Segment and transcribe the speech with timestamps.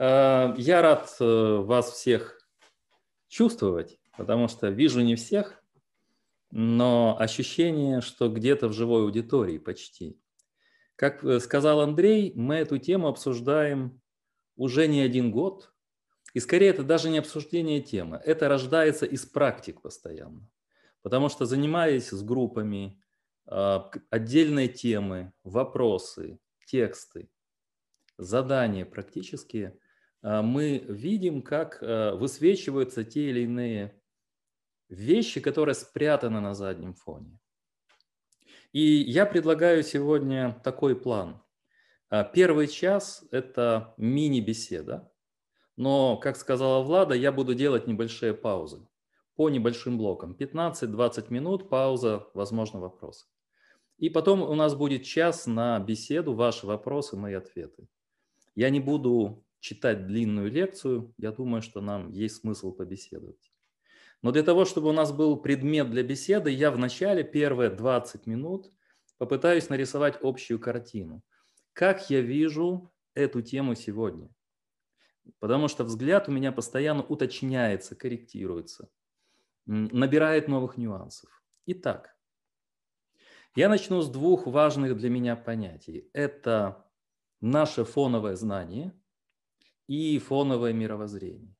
[0.00, 2.40] Э, я рад э, вас всех
[3.28, 5.62] чувствовать, потому что вижу не всех,
[6.50, 10.18] но ощущение, что где-то в живой аудитории почти.
[10.96, 14.00] Как э, сказал Андрей, мы эту тему обсуждаем
[14.56, 15.70] уже не один год.
[16.32, 20.48] И скорее это даже не обсуждение темы, это рождается из практик постоянно.
[21.02, 23.02] Потому что занимаясь с группами,
[23.46, 27.28] отдельные темы, вопросы, тексты,
[28.16, 29.76] задания практические,
[30.22, 34.00] мы видим, как а, высвечиваются те или иные
[34.88, 37.38] вещи, которые спрятаны на заднем фоне.
[38.72, 41.42] И я предлагаю сегодня такой план.
[42.08, 45.10] А, первый час– это мини-беседа,
[45.76, 48.86] но, как сказала Влада, я буду делать небольшие паузы
[49.34, 50.36] по небольшим блокам.
[50.38, 53.26] 15-20 минут, пауза, возможно, вопросы.
[53.96, 57.88] И потом у нас будет час на беседу, ваши вопросы, мои ответы.
[58.54, 63.52] Я не буду читать длинную лекцию, я думаю, что нам есть смысл побеседовать.
[64.22, 68.26] Но для того, чтобы у нас был предмет для беседы, я в начале, первые 20
[68.26, 68.70] минут,
[69.18, 71.22] попытаюсь нарисовать общую картину.
[71.72, 74.28] Как я вижу эту тему сегодня?
[75.38, 78.90] Потому что взгляд у меня постоянно уточняется, корректируется,
[79.66, 81.42] набирает новых нюансов.
[81.66, 82.16] Итак,
[83.54, 86.10] я начну с двух важных для меня понятий.
[86.12, 86.86] Это
[87.40, 88.92] наше фоновое знание
[89.90, 91.52] и фоновое мировоззрение.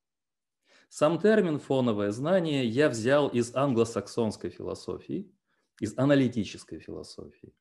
[0.88, 5.34] Сам термин «фоновое знание» я взял из англосаксонской философии,
[5.80, 7.52] из аналитической философии.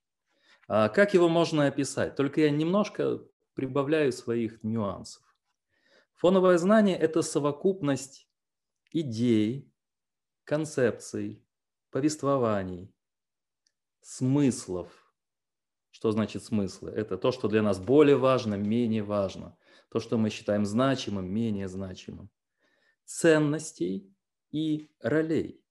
[0.67, 2.15] А как его можно описать?
[2.15, 3.19] Только я немножко
[3.55, 5.23] прибавляю своих нюансов.
[6.13, 8.29] Фоновое знание– это совокупность
[8.91, 9.73] идей,
[10.43, 11.43] концепций,
[11.89, 12.93] повествований,
[14.01, 15.09] смыслов,
[15.89, 16.91] что значит смыслы?
[16.91, 19.57] Это то, что для нас более важно, менее важно.
[19.89, 22.29] То, что мы считаем значимым, менее значимым.
[23.05, 24.13] Ценностей
[24.51, 25.63] и ролей.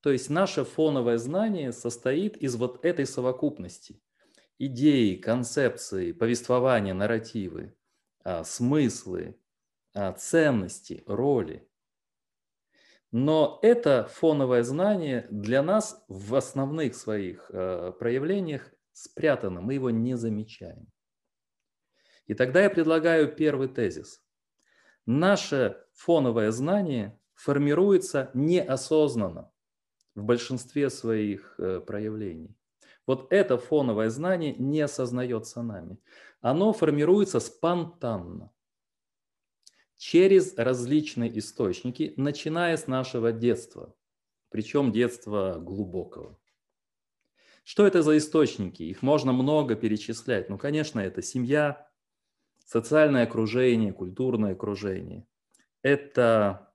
[0.00, 4.00] То есть наше фоновое знание состоит из вот этой совокупности.
[4.58, 7.76] Идеи, концепции, повествования, нарративы,
[8.22, 9.38] а, смыслы,
[9.94, 11.68] а, ценности, роли.
[13.10, 20.16] Но это фоновое знание для нас в основных своих а, проявлениях спрятано, мы его не
[20.16, 20.86] замечаем.
[22.26, 24.22] И тогда я предлагаю первый тезис.
[25.06, 29.50] Наше фоновое знание формируется неосознанно
[30.14, 32.54] в большинстве своих э, проявлений.
[33.06, 35.98] Вот это фоновое знание не осознается нами.
[36.40, 38.52] Оно формируется спонтанно
[39.96, 43.94] через различные источники, начиная с нашего детства,
[44.48, 46.38] причем детства глубокого.
[47.64, 48.82] Что это за источники?
[48.82, 50.48] Их можно много перечислять.
[50.48, 51.89] Ну, конечно, это семья,
[52.70, 55.26] социальное окружение, культурное окружение.
[55.82, 56.72] Это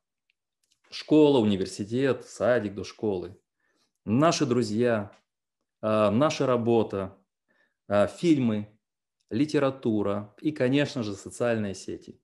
[0.90, 3.40] школа, университет, садик до школы.
[4.04, 5.14] Наши друзья,
[5.82, 7.18] а, наша работа,
[7.88, 8.78] а, фильмы,
[9.30, 12.22] литература и, конечно же, социальные сети.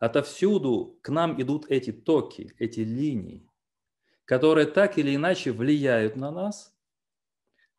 [0.00, 3.48] Отовсюду к нам идут эти токи, эти линии,
[4.24, 6.72] которые так или иначе влияют на нас–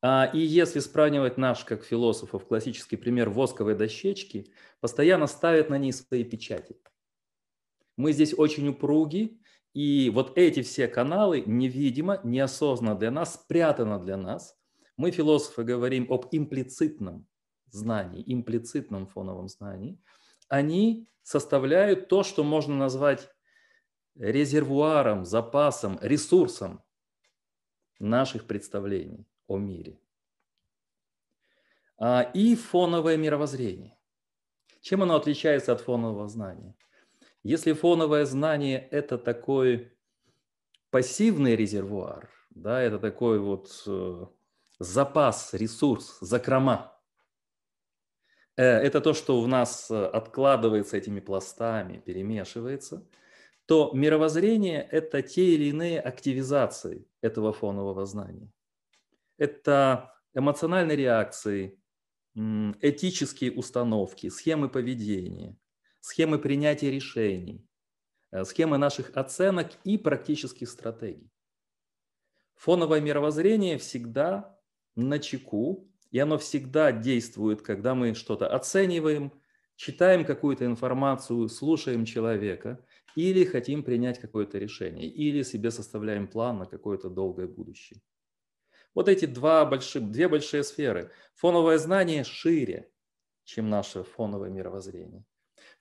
[0.04, 6.24] и если сравнивать наш, как философов, классический пример восковой дощечки, постоянно ставят на ней свои
[6.24, 6.78] печати.
[7.96, 9.42] Мы здесь очень упруги,
[9.74, 14.56] и вот эти все каналы невидимо, неосознанно для нас, спрятано для нас.
[14.98, 17.28] Мы, философы, говорим об имплицитном
[17.72, 20.00] знании, имплицитном фоновом знании.
[20.48, 23.30] Они составляют то, что можно назвать
[24.16, 26.84] резервуаром, запасом, ресурсом
[28.00, 30.00] наших представлений о мире.
[31.98, 33.98] А, и фоновое мировоззрение.
[34.82, 36.76] Чем оно отличается от фонового знания?
[37.44, 39.92] Если фоновое знание– это такой
[40.92, 44.26] пассивный резервуар, да, это такой вот э,
[44.80, 47.00] запас, ресурс, закрома.
[48.56, 53.08] Э, это то, что в нас э, откладывается этими пластами, перемешивается,
[53.66, 58.52] то мировоззрение– это те или иные активизации этого фонового знания
[59.38, 61.80] это эмоциональные реакции,
[62.36, 65.58] этические установки, схемы поведения,
[66.02, 67.68] схемы принятия решений,
[68.32, 71.32] э, схемы наших оценок и практических стратегий.
[72.56, 74.60] Фоновое мировоззрение всегда
[74.96, 79.32] на чеку, и оно всегда действует, когда мы что-то оцениваем,
[79.76, 82.84] читаем какую-то информацию, слушаем человека
[83.16, 88.00] или хотим принять какое-то решение, или себе составляем план на какое-то долгое будущее.
[88.98, 91.12] Вот эти два больших, две большие сферы.
[91.36, 92.92] Фоновое знание шире,
[93.44, 95.24] чем наше фоновое мировоззрение.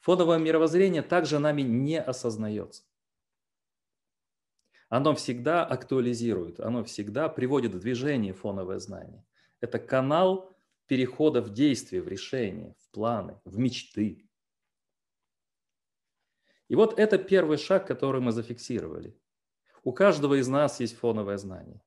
[0.01, 2.83] Фоновое мировоззрение также нами не осознается.
[4.91, 9.25] Оно всегда актуализирует, оно всегда приводит в движение фоновое знание.
[9.63, 10.55] Это канал
[10.87, 14.29] перехода в действие, в решение, в планы, в мечты.
[16.69, 19.19] И вот это первый шаг, который мы зафиксировали.
[19.85, 21.81] У каждого из нас есть фоновое знание.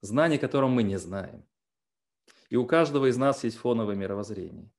[0.00, 1.46] Знание, которым мы не знаем.
[2.48, 4.72] И у каждого из нас есть фоновое мировоззрение,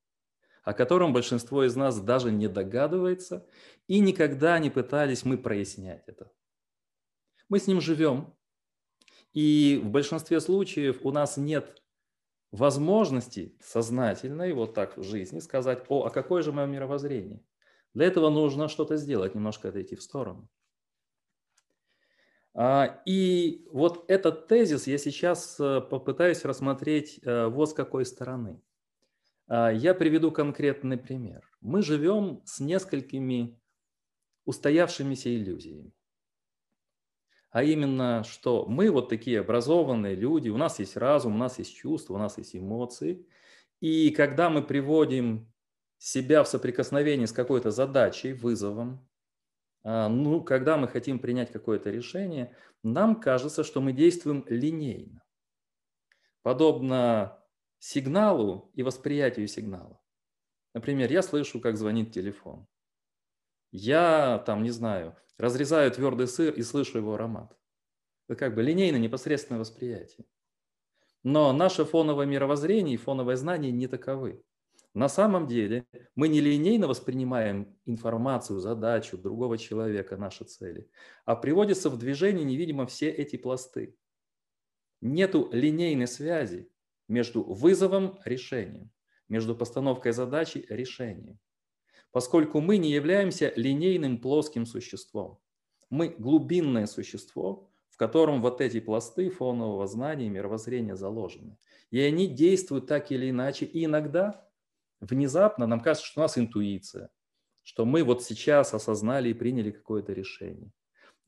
[0.62, 3.46] о котором большинство из нас даже не догадывается,
[3.86, 6.30] и никогда не пытались мы прояснять это.
[7.48, 8.34] Мы с ним живем,
[9.32, 11.82] и в большинстве случаев у нас нет
[12.50, 17.42] возможности сознательной, вот так в жизни, сказать, о, а какое же мое мировоззрение?
[17.94, 20.48] Для этого нужно что-то сделать, немножко отойти в сторону.
[22.54, 28.60] А, и вот этот тезис я сейчас э, попытаюсь рассмотреть э, вот с какой стороны.
[29.48, 31.48] А, я приведу конкретный пример.
[31.60, 33.58] Мы живем с несколькими
[34.44, 35.92] устоявшимися иллюзиями.
[37.50, 41.74] А именно, что мы вот такие образованные люди, у нас есть разум, у нас есть
[41.76, 43.26] чувства, у нас есть эмоции.
[43.80, 45.52] И когда мы приводим
[45.98, 49.06] себя в соприкосновение с какой-то задачей, вызовом,
[49.84, 55.24] ну, когда мы хотим принять какое-то решение, нам кажется, что мы действуем линейно,
[56.42, 57.42] подобно
[57.78, 60.00] сигналу и восприятию сигнала.
[60.74, 62.66] Например, я слышу, как звонит телефон.
[63.72, 67.56] Я, там, не знаю, разрезаю твердый сыр и слышу его аромат.
[68.28, 70.26] Это как бы линейно, непосредственное восприятие.
[71.22, 74.44] Но наше фоновое мировоззрение и фоновое знание не таковы.
[74.94, 80.90] На самом деле мы не линейно воспринимаем информацию, задачу другого человека, наши цели,
[81.24, 83.96] а приводятся в движение невидимо все эти пласты.
[85.00, 86.70] Нету линейной связи
[87.08, 88.90] между вызовом решением,
[89.28, 91.38] между постановкой задачи решением.
[92.10, 95.40] Поскольку мы не являемся линейным плоским существом.
[95.88, 101.56] Мы глубинное существо, в котором вот эти пласты фонового знания и мировоззрения заложены.
[101.90, 104.46] И они действуют так или иначе, и иногда
[105.02, 107.10] внезапно нам кажется, что у нас интуиция,
[107.62, 110.72] что мы вот сейчас осознали и приняли какое-то решение.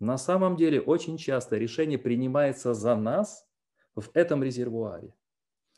[0.01, 3.47] На самом деле очень часто решение принимается за нас
[3.95, 5.15] в этом резервуаре,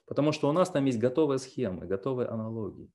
[0.07, 2.91] потому что у нас там есть готовые схемы, готовые аналогии.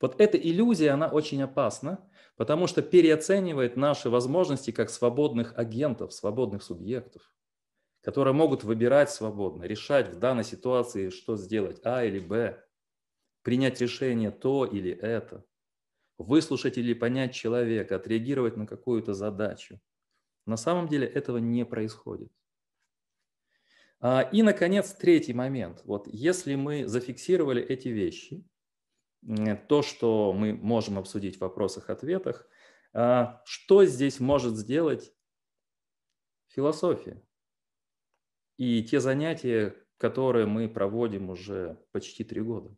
[0.00, 6.62] Вот эта иллюзия, она очень опасна, потому что переоценивает наши возможности как свободных агентов, свободных
[6.62, 7.32] субъектов,
[8.02, 12.64] которые могут выбирать свободно, решать в данной ситуации, что сделать, А или Б
[13.42, 15.44] принять решение то или это,
[16.18, 19.80] выслушать или понять человека, отреагировать на какую-то задачу.
[20.46, 22.32] На самом деле этого не происходит.
[24.00, 25.82] А, и, наконец, третий момент.
[25.84, 28.44] Вот если мы зафиксировали эти вещи,
[29.68, 32.48] то, что мы можем обсудить в вопросах-ответах,
[32.92, 35.12] а, что здесь может сделать
[36.48, 37.22] философия?
[38.56, 42.76] И те занятия, которые мы проводим уже почти три года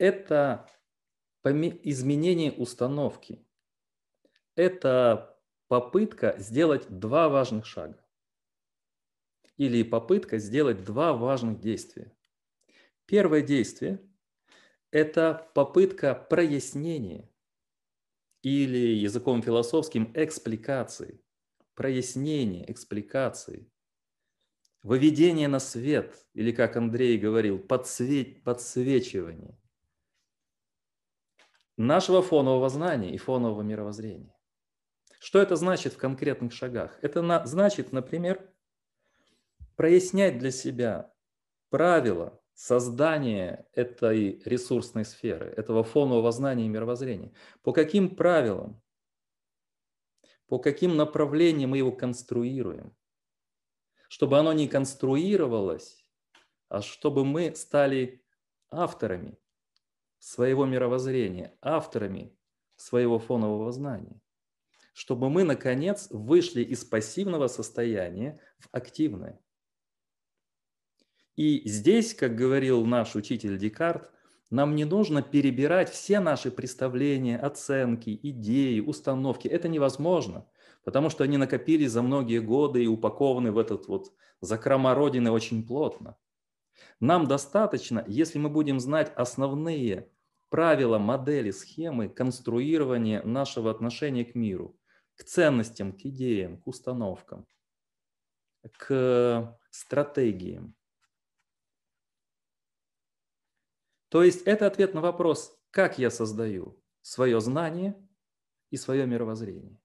[0.00, 0.66] это
[1.42, 3.46] изменение установки.
[4.56, 5.38] Это
[5.68, 8.02] попытка сделать два важных шага.
[9.58, 12.16] Или попытка сделать два важных действия.
[13.04, 14.00] Первое действие–
[14.90, 17.30] это попытка прояснения
[18.42, 21.22] или языком философским экспликации,
[21.74, 23.70] прояснения, экспликации,
[24.82, 29.60] выведение на свет, или, как Андрей говорил, подсвет, подсвечивание
[31.86, 34.36] нашего фонового знания и фонового мировоззрения.
[35.18, 36.98] Что это значит в конкретных шагах?
[37.02, 38.52] Это на, значит, например,
[39.76, 41.12] прояснять для себя
[41.70, 47.32] правила создания этой ресурсной сферы, этого фонового знания и мировоззрения.
[47.62, 48.82] По каким правилам,
[50.48, 52.94] по каким направлениям мы его конструируем.
[54.08, 56.04] Чтобы оно не конструировалось,
[56.68, 58.22] а чтобы мы стали
[58.70, 59.39] авторами
[60.20, 62.32] своего мировоззрения, авторами
[62.76, 64.20] своего фонового знания,
[64.92, 69.40] чтобы мы, наконец, вышли из пассивного состояния в активное.
[71.36, 74.12] И здесь, как говорил наш учитель Декарт,
[74.50, 79.46] нам не нужно перебирать все наши представления, оценки, идеи, установки.
[79.46, 80.46] Это невозможно,
[80.84, 85.66] потому что они накопились за многие годы и упакованы в этот вот закрома Родины очень
[85.66, 86.16] плотно.
[87.00, 90.10] Нам достаточно, если мы будем знать основные
[90.50, 94.78] правила, модели, схемы конструирования нашего отношения к миру,
[95.14, 97.46] к ценностям, к идеям, к установкам,
[98.72, 100.74] к стратегиям.
[104.08, 107.96] То есть это ответ на вопрос, как я создаю свое знание
[108.70, 109.80] и свое мировоззрение.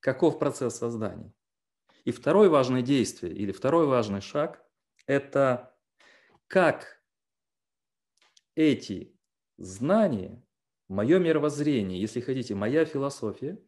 [0.00, 1.32] Каков процесс создания?
[2.04, 4.62] И второе важное действие или второй важный шаг–
[5.06, 5.76] это
[6.46, 7.02] как
[8.54, 9.16] эти
[9.56, 10.44] знания,
[10.88, 13.58] мое мировоззрение, если хотите, моя философия,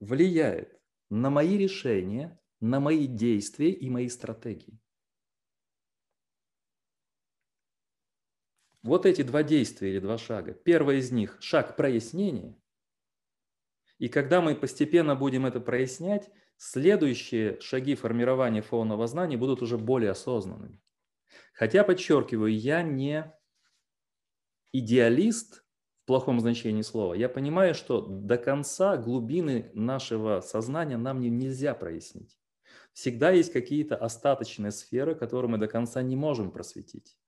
[0.00, 0.80] влияет
[1.10, 4.78] на мои решения, на мои действия и мои стратегии.
[8.82, 10.54] Вот эти два действия или два шага.
[10.54, 12.56] Первый из них– шаг прояснения.
[13.98, 20.10] И когда мы постепенно будем это прояснять, следующие шаги формирования фонного знания будут уже более
[20.10, 20.80] осознанными.
[21.52, 23.32] Хотя, подчеркиваю, я не
[24.72, 25.64] идеалист
[26.02, 27.14] в плохом значении слова.
[27.14, 32.38] Я понимаю, что до конца глубины нашего сознания нам не, нельзя прояснить.
[32.92, 37.18] Всегда есть какие-то остаточные сферы, которые мы до конца не можем просветить.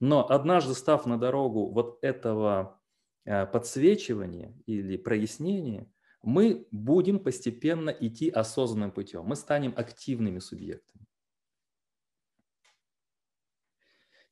[0.00, 2.80] Но однажды став на дорогу вот этого
[3.24, 5.92] э, подсвечивания или прояснения,
[6.22, 9.24] мы будем постепенно идти осознанным путем.
[9.24, 11.06] Мы станем активными субъектами.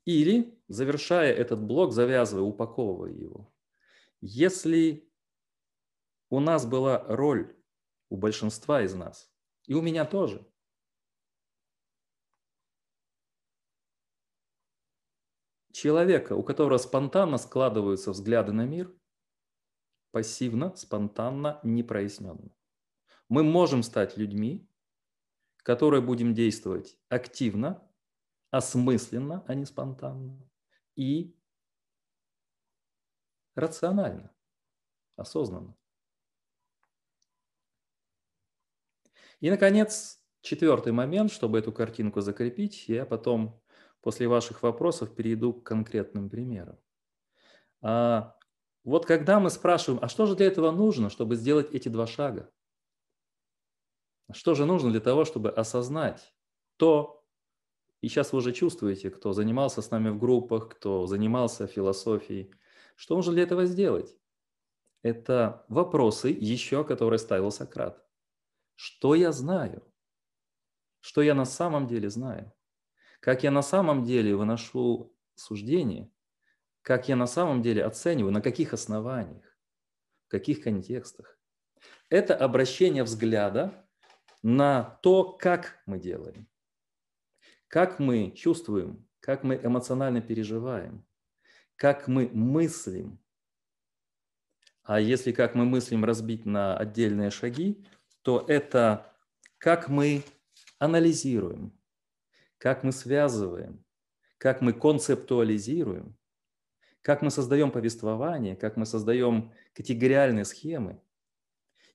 [0.04, 3.52] Или, завершая этот блок, завязывая, упаковывая его,
[4.20, 5.10] если
[6.30, 7.54] у нас была роль
[8.08, 9.30] у большинства из нас,
[9.66, 10.46] и у меня тоже,
[15.72, 18.97] человека, у которого спонтанно складываются взгляды на мир,
[20.10, 22.50] пассивно, спонтанно, непроясненно.
[23.28, 24.68] Мы можем стать людьми,
[25.58, 27.82] которые будем действовать активно,
[28.50, 30.38] осмысленно, а не спонтанно,
[30.96, 31.36] и
[33.54, 34.34] рационально,
[35.16, 35.76] осознанно.
[39.40, 43.62] И, наконец, четвертый момент, чтобы эту картинку закрепить, я потом
[44.00, 46.78] после ваших вопросов перейду к конкретным примерам.
[47.80, 48.37] А,
[48.84, 52.50] вот когда мы спрашиваем, а что же для этого нужно, чтобы сделать эти два шага?
[54.32, 56.34] Что же нужно для того, чтобы осознать
[56.76, 57.26] то,
[58.00, 62.54] и сейчас вы уже чувствуете, кто занимался с нами в группах, кто занимался философией,
[62.96, 64.16] что нужно для этого сделать?
[65.02, 68.04] Это вопросы еще, которые ставил Сократ.
[68.74, 69.82] Что я знаю?
[71.00, 72.52] Что я на самом деле знаю?
[73.20, 76.10] как я на самом деле выношу суждение,
[76.88, 79.44] как я на самом деле оцениваю, на каких основаниях,
[80.26, 81.38] в каких контекстах.
[82.08, 83.86] Это обращение взгляда
[84.42, 86.48] на то, как мы делаем,
[87.66, 91.06] как мы чувствуем, как мы эмоционально переживаем,
[91.76, 93.22] как мы мыслим.
[94.82, 97.84] А если как мы мыслим разбить на отдельные шаги,
[98.22, 99.14] то это
[99.58, 100.24] как мы
[100.78, 101.78] анализируем,
[102.56, 103.84] как мы связываем,
[104.38, 106.17] как мы концептуализируем,
[107.02, 111.00] как мы создаем повествование, как мы создаем категориальные схемы.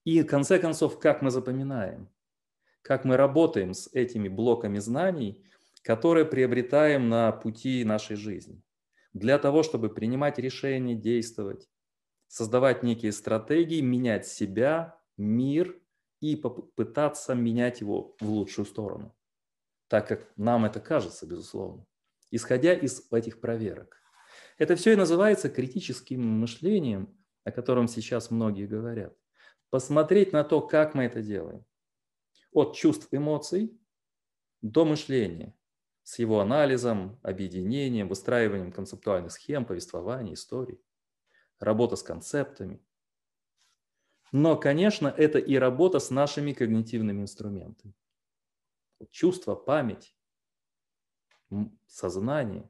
[0.04, 2.10] И, в конце концов, как мы запоминаем,
[2.82, 5.44] как мы работаем с этими блоками знаний,
[5.82, 8.62] которые приобретаем на пути нашей жизни.
[9.14, 11.70] Для того, чтобы принимать решения, действовать,
[12.28, 15.80] создавать некие стратегии, менять себя, мир
[16.20, 19.16] и попытаться менять его в лучшую сторону
[19.94, 21.86] так как нам это кажется, безусловно,
[22.32, 24.02] исходя из этих проверок.
[24.64, 29.14] Это все и называется критическим мышлением, о котором сейчас многие говорят.
[29.70, 31.66] Посмотреть на то, как мы это делаем.
[32.54, 33.78] От чувств, эмоций
[34.62, 35.54] до мышления
[36.04, 40.80] с его анализом, объединением, выстраиванием концептуальных схем, повествований, историй,
[41.60, 42.82] работа с концептами.
[44.32, 47.94] Но, конечно, это и работа с нашими когнитивными инструментами
[49.12, 50.16] чувство, память,
[51.86, 52.70] сознание.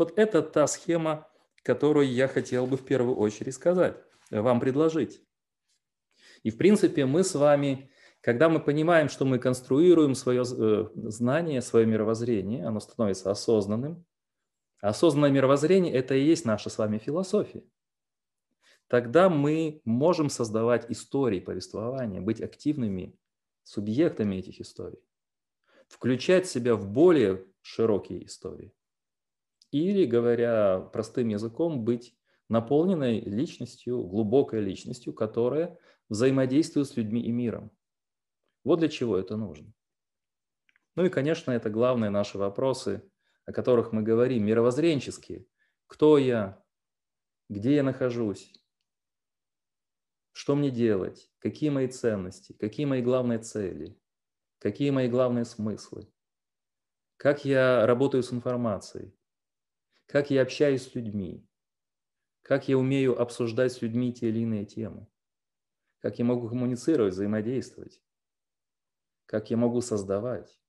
[0.00, 1.28] Вот это та схема,
[1.62, 5.22] которую я хотел бы в первую очередь сказать, вам предложить.
[6.42, 7.90] И в принципе мы с вами,
[8.22, 14.06] когда мы понимаем, что мы конструируем свое э, знание, свое мировоззрение, оно становится осознанным.
[14.80, 17.62] осознанное мировоззрение– это и есть наша с вами философия.
[18.86, 23.18] Тогда мы можем создавать истории, повествования, быть активными
[23.64, 25.00] субъектами этих историй
[25.88, 28.72] включать себя в более широкие истории.
[29.70, 32.16] Или, говоря простым языком, быть
[32.48, 37.70] наполненной личностью, глубокой личностью, которая взаимодействует с людьми и миром.
[38.64, 39.72] Вот для чего это нужно.
[40.96, 43.08] Ну и, конечно, это главные наши вопросы,
[43.46, 45.46] о которых мы говорим, мировоззренческие.
[45.86, 46.62] Кто я?
[47.48, 48.52] Где я нахожусь?
[50.32, 51.30] Что мне делать?
[51.38, 52.52] Какие мои ценности?
[52.54, 54.00] Какие мои главные цели?
[54.60, 56.06] какие мои главные смыслы,
[57.16, 59.12] как я работаю с информацией,
[60.10, 61.46] как я общаюсь с людьми,
[62.42, 65.06] как я умею обсуждать с людьми те или иные темы,
[66.00, 68.02] как я могу коммуницировать, взаимодействовать,
[69.26, 70.60] как я могу создавать.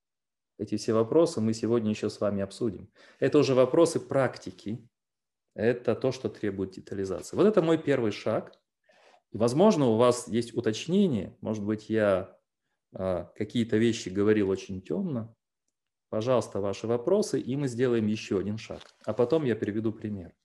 [0.60, 2.92] Эти все вопросы мы сегодня еще с вами обсудим.
[3.20, 4.88] Это уже вопросы практики,
[5.56, 7.36] это то, что требует детализации.
[7.36, 8.54] Вот это мой первый шаг.
[9.32, 12.38] Возможно, у вас есть уточнение, может быть, я
[12.94, 15.36] а, какие-то вещи говорил очень темно.
[16.12, 18.82] Пожалуйста, ваши вопросы, и мы сделаем еще один шаг.
[19.06, 20.36] А потом я приведу пример.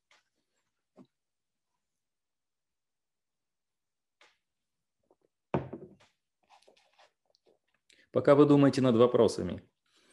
[8.13, 9.61] Пока вы думаете над вопросами.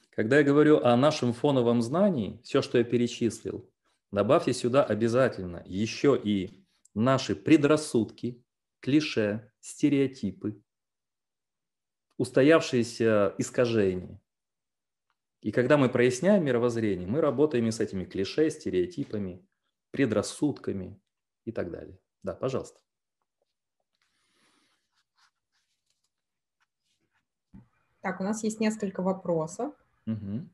[0.10, 3.70] Когда я говорю о нашем фоновом знании, все, что я перечислил,
[4.12, 8.44] добавьте сюда обязательно еще и наши предрассудки,
[8.80, 10.60] клише, стереотипы,
[12.18, 14.23] устоявшиеся искажения.
[15.44, 19.46] И когда мы проясняем мировоззрение, мы работаем и с этими клише, стереотипами,
[19.92, 21.02] предрассудками
[21.44, 22.00] и так далее.
[22.24, 22.80] Да, пожалуйста.
[28.00, 29.74] Так, у нас есть несколько вопросов.
[30.08, 30.48] Угу.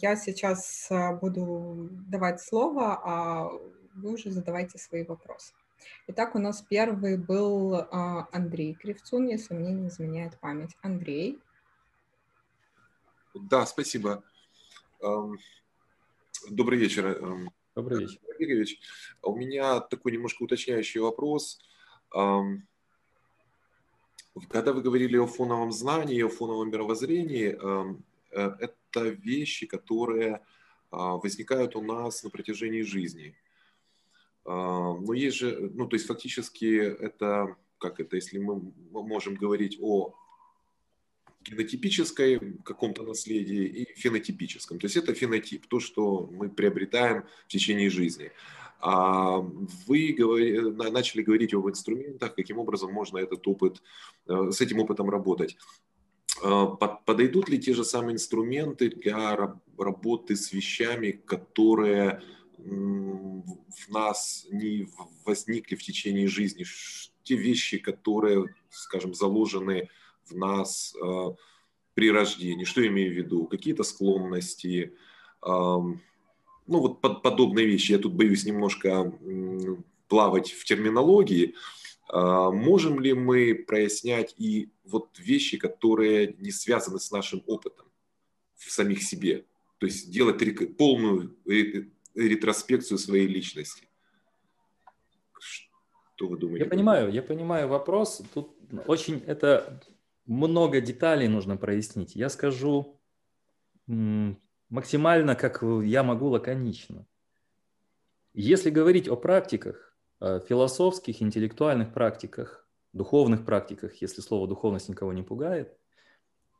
[0.00, 3.48] Я сейчас а, буду давать слово, а
[3.94, 5.52] вы уже задавайте свои вопросы.
[6.08, 10.76] Итак, у нас первый был а, Андрей Кривцун, если мне не изменяет память.
[10.82, 11.40] Андрей.
[13.34, 14.24] Да, спасибо.
[15.02, 17.18] Добрый вечер.
[17.74, 18.20] Добрый вечер.
[18.38, 18.78] Игоревич,
[19.22, 21.60] у меня такой немножко уточняющий вопрос.
[22.10, 22.62] Когда
[24.72, 27.94] вы говорили о фоновом знании, о фоновом мировоззрении, э,
[28.30, 30.40] это вещи, которые
[30.90, 33.34] а, возникают у нас на протяжении жизни.
[34.44, 39.78] А, но есть же, ну, то есть фактически это, как это, если мы можем говорить
[39.80, 40.14] о
[41.44, 44.78] генотипической каком-то наследии и фенотипическом.
[44.78, 48.32] То есть это фенотип, то, что мы приобретаем в течение жизни.
[48.80, 49.38] А
[49.86, 53.82] вы говори, начали говорить об инструментах, каким образом можно этот опыт,
[54.26, 55.56] э, с этим опытом работать.
[56.42, 62.22] А, подойдут ли те же самые инструменты для работы с вещами, которые
[62.58, 64.88] в нас не
[65.24, 66.64] возникли в течение жизни,
[67.24, 69.88] те вещи, которые, скажем, заложены
[70.36, 71.34] нас а,
[71.94, 72.64] при рождении.
[72.64, 73.46] Что я имею в виду?
[73.46, 74.94] Какие-то склонности,
[75.44, 75.98] ну
[76.66, 77.92] вот подобные вещи.
[77.92, 79.12] Я тут боюсь немножко
[80.06, 81.54] плавать в терминологии,
[82.08, 87.86] а, можем ли мы прояснять и вот вещи, которые не связаны с нашим опытом
[88.54, 89.46] в самих себе?
[89.78, 90.38] То есть делать
[90.76, 91.34] полную
[92.14, 93.88] ретроспекцию своей личности.
[95.40, 96.64] Что вы думаете?
[96.64, 98.22] Я понимаю, я понимаю вопрос.
[98.34, 98.54] Тут
[98.86, 99.82] очень это
[100.26, 102.16] много деталей нужно прояснить.
[102.16, 103.00] Я скажу
[103.86, 107.06] максимально, как я могу, лаконично.
[108.34, 109.92] Если говорить о практиках,
[110.24, 115.76] Э, философских, интеллектуальных практиках, духовных практиках, если слово духовность никого не пугает,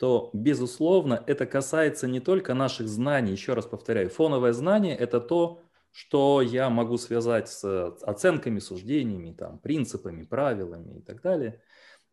[0.00, 5.62] то, безусловно, это касается не только наших знаний, еще раз повторяю, фоновое знание– это то,
[5.92, 7.64] что я могу связать с
[8.02, 11.62] оценками, суждениями, там, принципами, правилами и так далее,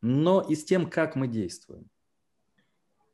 [0.02, 1.90] но и с тем, как мы действуем.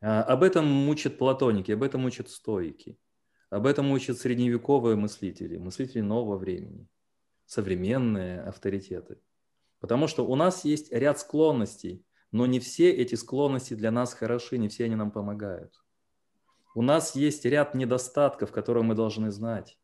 [0.00, 2.98] А, об этом учат платоники, об этом учат стоики,
[3.50, 6.88] об этом учат средневековые мыслители, мыслители нового времени
[7.46, 9.18] современные авторитеты.
[9.80, 14.58] Потому что у нас есть ряд склонностей, но не все эти склонности для нас хороши,
[14.58, 15.72] не все они нам помогают.
[16.74, 19.78] У нас есть ряд недостатков, которые мы должны знать.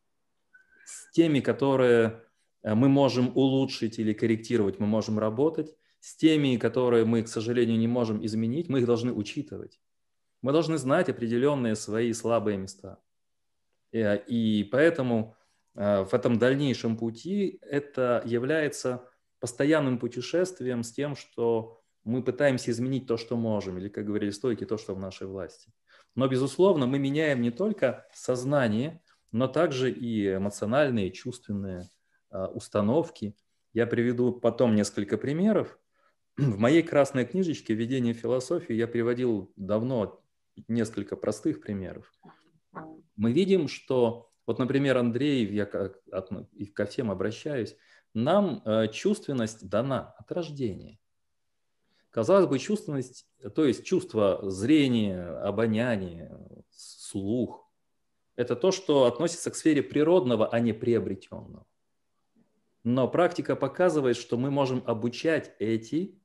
[0.84, 2.22] С теми, которые
[2.62, 5.74] э, мы можем улучшить или корректировать, мы можем работать.
[6.02, 9.80] С теми, которые мы, к сожалению, не можем изменить, мы их должны учитывать.
[10.42, 12.98] Мы должны знать определенные свои слабые места.
[13.92, 15.36] Э, и поэтому
[15.74, 19.08] Э, в этом дальнейшем пути это является
[19.40, 24.64] постоянным путешествием с тем, что мы пытаемся изменить то, что можем, или, как говорили стойки,
[24.64, 25.72] то, что в нашей власти.
[26.14, 31.88] Но, безусловно, мы меняем не только сознание, но также и эмоциональные, чувственные
[32.30, 33.36] э, установки.
[33.72, 35.78] Я приведу потом несколько примеров.
[36.38, 40.22] В моей красной книжечке «Введение в философию» я приводил давно
[40.66, 42.10] несколько простых примеров.
[43.16, 47.76] Мы видим, что вот, например, Андрей, я ко всем обращаюсь,
[48.14, 50.98] нам э, чувственность дана от рождения.
[52.10, 56.38] Казалось бы, чувственность, то есть чувство зрения, обоняния,
[56.70, 57.70] слух,
[58.36, 61.66] это то, что относится к сфере природного, а не приобретенного.
[62.84, 66.21] Но практика показывает, что мы можем обучать эти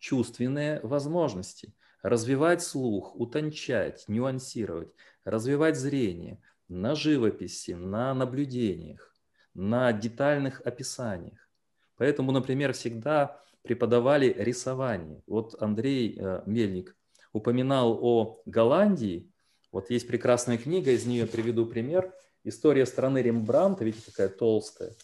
[0.00, 4.92] чувственные возможности, развивать слух, утончать, нюансировать,
[5.24, 9.08] развивать зрение– на живописи, на наблюдениях.
[9.52, 11.48] на детальных описаниях.
[11.96, 15.24] Поэтому, например, всегда преподавали рисование.
[15.26, 16.96] Вот Андрей э, Мельник
[17.32, 19.28] упоминал о Голландии.
[19.72, 22.14] Вот есть прекрасная книга, из нее приведу пример.
[22.44, 24.94] История страны Рембрандта, видите, такая толстая.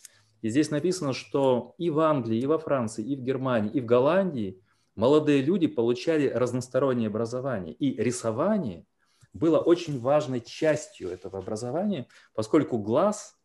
[0.43, 3.85] И здесь написано, что и в Англии, и во Франции, и в Германии, и в
[3.85, 4.63] Голландии
[4.97, 7.75] молодые люди получали разностороннее образование.
[7.75, 8.87] И рисование
[9.33, 13.39] было очень важной частью этого образования, поскольку глаз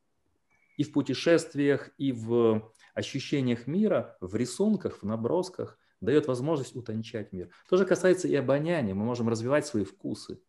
[0.78, 7.50] и в путешествиях, и в ощущениях мира, в рисунках, в набросках дает возможность утончать мир.
[7.70, 8.96] То же касается и обоняния.
[8.96, 10.42] Мы можем развивать свои вкусы.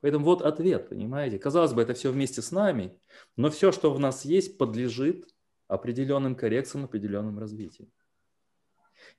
[0.00, 1.38] Поэтому вот ответ, понимаете?
[1.38, 2.98] Казалось бы, это все вместе с нами,
[3.36, 5.28] но все, что в нас есть, подлежит
[5.66, 7.90] определенным коррекциям, определенным развитиям.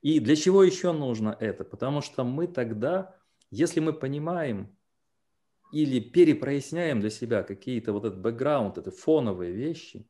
[0.01, 1.63] И для чего еще нужно это?
[1.63, 3.15] Потому что мы тогда,
[3.51, 4.75] если мы понимаем
[5.71, 10.07] или перепроясняем для себя какие-то вот этот бэкграунд, это фоновые вещи,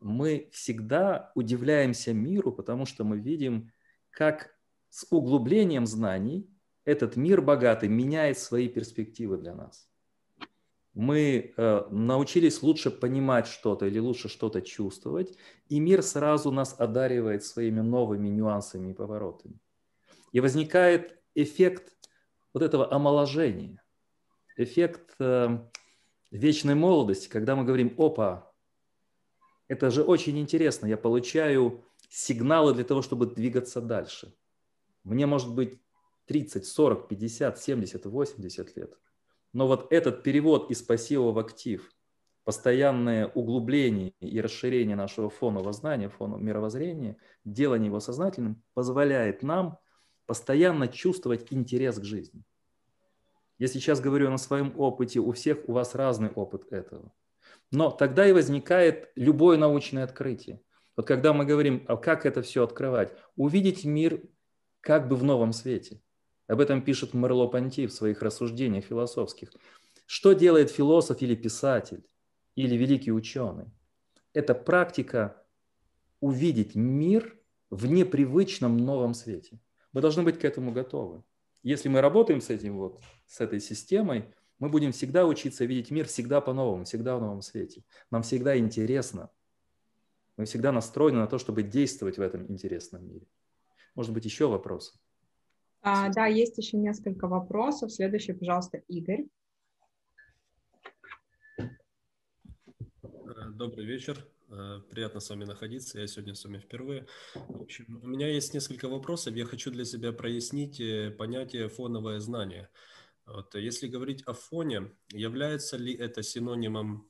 [0.00, 3.70] мы всегда удивляемся миру, потому что мы видим,
[4.10, 4.54] как
[4.88, 6.48] с углублением знаний
[6.84, 9.89] этот мир богатый меняет свои перспективы для нас.
[10.94, 15.36] Мы э, научились лучше понимать что-то или лучше что-то чувствовать,
[15.68, 19.60] и мир сразу нас одаривает своими новыми нюансами и поворотами.
[20.32, 21.96] И возникает эффект
[22.52, 23.82] вот этого омоложения,
[24.56, 25.58] эффект э,
[26.30, 28.52] вечной молодости, когда мы говорим, опа,
[29.68, 30.86] это же очень интересно.
[30.86, 34.34] Я получаю сигналы для того, чтобы двигаться дальше.
[35.04, 35.80] Мне может быть
[36.26, 38.98] 30, 40, 50, 70, 80 лет.
[39.52, 41.90] Но вот этот перевод из пассива в актив,
[42.44, 49.78] постоянное углубление и расширение нашего фонового знания, фонового мировоззрения, делание его сознательным позволяет нам
[50.26, 52.44] постоянно чувствовать интерес к жизни.
[53.58, 57.12] Я сейчас говорю на своем опыте, у всех у вас разный опыт этого.
[57.70, 60.62] Но тогда и возникает любое научное открытие.
[60.96, 63.12] Вот когда мы говорим, а как это все открывать?
[63.36, 64.22] Увидеть мир
[64.80, 66.00] как бы в новом свете.
[66.50, 69.52] Об этом пишет Мерло Понти в своих рассуждениях философских.
[70.04, 72.04] Что делает философ или писатель,
[72.56, 73.66] или великий ученый?
[74.32, 75.46] Это практика
[76.18, 77.38] увидеть мир
[77.70, 79.60] в непривычном новом свете.
[79.92, 81.22] Мы должны быть к этому готовы.
[81.62, 86.08] Если мы работаем с этим вот, с этой системой, мы будем всегда учиться видеть мир
[86.08, 87.84] всегда по-новому, всегда в новом свете.
[88.10, 89.30] Нам всегда интересно.
[90.36, 93.28] Мы всегда настроены на то, чтобы действовать в этом интересном мире.
[93.94, 94.98] Может быть, еще вопросы?
[95.82, 97.92] А, да, есть еще несколько вопросов.
[97.92, 99.26] Следующий, пожалуйста, Игорь.
[101.58, 101.66] Э,
[103.54, 104.26] добрый вечер.
[104.50, 106.00] Э, приятно с вами находиться.
[106.00, 107.06] Я сегодня с вами впервые.
[107.34, 109.34] В общем, у меня есть несколько вопросов.
[109.34, 112.68] Я хочу для себя прояснить э, понятие фоновое знание.
[113.26, 117.08] Вот, если говорить о фоне, является ли это синонимом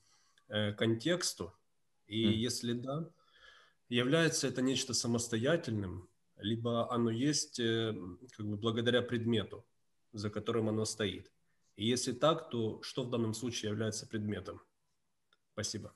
[0.48, 1.54] э, контексту?
[2.06, 2.33] И mm.
[2.33, 3.11] если да,
[3.88, 6.10] является это нечто самостоятельным,
[6.42, 7.94] либо оно есть э,
[8.37, 9.64] как бы благодаря предмету,
[10.12, 11.31] за которым оно стоит?
[11.76, 14.61] И если так, то что в данном случае является предметом?
[15.53, 15.94] Спасибо.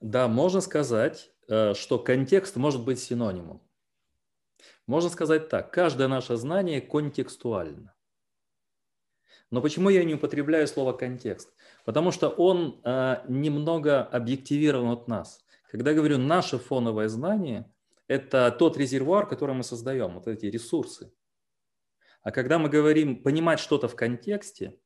[0.00, 3.62] Да, можно сказать, э, что контекст может быть синонимом.
[4.86, 7.94] Можно сказать так, каждое наше знание контекстуально.
[9.50, 11.52] Но почему я не употребляю слово контекст?
[11.84, 15.44] Потому что он э, немного объективирован от нас.
[15.70, 17.70] Когда говорю наше фоновое знание,
[18.12, 21.12] это тот резервуар, который мы создаем, вот эти ресурсы.
[22.22, 24.78] А когда мы говорим понимать что-то в контексте,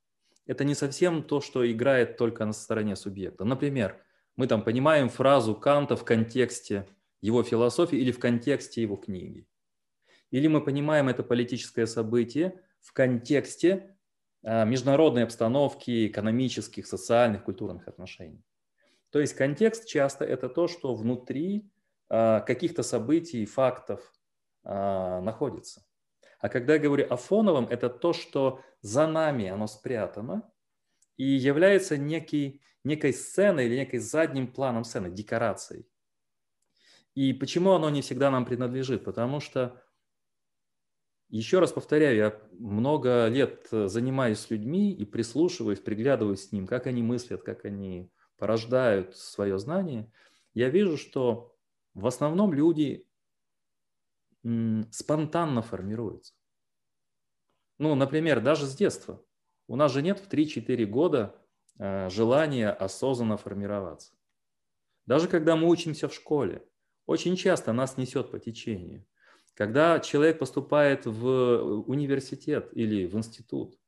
[0.47, 3.45] это не совсем то, что играет только на стороне субъекта.
[3.45, 4.03] Например,
[4.37, 6.87] мы там понимаем фразу Канта в контексте
[7.21, 9.47] его философии или в контексте его книги
[10.31, 13.97] или мы понимаем это политическое событие в контексте
[14.43, 18.43] а, международной обстановки, экономических, социальных, культурных отношений.
[19.11, 21.71] То есть контекст часто это то, что внутри
[22.09, 24.13] каких-то событий, фактов
[24.63, 25.87] а, находится.
[26.41, 30.51] А когда я говорю о фоновом, это то, что за нами оно спрятано
[31.17, 35.89] и является некий, некой сценой или некой задним планом сцены, декорацией.
[37.15, 39.05] И почему оно не всегда нам принадлежит?
[39.05, 39.83] Потому что
[41.29, 46.87] еще раз повторяю, я много лет э, занимаюсь людьми и прислушиваюсь, приглядываюсь с ним, как
[46.87, 50.13] они мыслят, как они порождают свое знание.
[50.55, 51.56] Я вижу, что
[51.97, 53.07] в основном люди
[54.91, 56.35] спонтанно формируются.
[57.79, 59.25] Ну, например, даже с детства.
[59.67, 61.35] У нас же нет в 3-4 года
[61.79, 64.13] э, желания осознанно формироваться.
[65.07, 66.69] Даже когда мы учимся в школе,
[67.07, 69.05] очень часто нас несет по течению.
[69.55, 73.79] Когда человек поступает в университет или в институт,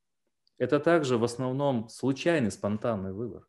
[0.57, 3.47] это также в основном случайный, спонтанный выбор.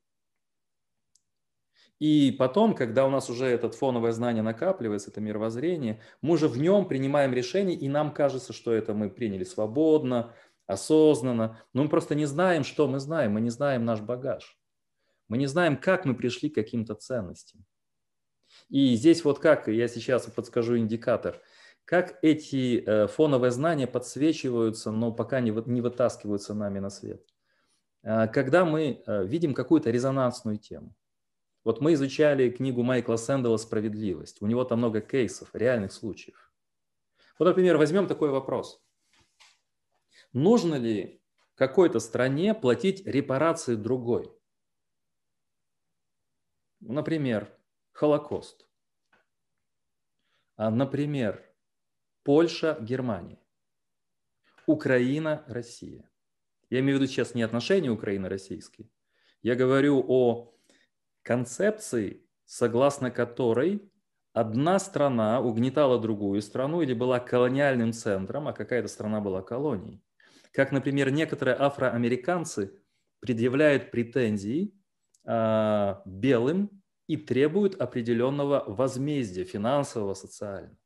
[1.99, 6.57] И потом, когда у нас уже это фоновое знание накапливается, это мировоззрение, мы уже в
[6.57, 10.33] нем принимаем решение, и нам кажется, что это мы приняли свободно,
[10.65, 14.57] осознанно, но мы просто не знаем, что мы знаем, мы не знаем наш багаж.
[15.27, 17.65] Мы не знаем, как мы пришли к каким-то ценностям.
[18.69, 21.41] И здесь вот как, я сейчас подскажу индикатор,
[21.85, 27.23] как эти э, фоновые знания подсвечиваются, но пока не, не вытаскиваются нами на свет.
[28.03, 30.93] А, когда мы э, видим какую-то резонансную тему.
[31.63, 34.41] Вот мы изучали книгу Майкла Сэндала «Справедливость».
[34.41, 36.53] У него там много кейсов, реальных случаев.
[37.37, 38.83] Вот, например, возьмем такой вопрос.
[40.33, 41.21] Нужно ли
[41.55, 44.31] какой-то стране платить репарации другой?
[46.79, 47.53] Например,
[47.91, 48.65] Холокост.
[50.55, 51.45] А, например,
[52.23, 53.41] Польша, Германия.
[54.65, 56.09] Украина, Россия.
[56.69, 58.89] Я имею в виду сейчас не отношения Украины-российские.
[59.41, 60.53] Я говорю о
[61.23, 63.91] концепции, согласно которой
[64.33, 70.01] одна страна угнетала другую страну или была колониальным центром, а какая-то страна была колонией.
[70.51, 72.81] Как, например, некоторые афроамериканцы
[73.19, 74.73] предъявляют претензии
[75.25, 80.77] э, белым и требуют определенного возмездия финансового, социального.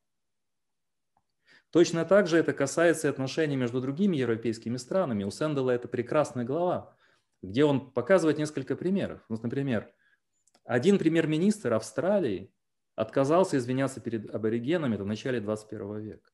[1.69, 5.24] Точно так же это касается и отношений между другими европейскими странами.
[5.24, 6.96] У Сэндела это прекрасная глава,
[7.41, 9.22] где он показывает несколько примеров.
[9.28, 9.91] Вот, например,
[10.63, 12.52] один премьер-министр Австралии
[12.95, 16.32] отказался извиняться перед аборигенами в начале 21 века.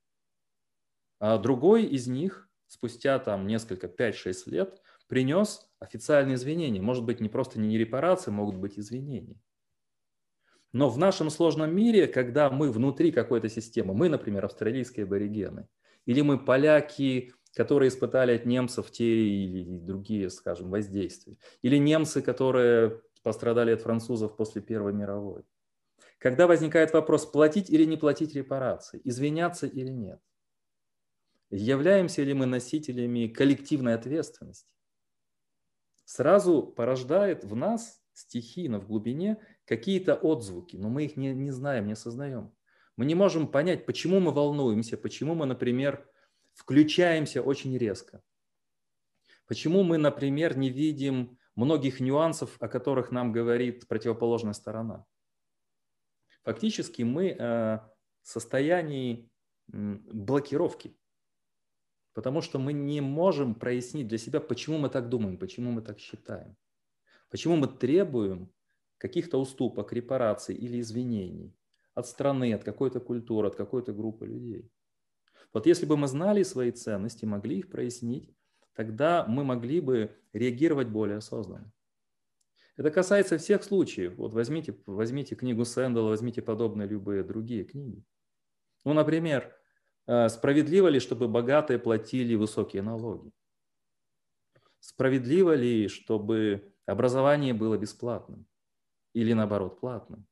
[1.19, 6.81] А другой из них спустя там несколько, 5-6 лет принес официальные извинения.
[6.81, 9.41] Может быть, не просто не репарации, могут быть извинения.
[10.71, 15.67] Но в нашем сложном мире, когда мы внутри какой-то системы, мы, например, австралийские аборигены,
[16.05, 23.01] или мы поляки, которые испытали от немцев те или другие, скажем, воздействия, или немцы, которые
[23.23, 25.43] пострадали от французов после Первой мировой.
[26.17, 30.21] Когда возникает вопрос, платить или не платить репарации, извиняться или нет,
[31.49, 34.69] являемся ли мы носителями коллективной ответственности,
[36.05, 41.87] сразу порождает в нас стихийно, в глубине какие-то отзвуки, но мы их не, не знаем,
[41.87, 42.53] не осознаем.
[42.97, 46.05] Мы не можем понять, почему мы волнуемся, почему мы, например,
[46.53, 48.21] включаемся очень резко.
[49.47, 55.05] Почему мы, например, не видим многих нюансов, о которых нам говорит противоположная сторона.
[56.43, 59.29] Фактически мы э, в состоянии
[59.67, 60.97] блокировки,
[62.13, 65.99] потому что мы не можем прояснить для себя, почему мы так думаем, почему мы так
[65.99, 66.55] считаем,
[67.29, 68.51] почему мы требуем
[68.97, 71.53] каких-то уступок, репараций или извинений
[71.93, 74.71] от страны, от какой-то культуры, от какой-то группы людей.
[75.53, 78.33] Вот если бы мы знали свои ценности, могли их прояснить,
[78.79, 81.69] тогда мы могли бы реагировать более осознанно.
[82.77, 84.15] Это касается всех случаев.
[84.15, 88.05] Вот возьмите, возьмите книгу Сэндала, возьмите подобные любые другие книги.
[88.85, 89.53] Ну, например,
[90.07, 93.33] э, справедливо ли, чтобы богатые платили высокие налоги?
[94.79, 98.47] Справедливо ли, чтобы образование было бесплатным?
[99.13, 100.25] или наоборот платным?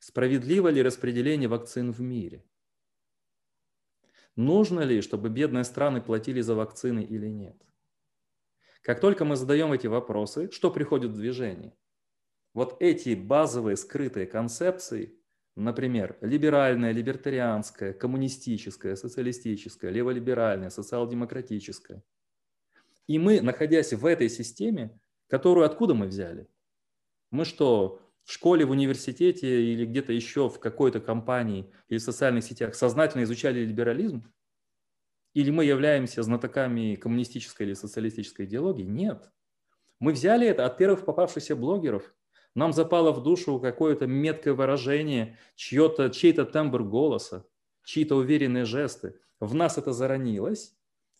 [0.00, 2.44] Справедливо ли распределение вакцин в мире?
[4.36, 7.56] Нужно ли, чтобы бедные страны платили за вакцины или нет?
[8.82, 11.74] Как только мы задаем эти вопросы, что приходит в движение?
[12.52, 15.18] Вот эти базовые скрытые концепции,
[15.56, 22.02] например, либеральная, либертарианская, коммунистическая, социалистическая, леволиберальная, социал-демократическая.
[23.06, 26.48] И мы, находясь в этой системе, которую откуда мы взяли?
[27.30, 32.42] Мы что, в школе, в университете или где-то еще в какой-то компании или в социальных
[32.42, 34.24] сетях сознательно изучали либерализм?
[35.32, 38.82] Или мы являемся знатоками коммунистической или социалистической идеологии?
[38.82, 39.30] Нет.
[40.00, 42.14] Мы взяли это от первых попавшихся блогеров.
[42.56, 47.46] Нам запало в душу какое-то меткое выражение, чье-то, чей-то тембр голоса,
[47.84, 49.20] чьи-то уверенные жесты.
[49.38, 50.74] В нас это заронилось.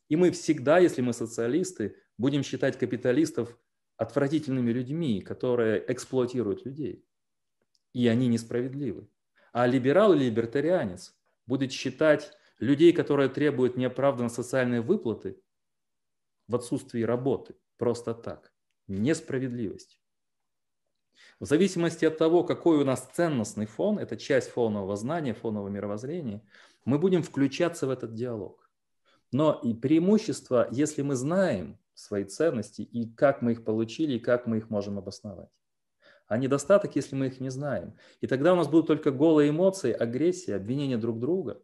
[0.09, 3.57] И мы всегда, если мы социалисты, будем считать капиталистов
[3.97, 7.05] отвратительными людьми, которые эксплуатируют людей.
[7.93, 9.09] И они несправедливы.
[9.53, 15.41] А либерал или либертарианец будет считать людей, которые требуют неоправданно социальные выплаты
[16.47, 18.53] в отсутствии работы, просто так,
[18.87, 19.99] несправедливость.
[21.41, 26.43] В зависимости от того, какой у нас ценностный фон, это часть фонового знания, фонового мировоззрения,
[26.85, 28.71] мы будем включаться в этот диалог.
[29.33, 34.47] Но и преимущество, если мы знаем, свои ценности и как мы их получили, и как
[34.47, 35.51] мы их можем обосновать.
[36.29, 37.97] А недостаток, если мы их не знаем.
[38.21, 41.63] И тогда у нас будут только голые эмоции, агрессия, обвинения друг друга,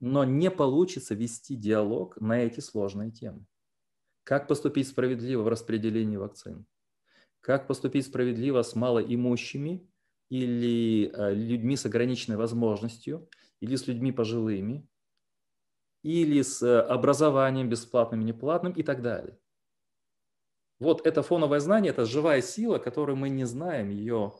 [0.00, 3.46] но не получится вести диалог на эти сложные темы.
[4.24, 6.66] Как поступить справедливо в распределении вакцин?
[7.42, 9.86] как поступить справедливо с малоимущими
[10.30, 13.28] или э, людьми с ограниченной возможностью,
[13.60, 14.88] или с людьми пожилыми,
[16.02, 19.38] или с э, образованием бесплатным и неплатным и так далее.
[20.82, 24.32] Вот это фоновое знание, это живая сила, которую мы не знаем, ее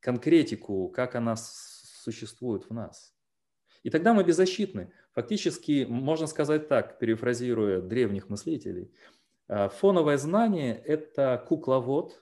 [0.00, 3.14] конкретику, как она существует в нас.
[3.84, 4.92] И тогда мы беззащитны.
[5.14, 8.92] Фактически, можно сказать так, перефразируя древних мыслителей,
[9.48, 12.20] э, фоновое знание– это кукловод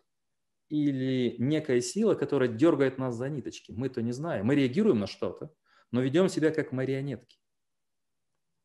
[0.69, 3.73] или некая сила, которая дергает нас за ниточки.
[3.73, 4.45] Мы то не знаем.
[4.45, 5.55] Мы реагируем на что-то,
[5.91, 7.39] но ведем себя как марионетки.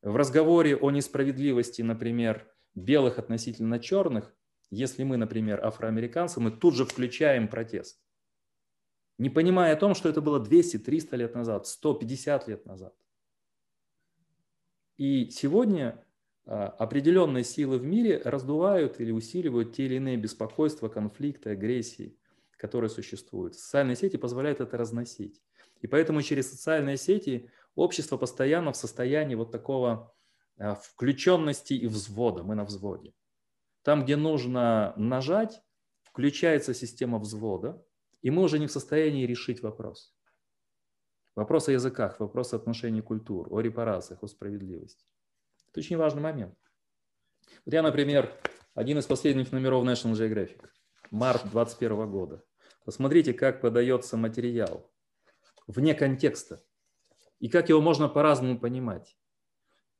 [0.01, 4.35] В разговоре о несправедливости, например, белых относительно черных,
[4.69, 7.99] если мы, например, афроамериканцы, мы тут же включаем протест.
[9.17, 12.95] Не понимая о том, что это было 200-300 лет назад, 150 лет назад.
[14.97, 16.03] И сегодня
[16.45, 22.17] а, определенные силы в мире раздувают или усиливают те или иные беспокойства, конфликты, агрессии,
[22.57, 23.55] которые существуют.
[23.55, 25.41] Социальные сети позволяют это разносить.
[25.81, 30.13] И поэтому через социальные сети общество постоянно в состоянии вот такого
[30.57, 32.43] а, включенности и взвода.
[32.43, 33.13] Мы на взводе.
[33.89, 35.63] Там, где нужно нажать,
[36.03, 37.83] включается система взвода,
[38.21, 40.15] и мы уже не в состоянии решить вопрос.
[41.33, 45.07] Вопрос о языках, вопрос о отношении культур, о репарациях, о справедливости.
[45.71, 46.55] Это очень важный момент.
[47.65, 48.31] Вот я, например,
[48.75, 50.69] один из последних номеров National Geographic,
[51.09, 52.43] март 2021 года.
[52.85, 54.87] Посмотрите, как подается материал
[55.65, 56.63] вне контекста
[57.39, 59.17] и как его можно по-разному понимать.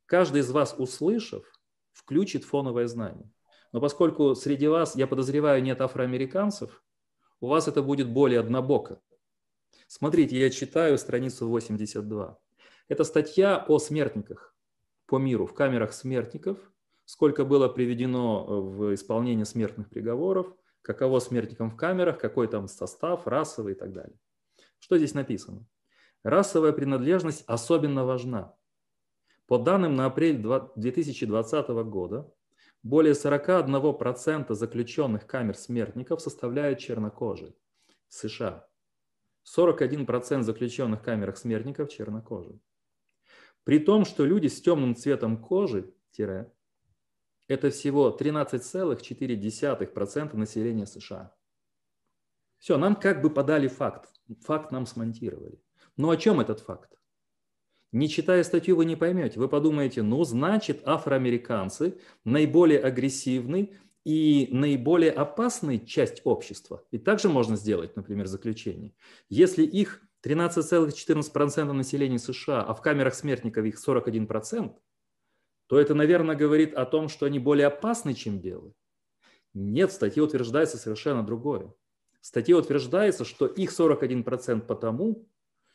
[0.06, 1.44] Каждый из вас, услышав,
[1.92, 3.34] включит фоновое знание.
[3.72, 6.84] Но поскольку среди вас, я подозреваю, нет афроамериканцев,
[7.40, 9.02] у вас это будет более однобоко.
[9.88, 12.40] Смотрите, я читаю страницу 82.
[12.88, 14.56] Это статья о смертниках
[15.06, 16.58] по миру в камерах смертников,
[17.06, 23.74] сколько было приведено в исполнение смертных приговоров, каково смертникам в камерах, какой там состав, расовый
[23.74, 24.18] и так далее.
[24.80, 25.66] Что здесь написано?
[26.24, 28.56] Расовая принадлежность особенно важна.
[29.48, 32.32] По данным на апрель 2020 года,
[32.84, 37.54] более 41% заключенных камер смертников составляют чернокожие
[38.08, 38.66] в США.
[39.46, 42.62] 41% заключенных в камерах смертников чернокожие.
[43.64, 46.54] При том, что люди с темным цветом кожи, тире,
[47.48, 51.36] это всего 13,4% населения США.
[52.60, 54.10] Все, нам как бы подали факт.
[54.42, 55.62] Факт нам смонтировали.
[55.98, 56.99] Но о чем этот факт?
[57.92, 59.40] Не читая статью, вы не поймете.
[59.40, 63.74] Вы подумаете, ну, значит, афроамериканцы наиболее агрессивный
[64.06, 66.84] и наиболее опасная часть общества.
[66.92, 68.94] И также можно сделать, например, заключение.
[69.28, 74.76] Если их 13,14% населения США, а в камерах смертников их 41%,
[75.68, 78.74] то это, наверное, говорит о том, что они более опасны, чем белые.
[79.54, 81.74] Нет, в статье утверждается совершенно другое.
[82.22, 85.28] В статье утверждается, что их 41% потому,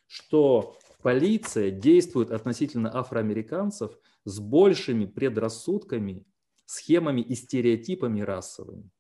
[0.07, 3.93] что полиция действует относительно афроамериканцев
[4.25, 6.27] с большими предрассудками,
[6.65, 8.91] схемами и стереотипами расовыми.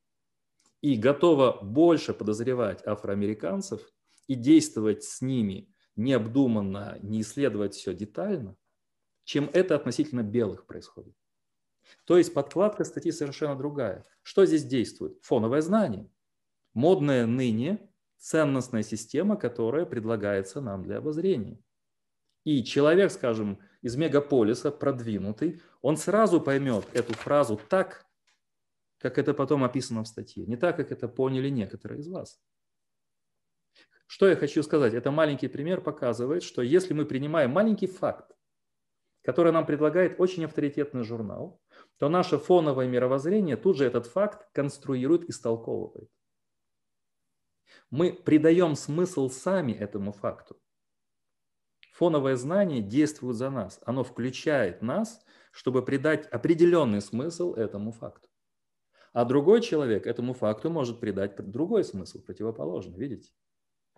[0.83, 3.81] И готова больше подозревать афроамериканцев
[4.27, 8.55] и действовать с ними необдуманно, не исследовать все детально,
[9.25, 11.14] чем это относительно белых происходит.
[12.05, 14.05] То есть подкладка статьи совершенно другая.
[14.23, 15.17] Что здесь действует?
[15.23, 16.11] Фоновое знание.
[16.75, 17.88] Модная ныне
[18.19, 21.59] ценностная система, которая предлагается нам для обозрения.
[22.45, 28.07] И человек, скажем, из мегаполиса, продвинутый, он сразу поймет эту фразу так,
[28.99, 32.41] как это потом описано в статье, не так, как это поняли некоторые из вас.
[34.07, 34.95] Что я хочу сказать?
[34.95, 38.31] Это маленький пример показывает, что если мы принимаем маленький факт,
[39.23, 41.61] который нам предлагает очень авторитетный журнал,
[41.99, 46.11] то наше фоновое мировоззрение тут же этот факт конструирует и истолковывает.
[47.91, 50.61] Мы придаем смысл сами этому факту
[51.95, 53.81] фоновое знание действует за нас.
[53.87, 58.29] Оно включает нас, чтобы придать определенный смысл этому факту.
[59.13, 62.99] А другой человек этому факту может придать другой смысл, противоположный.
[62.99, 63.31] Видите?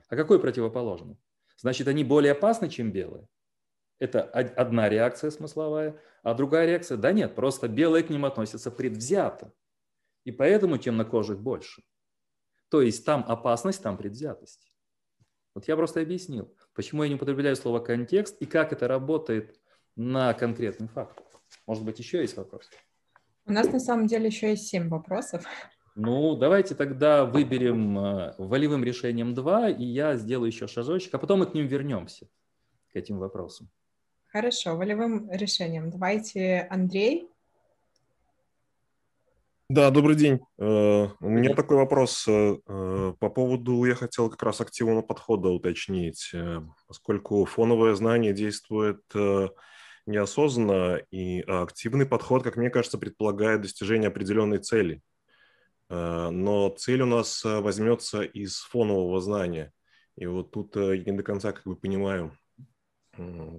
[0.08, 1.16] А какой противоположный?
[1.56, 3.28] Значит, они более опасны, чем белые.
[3.98, 9.54] Это одна реакция смысловая, а другая реакция, да нет, просто белые к ним относятся предвзято.
[10.24, 11.82] И поэтому темнокожих больше.
[12.68, 14.70] То есть там опасность, там предвзятость.
[15.54, 16.54] Вот я просто объяснил.
[16.76, 19.58] Почему я не употребляю слово контекст и как это работает
[19.96, 21.22] на конкретный факт?
[21.66, 22.68] Может быть, еще есть вопрос?
[23.46, 25.44] У нас на самом деле еще есть семь вопросов.
[25.94, 31.40] Ну, давайте тогда выберем э, волевым решением два, и я сделаю еще шажочек, а потом
[31.40, 32.28] мы к ним вернемся,
[32.92, 33.70] к этим вопросам.
[34.26, 35.90] Хорошо, волевым решением.
[35.90, 37.30] Давайте Андрей.
[39.68, 40.38] Да, добрый день.
[40.58, 45.48] Э, у меня такой вопрос э, э, по поводу, я хотел как раз активного подхода
[45.48, 46.32] уточнить,
[46.86, 49.02] поскольку фоновое знание действует
[50.06, 55.02] неосознанно, и активный подход, как мне кажется, предполагает достижение определенной цели.
[55.88, 59.72] Но цель у нас возьмется из фонового знания.
[60.16, 62.36] И вот тут я не до конца как бы понимаю,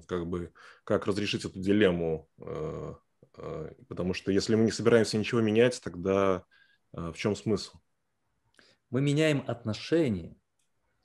[0.07, 0.53] как бы,
[0.85, 2.93] как разрешить эту дилемму Э,
[3.87, 6.43] потому что если мы не собираемся ничего менять, тогда
[6.93, 7.77] э, в чем смысл?
[8.89, 10.35] Мы меняем отношение.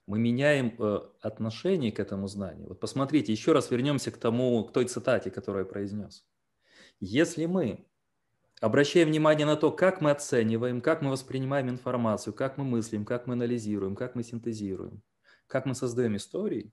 [0.07, 2.69] Мы меняем э, отношение к этому знанию.
[2.69, 6.27] Вот посмотрите, еще раз вернемся к тому, к той цитате, которую я произнес.
[7.01, 7.87] Если мы
[8.61, 13.27] обращаем внимание на то, как мы оцениваем, как мы воспринимаем информацию, как мы мыслим, как
[13.27, 15.03] мы анализируем, как мы синтезируем,
[15.47, 16.73] как мы создаем истории,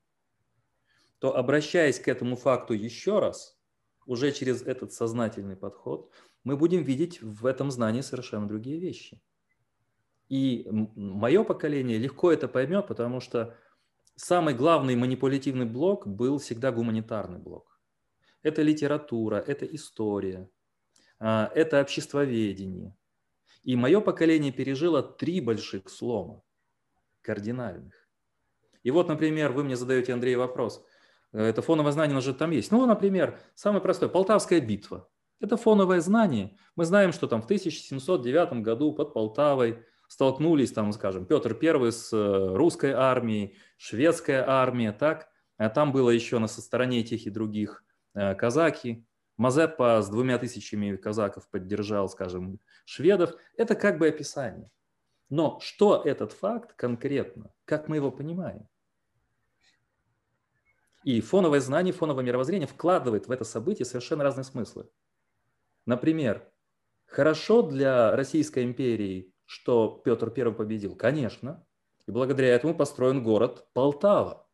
[1.20, 3.58] то обращаясь к этому факту еще раз–
[4.06, 6.12] уже через этот сознательный подход
[6.44, 9.22] мы будем видеть в этом знании совершенно другие вещи.
[10.30, 13.58] И мое поколение легко это поймет, потому что
[14.16, 17.80] самый главный манипулятивный блок был всегда гуманитарный блок.
[18.44, 20.50] Это литература, это история,
[21.20, 22.96] а, это обществоведение.
[23.64, 26.42] И мое поколение пережило три больших слома,
[27.22, 27.94] кардинальных.
[28.84, 30.86] И вот, например, вы мне задаете, Андрей, вопрос.
[31.34, 32.72] Э, это фоновое знание, оно же там есть.
[32.72, 35.10] Ну, например, самое простое, Полтавская битва.
[35.40, 36.58] Это фоновое знание.
[36.76, 42.12] Мы знаем, что там в 1709 году под Полтавой столкнулись, там, скажем, Петр I с
[42.12, 45.30] э, русской армией, шведская армия, так.
[45.58, 47.84] А там было еще на со стороне тех и других
[48.16, 49.06] э, казаки.
[49.38, 53.34] Мазепа с двумя тысячами казаков поддержал, скажем, шведов.
[53.56, 54.70] Это как бы описание.
[55.30, 58.68] Но что этот факт конкретно, как мы его понимаем?
[61.04, 64.90] И фоновое знание, фоновое мировоззрение вкладывает в это событие совершенно разные смыслы.
[65.86, 66.52] Например,
[67.06, 70.96] хорошо для Российской империи, что Петр I победил?
[70.96, 71.66] Конечно.
[72.06, 74.48] И благодаря этому построен город Полтава.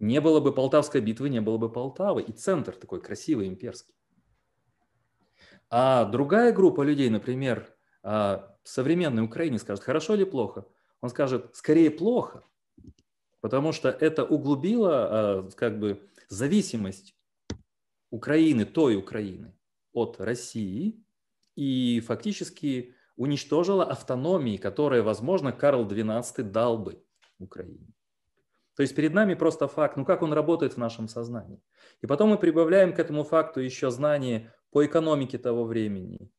[0.00, 2.22] Не было бы Полтавской битвы, не было бы Полтавы.
[2.22, 3.94] И центр такой красивый, имперский.
[5.70, 10.66] А другая группа людей, например, а, современной Украине скажет, хорошо или плохо?
[11.00, 12.42] Он скажет, скорее плохо,
[13.40, 17.14] потому что это углубило а, как бы зависимость
[18.10, 19.54] Украины, той Украины
[19.92, 21.02] от России
[21.56, 27.02] и фактически уничтожило автономии, которые, возможно, Карл XII дал бы
[27.38, 27.92] Украине.
[28.76, 31.60] То есть перед нами просто факт, ну как он работает в нашем сознании.
[32.00, 36.30] И потом мы прибавляем к этому факту еще знания по экономике того времени,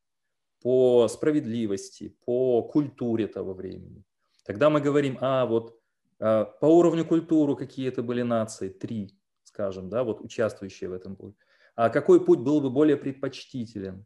[0.62, 4.06] по справедливости, по культуре того времени.
[4.46, 5.79] Тогда мы говорим, а вот
[6.20, 8.70] по уровню культуры какие это были нации?
[8.70, 11.38] Три, скажем, да, вот участвующие в этом пути.
[11.76, 14.06] А какой путь был бы более предпочтителен?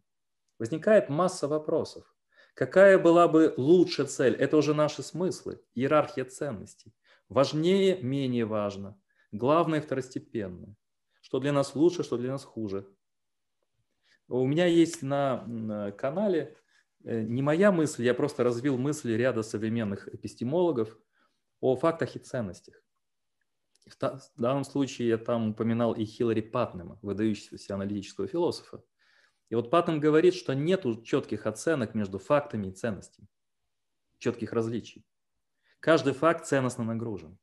[0.60, 2.06] Возникает масса вопросов.
[2.54, 4.36] Какая была бы лучшая цель?
[4.36, 6.94] Это уже наши смыслы, иерархия ценностей.
[7.30, 8.96] Важнее, менее важно.
[9.32, 10.76] Главное, второстепенное.
[11.20, 12.88] Что для нас лучше, что для нас хуже.
[14.28, 16.56] У меня есть на канале
[17.04, 20.96] э, не моя мысль, я просто развил мысли ряда современных эпистемологов–
[21.64, 22.76] о фактах и ценностях.
[23.86, 28.84] В данном случае я там упоминал и Хиллари Патнема, выдающегося аналитического философа.
[29.48, 33.30] И вот Патнем говорит, что нет четких оценок между фактами и ценностями,
[34.18, 35.06] четких различий.
[35.80, 37.38] Каждый факт ценностно нагружен.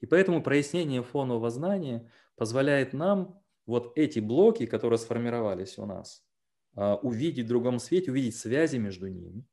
[0.00, 6.26] И поэтому прояснение фонового знания позволяет нам вот эти блоки, которые сформировались у нас,
[6.74, 9.46] а, увидеть в другом свете, увидеть связи между ними,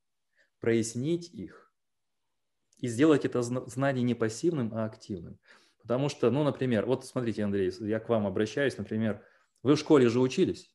[0.59, 1.66] прояснить их
[2.77, 5.39] и сделать это знание не пассивным, а активным.
[5.81, 9.23] Потому что, ну, например, вот смотрите, Андрей, я к вам обращаюсь, например,
[9.63, 10.73] вы в школе же учились.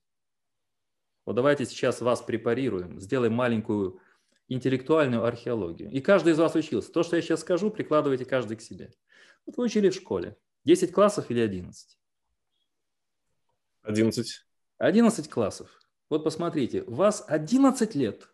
[1.25, 4.01] Вот давайте сейчас вас препарируем, сделаем маленькую
[4.49, 5.91] интеллектуальную археологию.
[5.91, 6.91] И каждый из вас учился.
[6.93, 8.93] То, что я сейчас скажу, прикладывайте каждый к себе.
[9.47, 10.37] Вот вы учили в школе.
[10.65, 11.99] 10 классов или 11?
[13.83, 14.45] 11.
[14.79, 15.71] 11 классов.
[16.09, 18.32] Вот посмотрите, вас 11 лет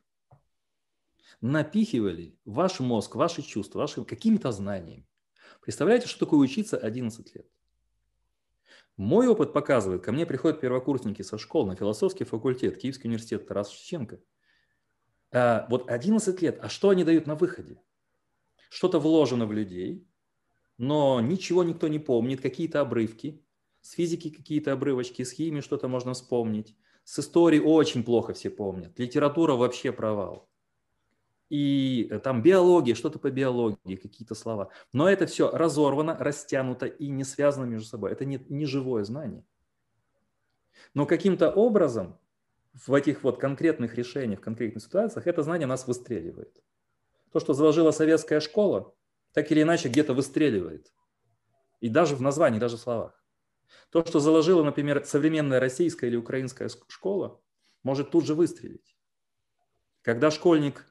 [1.41, 5.07] напихивали ваш мозг, ваши чувства, ваши какими-то знаниями.
[5.61, 7.47] Представляете, что такое учиться 11 лет?
[8.97, 13.71] Мой опыт показывает, ко мне приходят первокурсники со школ на философский факультет, Киевский университет Тарас
[13.71, 14.21] Шевченко.
[15.31, 17.81] А, вот 11 лет, а что они дают на выходе?
[18.71, 20.09] Что-то вложено в людей,
[20.79, 23.45] но ничего никто не помнит, какие-то обрывки,
[23.83, 28.99] с физики какие-то обрывочки, с химии что-то можно вспомнить, с историей очень плохо все помнят,
[28.99, 30.48] литература вообще провал
[31.51, 34.71] и э, там биология, что-то по биологии, какие-то слова.
[34.93, 38.13] Но это все разорвано, растянуто и не связано между собой.
[38.13, 39.45] Это не, не живое знание.
[40.95, 42.19] Но каким-то образом
[42.75, 46.63] в этих вот конкретных решениях, в конкретных ситуациях, это знание нас выстреливает.
[47.33, 48.95] То, что заложила советская школа,
[49.33, 50.93] так или иначе где-то выстреливает.
[51.81, 53.23] И даже в названии, даже в словах.
[53.91, 57.41] То, что заложила, например, современная российская или украинская школа,
[57.83, 58.97] может тут же выстрелить.
[60.03, 60.87] Когда школьник,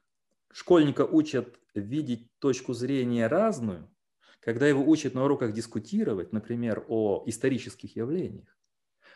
[0.58, 3.88] школьника учат видеть точку зрения разную,
[4.40, 8.58] когда его учат на уроках дискутировать, например, о исторических явлениях.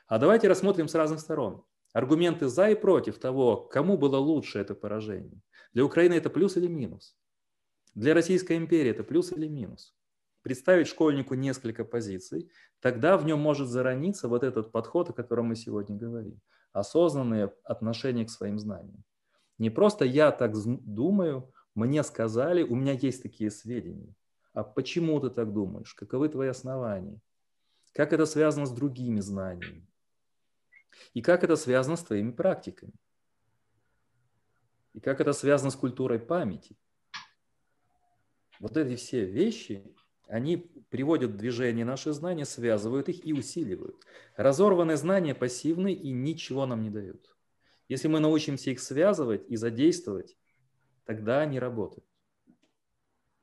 [0.06, 1.64] А давайте рассмотрим с разных сторон.
[1.94, 5.42] Аргументы за и против того, кому было лучше это поражение.
[5.74, 7.18] Для Украины это плюс или минус?
[7.96, 9.96] Для Российской империи это плюс или минус?
[10.44, 15.56] Представить школьнику несколько позиций, тогда в нем может зарониться вот этот подход, о котором мы
[15.56, 16.40] сегодня говорим.
[16.72, 19.04] Осознанное отношение к своим знаниям.
[19.62, 24.16] Не просто я так думаю, мне сказали, у меня есть такие сведения.
[24.54, 25.94] А почему ты так думаешь?
[25.94, 27.22] Каковы твои основания?
[27.94, 29.86] Как это связано с другими знаниями?
[31.14, 32.94] И как это связано с твоими практиками?
[34.94, 36.76] И как это связано с культурой памяти?
[38.60, 39.96] Вот эти все вещи,
[40.28, 40.58] они
[40.90, 44.04] приводят в движение наши знания, связывают их и усиливают.
[44.38, 47.36] Разорванные знания пассивны и ничего нам не дают.
[47.92, 50.38] Если мы научимся их связывать и задействовать,
[51.04, 52.06] тогда они работают.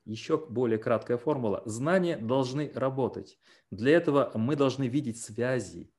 [0.05, 1.61] Еще более краткая формула.
[1.65, 3.37] Знания должны работать.
[3.69, 5.91] Для этого мы должны видеть связи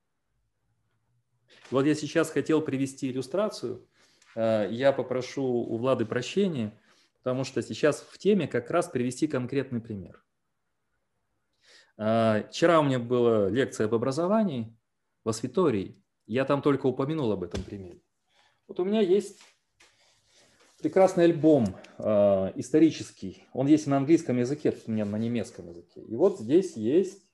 [1.71, 3.87] вот я сейчас хотел привести иллюстрацию.
[4.35, 6.79] Э, я попрошу у Влады прощения,
[7.19, 10.25] потому что сейчас в теме как раз привести конкретный пример.
[11.97, 14.77] Э, вчера у меня была лекция об образовании
[15.25, 16.03] в Освитории.
[16.27, 18.01] Я там только упомянул об этом примере.
[18.71, 19.41] Вот у меня есть
[20.81, 23.45] прекрасный альбом э, исторический.
[23.53, 26.01] Он есть на английском языке, у меня на немецком языке.
[26.03, 27.29] И вот здесь есть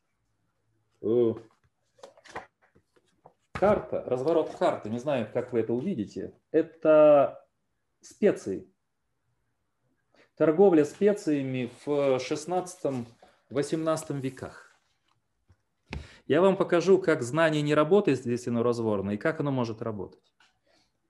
[3.52, 7.46] карта, разворот карты, не знаю, как вы это увидите, это
[8.00, 8.72] специи.
[10.36, 14.74] Торговля специями в 16-18 веках.
[16.26, 20.35] Я вам покажу, как знание не работает, если оно разворно, и как оно может работать.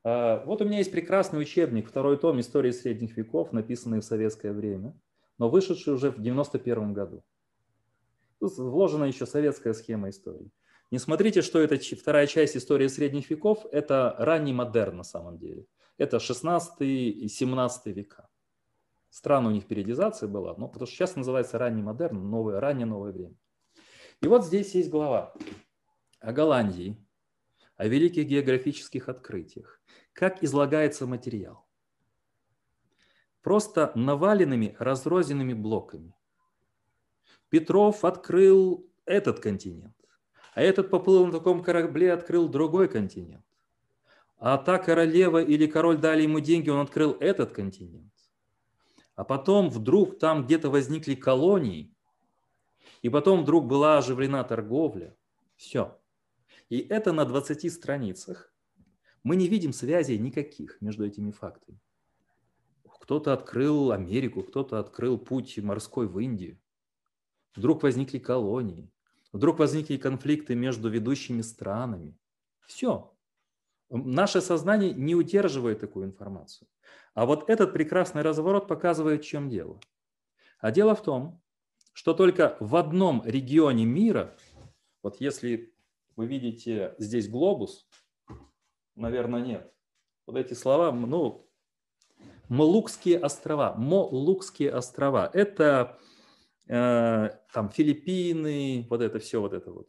[0.08, 4.52] А, вот у меня есть прекрасный учебник, второй том истории средних веков, написанный в советское
[4.52, 4.96] время,
[5.36, 7.24] но вышедший уже в 91 году.
[8.38, 10.52] Тут вложена еще советская схема истории.
[10.92, 15.66] Не смотрите, что это вторая часть истории средних веков, это ранний модерн на самом деле.
[15.98, 18.28] Это 16 и 17 века.
[19.10, 23.10] Странная у них периодизация была, но потому что сейчас называется ранний модерн, новое, раннее новое
[23.10, 23.34] время.
[24.22, 25.34] И вот здесь есть глава
[26.20, 26.96] о Голландии,
[27.76, 29.80] о великих географических открытиях,
[30.12, 31.66] как излагается материал.
[33.42, 36.14] Просто наваленными разрозненными блоками.
[37.48, 39.94] Петров открыл этот континент.
[40.54, 43.44] А этот поплыл на таком корабле, открыл другой континент.
[44.38, 48.12] А та королева или король дали ему деньги, он открыл этот континент.
[49.14, 51.94] А потом вдруг там где-то возникли колонии,
[53.02, 55.16] и потом вдруг была оживлена торговля.
[55.56, 55.98] Все.
[56.68, 58.52] И это на 20 страницах.
[59.22, 61.80] Мы не видим связей никаких между этими фактами.
[63.00, 66.58] Кто-то открыл Америку, кто-то открыл путь морской в Индию.
[67.54, 68.90] Вдруг возникли колонии.
[69.32, 72.16] Вдруг возникли конфликты между ведущими странами.
[72.66, 73.12] Все.
[73.88, 76.68] Наше сознание не удерживает такую информацию.
[77.14, 79.78] А вот этот прекрасный разворот показывает, в чем дело.
[80.58, 81.40] А дело в том,
[81.92, 84.36] что только в одном регионе мира,
[85.02, 85.75] вот если
[86.16, 87.88] вы видите здесь глобус,
[88.94, 89.72] наверное, нет.
[90.26, 91.48] Вот эти слова, ну,
[92.48, 93.74] Молукские острова.
[93.74, 95.28] Молукские острова.
[95.32, 95.98] Это
[96.68, 99.88] Э, там Филиппины, вот это все, вот это вот.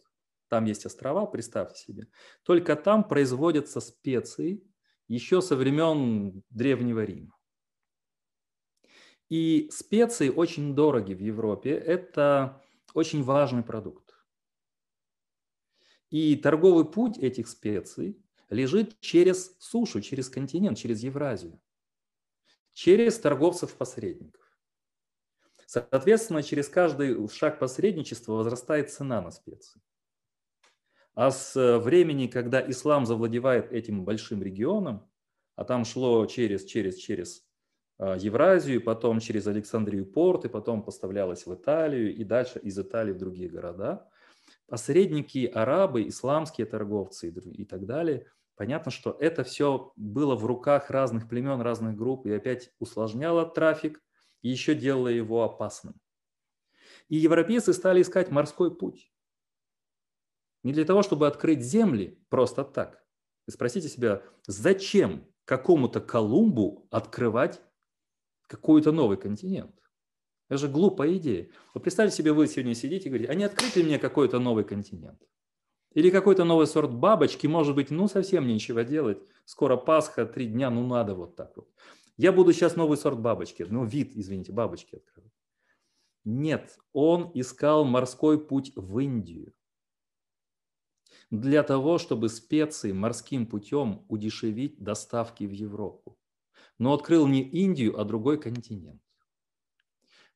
[0.49, 2.07] Там есть острова, представьте себе.
[2.43, 4.63] Только там производятся специи
[5.07, 7.35] еще со времен Древнего Рима.
[9.29, 11.71] И специи очень дороги в Европе.
[11.71, 12.61] Это
[12.93, 14.06] очень важный продукт.
[16.09, 18.17] И торговый путь этих специй
[18.49, 21.59] лежит через сушу, через континент, через Евразию,
[22.73, 24.41] через торговцев-посредников.
[25.65, 29.81] Соответственно, через каждый шаг посредничества возрастает цена на специи.
[31.13, 35.09] А с э, времени, когда ислам завладевает этим большим регионом,
[35.55, 37.43] а там шло через, через, через
[37.97, 43.11] э, Евразию, потом через Александрию порт, и потом поставлялось в Италию, и дальше из Италии
[43.11, 44.07] в другие города.
[44.67, 51.29] Посредники, арабы, исламские торговцы и так далее, понятно, что это все было в руках разных
[51.29, 54.01] племен, разных групп, и опять усложняло трафик,
[54.41, 55.99] и еще делало его опасным.
[57.09, 59.11] И европейцы стали искать морской путь.
[60.63, 63.03] Не для того, чтобы открыть земли просто так,
[63.47, 67.61] И спросите себя, зачем какому-то Колумбу открывать
[68.47, 69.86] какой-то новый континент?
[70.49, 71.49] Это же глупая идея.
[71.73, 74.63] Вы представьте себе, вы сегодня сидите и говорите, а не открыть ли мне какой-то новый
[74.63, 75.21] континент?
[75.93, 79.19] Или какой-то новый сорт бабочки, может быть, ну совсем нечего делать.
[79.45, 81.67] Скоро Пасха, три дня, ну надо вот так вот.
[82.17, 85.31] Я буду сейчас новый сорт бабочки, ну вид, извините, бабочки открывать.
[86.23, 89.53] Нет, он искал морской путь в Индию
[91.29, 96.17] для того, чтобы специи морским путем удешевить доставки в Европу.
[96.79, 99.01] Но открыл не Индию, а другой континент.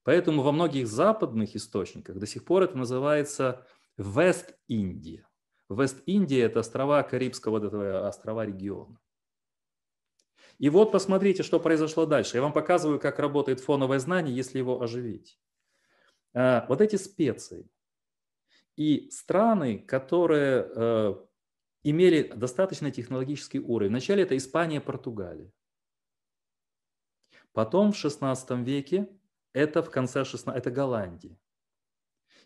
[0.03, 5.27] Поэтому во многих западных источниках до сих пор это называется Вест-Индия.
[5.69, 8.99] Вест-Индия– это острова Карибского этого острова региона.
[10.57, 12.37] И вот посмотрите, что произошло дальше.
[12.37, 15.39] Я вам показываю, как работает фоновое знание, если его оживить.
[16.33, 17.69] А, вот эти специи
[18.75, 21.15] и страны, которые э,
[21.83, 23.91] имели достаточно технологический уровень.
[23.91, 25.51] Вначале это Испания, Португалия.
[27.53, 29.09] Потом в 16 веке
[29.53, 31.37] это в конце 16 это Голландия.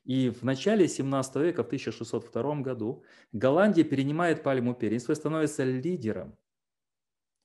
[0.04, 6.38] И в начале 17 века, в 1602 году, Голландия перенимает пальму первенства и становится лидером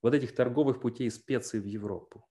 [0.03, 2.27] вот этих торговых путей специй в Европу.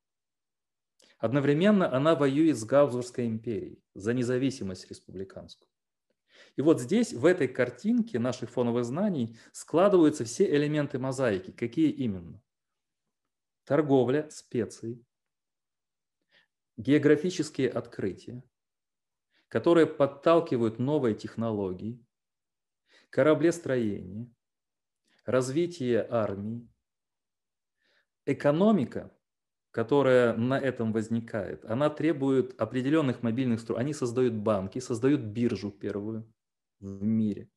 [1.17, 5.67] Одновременно она воюет с Габсбургской империей за независимость республиканскую.
[6.55, 11.51] И вот здесь, в этой картинке наших фоновых знаний, складываются все элементы мозаики.
[11.51, 12.41] Какие именно?
[13.65, 15.03] Торговля, специи,
[16.79, 18.41] географические открытия,
[19.49, 22.03] которые подталкивают новые технологии,
[23.09, 24.31] кораблестроение,
[25.25, 26.69] развитие армии,
[28.25, 29.11] экономика,
[29.71, 33.81] которая на этом возникает, она требует определенных мобильных структур.
[33.81, 36.33] Они создают банки, создают биржу первую
[36.79, 37.49] в мире.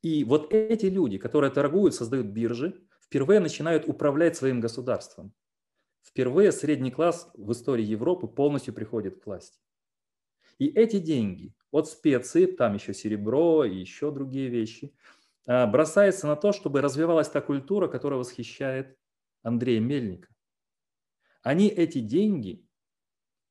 [0.00, 5.34] И вот эти люди, которые торгуют, создают биржи, впервые начинают управлять своим государством.
[6.06, 9.58] Впервые средний класс в истории Европы полностью приходит к власти.
[10.58, 14.94] И эти деньги от специй, там еще серебро и еще другие вещи,
[15.46, 18.96] а, бросается на то, чтобы развивалась та культура, которая восхищает
[19.42, 20.28] Андрея Мельника.
[21.42, 22.66] Они эти деньги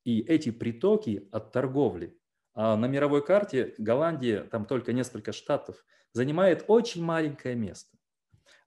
[0.05, 2.17] и эти притоки от торговли,
[2.53, 7.94] а на мировой карте Голландия, там только несколько штатов, занимает очень маленькое место.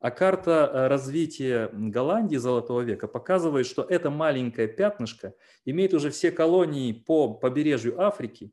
[0.01, 5.35] А карта э, развития Голландии Золотого века показывает, что это маленькое пятнышко
[5.65, 8.53] имеет уже все колонии по побережью Африки,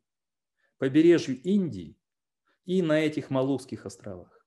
[0.80, 2.00] побережью Индии
[2.66, 4.44] и на этих Малузских островах.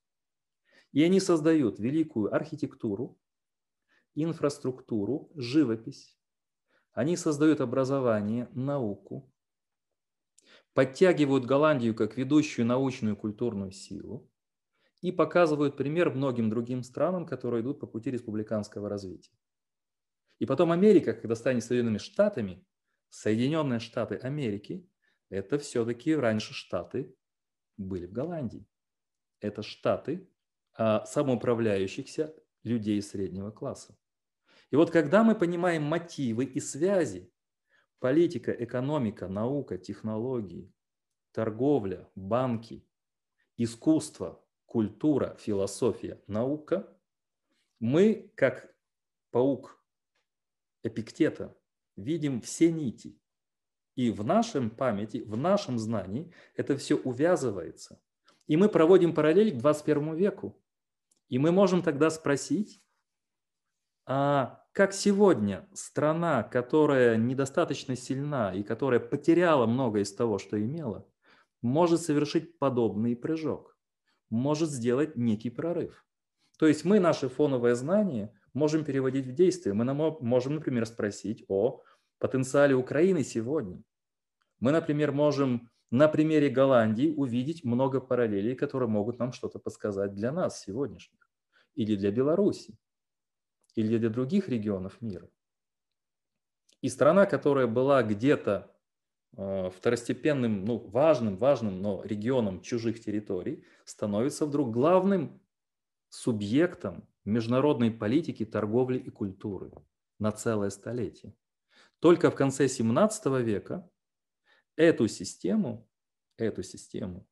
[0.90, 3.16] И они создают великую архитектуру,
[4.14, 6.18] инфраструктуру, живопись.
[6.92, 9.32] Они создают образование, науку,
[10.74, 14.28] подтягивают Голландию как ведущую научную культурную силу,
[15.00, 19.32] и показывают пример многим другим странам, которые идут по пути республиканского развития.
[20.38, 22.64] И потом Америка, когда станет Соединенными Штатами,
[23.08, 24.88] Соединенные Штаты Америки,
[25.30, 27.14] это все-таки раньше Штаты
[27.76, 28.66] были в Голландии.
[29.40, 30.28] Это Штаты
[30.74, 33.96] а, самоуправляющихся людей среднего класса.
[34.70, 37.32] И вот когда мы понимаем мотивы и связи,
[37.98, 40.72] политика, экономика, наука, технологии,
[41.32, 42.86] торговля, банки,
[43.56, 46.86] искусство, культура, философия, наука,
[47.80, 48.74] мы, как
[49.30, 49.82] паук
[50.82, 51.56] Эпиктета,
[51.96, 53.18] видим все нити.
[53.96, 58.00] И в нашем памяти, в нашем знании это все увязывается.
[58.46, 60.56] И мы проводим параллель к 21 веку.
[61.28, 62.80] И мы можем тогда спросить,
[64.06, 71.06] а как сегодня страна, которая недостаточно сильна и которая потеряла много из того, что имела,
[71.62, 73.77] может совершить подобный прыжок?
[74.30, 76.04] Может сделать некий прорыв.
[76.58, 79.74] То есть мы наше фоновое знание можем переводить в действие.
[79.74, 79.84] Мы
[80.20, 81.82] можем, например, спросить о
[82.18, 83.82] потенциале Украины сегодня.
[84.60, 90.32] Мы, например, можем на примере Голландии увидеть много параллелей, которые могут нам что-то подсказать для
[90.32, 91.30] нас сегодняшних,
[91.74, 92.76] или для Беларуси,
[93.74, 95.30] или для других регионов мира.
[96.80, 98.74] И страна, которая была где-то
[99.34, 105.40] второстепенным, ну, важным, важным, но регионом чужих территорий, становится вдруг главным
[106.08, 109.70] субъектом международной политики, торговли и культуры
[110.18, 111.34] на целое столетие.
[112.00, 113.88] Только в конце 17 века
[114.76, 115.88] эту систему,
[116.36, 117.28] эту систему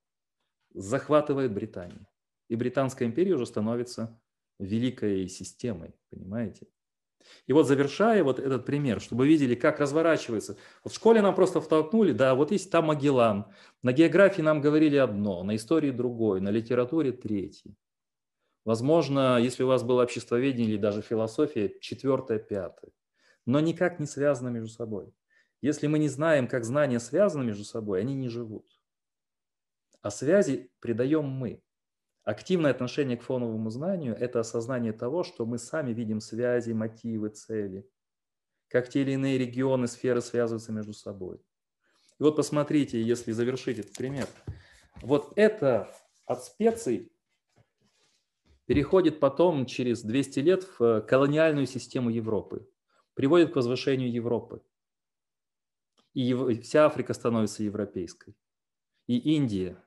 [0.74, 2.08] захватывает Британия.
[2.48, 4.20] И Британская империя уже становится
[4.58, 6.68] великой системой, понимаете?
[7.46, 10.56] И вот завершая вот этот пример, чтобы видели, как разворачивается.
[10.84, 13.46] Вот в школе нам просто втолкнули, да, вот есть там Магеллан.
[13.82, 17.74] На географии нам говорили одно, на истории другое, на литературе третье.
[18.64, 22.90] Возможно, если у вас было обществоведение или даже философия, четвертое, пятое.
[23.46, 25.14] Но никак не связано между собой.
[25.62, 28.66] Если мы не знаем, как знания связаны между собой, они не живут.
[30.02, 31.62] А связи придаем мы.
[32.26, 37.88] Активное отношение к фоновому знанию– это осознание того, что мы сами видим связи, мотивы, цели,
[38.66, 41.36] как те или иные регионы, сферы связываются между собой.
[42.18, 44.26] И вот посмотрите, если завершить этот пример.
[45.02, 47.12] Вот это от специй
[48.64, 52.68] переходит потом через 200 лет в колониальную систему Европы,
[53.14, 54.64] приводит к возвышению Европы.
[56.12, 58.34] И вся Африка становится европейской.
[59.06, 59.80] И Индия,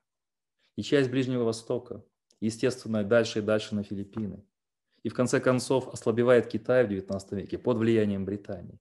[0.77, 2.05] и часть Ближнего Востока,
[2.39, 4.45] естественно, дальше и дальше на Филиппины.
[5.03, 8.79] И в конце концов ослабевает Китай в XIX веке под влиянием Британии.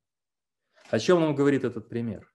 [0.90, 2.32] О чем нам говорит этот пример?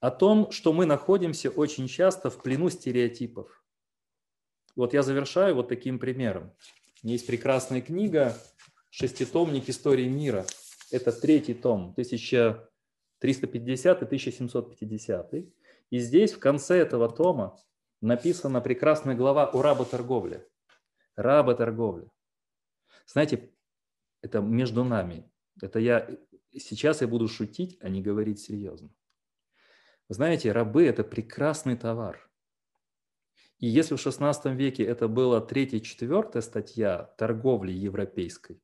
[0.00, 3.62] О том, что мы находимся очень часто в плену стереотипов.
[4.74, 6.52] Вот я завершаю вот таким примером.
[7.02, 8.36] Есть прекрасная книга
[8.90, 10.46] «Шеститомник истории мира».
[10.90, 15.34] Это третий том, 1350 и 1750.
[15.90, 17.58] И здесь в конце этого тома
[18.00, 20.46] написана прекрасная глава о работорговле.
[21.16, 22.10] Работорговля.
[23.06, 23.50] Знаете,
[24.22, 25.30] это между нами.
[25.60, 26.08] Это я
[26.52, 28.90] сейчас я буду шутить, а не говорить серьезно.
[30.08, 32.30] Знаете, рабы– это прекрасный товар.
[33.58, 38.62] И если в XVI веке это была третья, четвертая статья торговли европейской,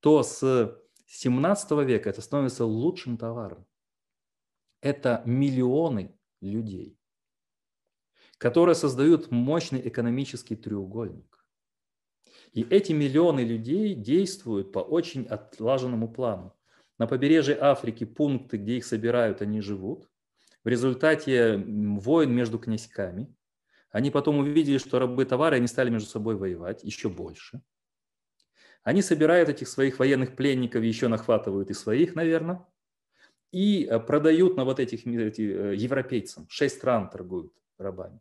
[0.00, 3.66] то с XVII века это становится лучшим товаром.
[4.80, 6.97] Это миллионы людей
[8.38, 11.44] которые создают мощный экономический треугольник.
[12.52, 16.54] И эти миллионы людей действуют по очень отлаженному плану.
[16.98, 20.08] На побережье Африки пункты, где их собирают, они живут.
[20.64, 23.34] В результате войн между князьками.
[23.90, 27.60] Они потом увидели, что рабы товары, они стали между собой воевать еще больше.
[28.82, 32.66] Они собирают этих своих военных пленников, еще нахватывают и своих, наверное,
[33.50, 36.46] и э, продают на вот этих эти, э, европейцам.
[36.48, 38.20] Шесть стран торгуют рабами.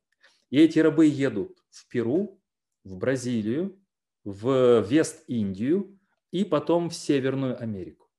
[0.49, 2.41] И эти рабы едут в Перу,
[2.83, 3.79] в Бразилию,
[4.23, 5.99] в Вест-Индию
[6.31, 8.09] и потом в Северную Америку.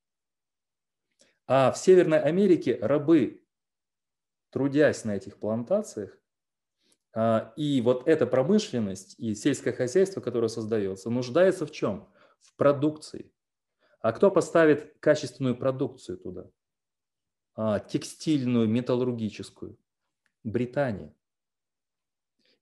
[1.47, 3.43] А в Северной Америке рабы,
[4.51, 6.19] трудясь на этих плантациях,
[7.13, 12.07] а, и вот эта промышленность и сельское хозяйство, которое создается, нуждается в чем?
[12.39, 13.33] В продукции.
[14.01, 16.49] А кто поставит качественную продукцию туда?
[17.55, 19.77] А, текстильную, металлургическую?
[20.43, 21.13] Британия.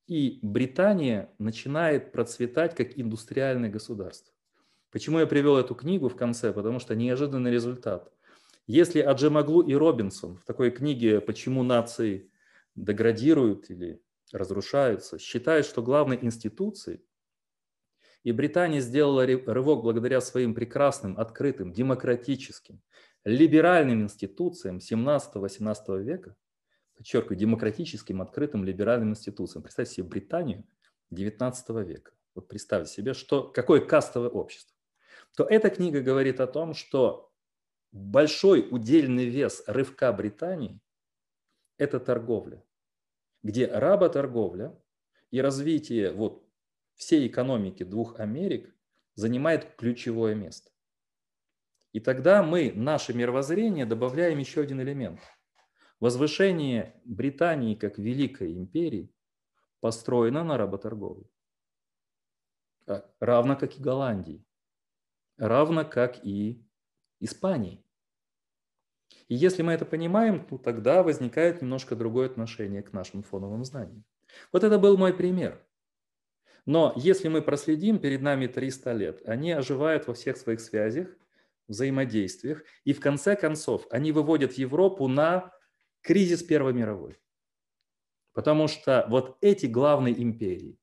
[0.07, 4.33] И Британия начинает процветать как индустриальное государство.
[4.89, 6.53] Почему я привел эту книгу в конце?
[6.53, 8.09] Потому что неожиданный результат.
[8.67, 12.31] Если Аджемаглу и Робинсон в такой книге «Почему нации
[12.75, 14.01] деградируют или
[14.31, 17.01] разрушаются» считают, что главной институцией,
[18.23, 22.81] и Британия сделала рывок благодаря своим прекрасным, открытым, демократическим,
[23.25, 26.35] либеральным институциям 17-18 века,
[26.97, 29.63] подчеркиваю, демократическим, открытым, либеральным институциям.
[29.63, 30.65] Представьте себе Британию
[31.13, 32.11] XIX века.
[32.35, 34.75] Вот представьте себе, что, какое кастовое общество.
[35.35, 37.31] То эта книга говорит о том, что
[37.91, 40.79] большой удельный вес рывка Британии–
[41.77, 42.63] это торговля,
[43.43, 44.77] где работорговля
[45.29, 46.43] и развитие вот
[46.95, 48.75] всей экономики двух Америк
[49.13, 50.71] занимает ключевое место.
[51.93, 55.19] И тогда мы, наше мировоззрение, добавляем еще один элемент–
[55.99, 59.11] Возвышение Британии как великой империи
[59.79, 61.25] построено на работорговле.
[62.85, 64.45] А, равно как и Голландии.
[65.37, 66.63] Равно как и
[67.19, 67.83] Испании.
[69.27, 74.05] И если мы это понимаем, то тогда возникает немножко другое отношение к нашим фоновым знаниям.
[74.51, 75.63] Вот это был мой пример.
[76.65, 81.07] Но если мы проследим, перед нами 300 лет, они оживают во всех своих связях,
[81.67, 85.53] взаимодействиях, и в конце концов они выводят Европу на
[86.01, 87.19] кризис Первой мировой.
[88.33, 90.79] Потому что вот эти главные империи,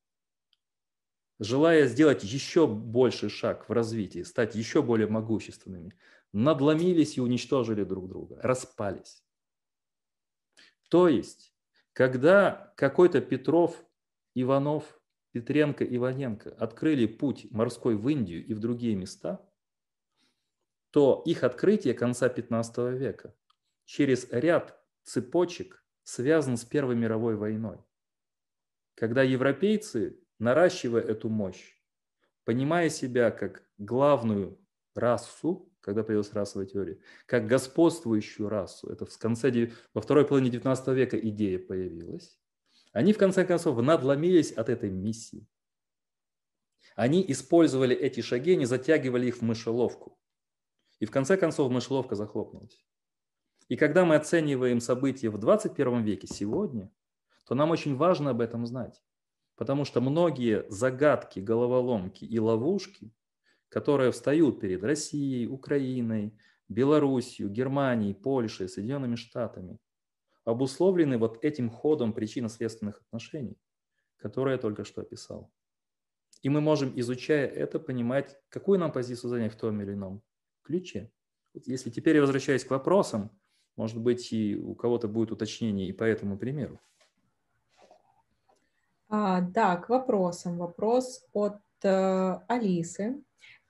[1.39, 5.93] желая сделать еще больший шаг в развитии, стать еще более могущественными,
[6.33, 9.23] надломились и уничтожили друг друга, распались.
[10.89, 11.53] То есть,
[11.93, 13.85] когда какой-то Петров,
[14.33, 14.99] Иванов,
[15.31, 19.45] Петренко, Иваненко открыли путь морской в Индию и в другие места,
[20.91, 23.35] то их открытие конца 15 века
[23.83, 27.77] через ряд цепочек связан с Первой мировой войной.
[28.95, 31.75] Когда европейцы, наращивая эту мощь,
[32.43, 34.59] понимая себя как главную
[34.93, 40.87] расу, когда появилась расовая теория, как господствующую расу, это в конце, во второй половине 19
[40.89, 42.39] века идея появилась,
[42.91, 45.47] они в конце концов надломились от этой миссии.
[46.95, 50.17] Они использовали эти шаги, они затягивали их в мышеловку.
[50.99, 52.85] И в конце концов мышеловка захлопнулась.
[53.67, 56.91] И когда мы оцениваем события в 21 веке, сегодня,
[57.47, 59.03] то нам очень важно об этом знать.
[59.55, 63.11] Потому что многие загадки, головоломки и ловушки,
[63.69, 66.37] которые встают перед Россией, Украиной,
[66.67, 69.79] Белоруссией, Германией, Польшей, Соединенными Штатами,
[70.43, 73.57] обусловлены вот этим ходом причинно-следственных отношений,
[74.17, 75.51] которые я только что описал.
[76.41, 80.21] И мы можем, изучая это, понимать, какую нам позицию занять в том или ином
[80.61, 81.11] ключе.
[81.53, 83.31] Если теперь я возвращаюсь к вопросам,
[83.75, 86.79] может быть, и у кого-то будет уточнение и по этому примеру.
[89.09, 90.57] А, да, к вопросам.
[90.57, 93.21] Вопрос от э, Алисы.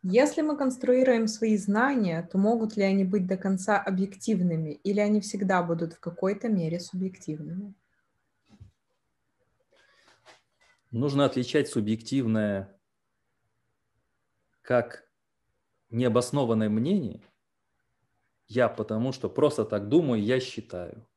[0.03, 5.19] Если мы конструируем свои знания, то могут ли они быть до конца объективными или они
[5.19, 7.73] всегда будут в какой-то мере субъективными?
[10.91, 12.79] Нужно отличать субъективное
[14.61, 15.07] как
[15.89, 17.21] необоснованное мнение.
[18.47, 21.07] Я потому что просто так думаю, я считаю.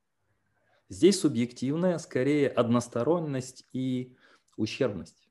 [0.88, 4.16] Здесь субъективная скорее односторонность и
[4.56, 5.28] ущербность.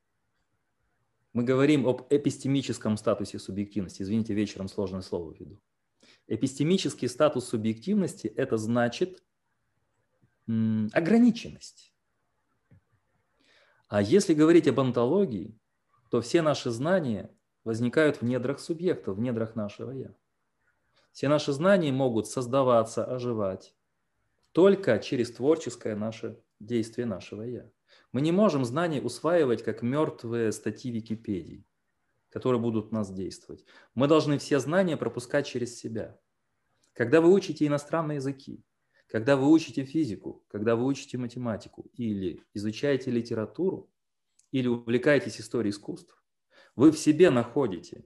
[1.33, 4.01] Мы говорим об эпистемическом статусе субъективности.
[4.01, 5.59] Извините, вечером сложное слово введу.
[6.27, 9.23] Эпистемический статус субъективности– это значит
[10.47, 11.93] ограниченность.
[13.87, 15.57] А если говорить об онтологии,
[16.09, 17.33] то все наши знания
[17.63, 20.15] возникают в недрах субъекта, в недрах нашего «я».
[21.17, 23.73] Все наши знания могут создаваться, оживать
[24.51, 27.71] только через творческое наше действие нашего «я».
[28.11, 31.65] Мы не можем знания усваивать как мертвые статьи Википедии,
[32.29, 33.65] которые будут нас действовать.
[33.95, 36.19] Мы должны все знания пропускать через себя.
[36.93, 38.63] Когда вы учите иностранные языки,
[39.07, 43.89] когда вы учите физику, когда вы учите математику или изучаете литературу,
[44.51, 46.23] или увлекаетесь историей искусств,
[46.75, 48.05] вы в себе находите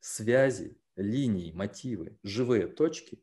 [0.00, 3.22] связи, линии, мотивы, живые точки,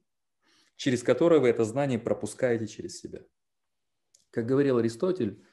[0.76, 3.22] через которые вы это знание пропускаете через себя.
[4.32, 5.44] Как говорил Аристотель,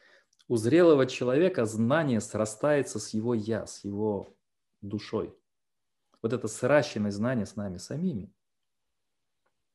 [0.48, 4.36] у зрелого человека знание срастается с его «я», с его
[4.80, 5.34] душой.
[6.20, 8.32] Вот это сращенное знание с нами самими.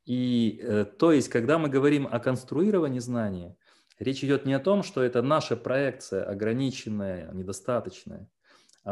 [0.06, 3.58] И э, то есть, когда мы говорим о конструировании знания,
[4.00, 8.30] речь идет не о том, что это наша проекция ограниченная, недостаточная,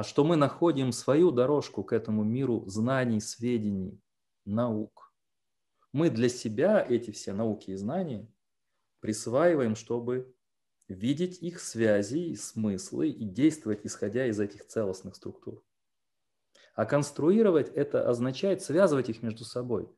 [0.04, 4.00] что мы находим свою дорожку к этому миру знаний, сведений,
[4.46, 5.14] наук.
[5.92, 8.28] Мы для себя эти все науки и знания
[9.00, 10.36] присваиваем, чтобы
[10.88, 15.64] видеть их связи и смыслы и действовать, исходя из этих целостных структур.
[16.76, 19.90] А конструировать это означает связывать их между собой.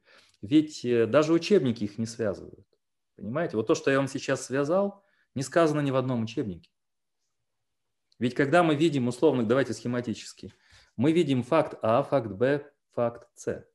[0.41, 2.67] Ведь э, даже учебники их не связывают.
[3.15, 3.57] Понимаете?
[3.57, 6.69] Вот то, что я вам сейчас связал, не сказано ни в одном учебнике.
[8.19, 10.53] Ведь когда мы видим условно, давайте схематически,
[10.95, 13.65] мы видим факт А, факт Б, факт С.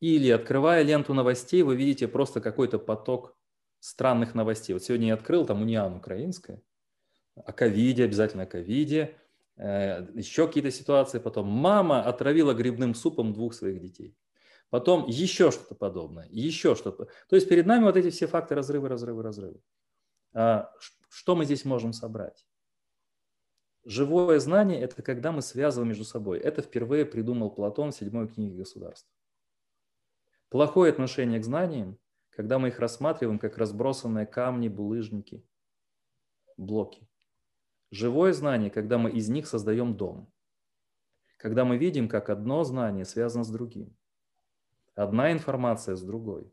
[0.00, 3.36] Или открывая ленту новостей, вы видите просто какой-то поток
[3.80, 4.72] странных новостей.
[4.72, 6.62] Вот сегодня я открыл, там Униан украинская,
[7.36, 9.16] о ковиде, обязательно о ковиде,
[9.56, 11.18] э, еще какие-то ситуации.
[11.18, 14.16] Потом мама отравила грибным супом двух своих детей.
[14.70, 17.08] Потом еще что-то подобное, еще что-то.
[17.28, 19.60] То есть перед нами вот эти все факты разрывы, разрывы, разрывы.
[20.32, 20.72] А
[21.08, 22.44] что мы здесь можем собрать?
[23.84, 26.38] Живое знание– это когда мы связываем между собой.
[26.38, 29.08] Это впервые придумал Платон в седьмой книге государств.
[30.48, 31.98] Плохое отношение к знаниям
[32.34, 35.46] когда мы их рассматриваем как разбросанные камни, булыжники,
[36.56, 37.08] блоки.
[37.90, 40.32] Живое знание, когда мы из них создаем дом.
[41.36, 43.96] Когда мы видим, как одно знание связано с другим.
[44.94, 46.52] Одна информация с другой.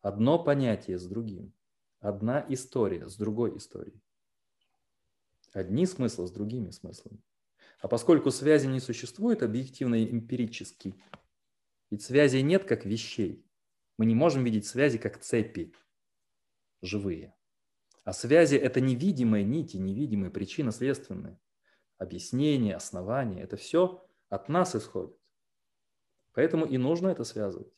[0.00, 1.52] Одно понятие с другим.
[2.00, 4.02] Одна история с другой историей.
[5.58, 7.20] Одни смыслы с другими смыслами.
[7.80, 10.94] А поскольку связи не существует объективно и эмпирически,
[11.90, 13.44] ведь связей нет как вещей,
[13.96, 15.74] мы не можем видеть связи как цепи
[16.80, 17.34] живые.
[18.04, 21.40] А связи– это невидимые нити, невидимые причины следственные.
[21.96, 25.16] Объяснения, основания– это все от нас исходит.
[26.34, 27.74] Поэтому и нужно это связывать.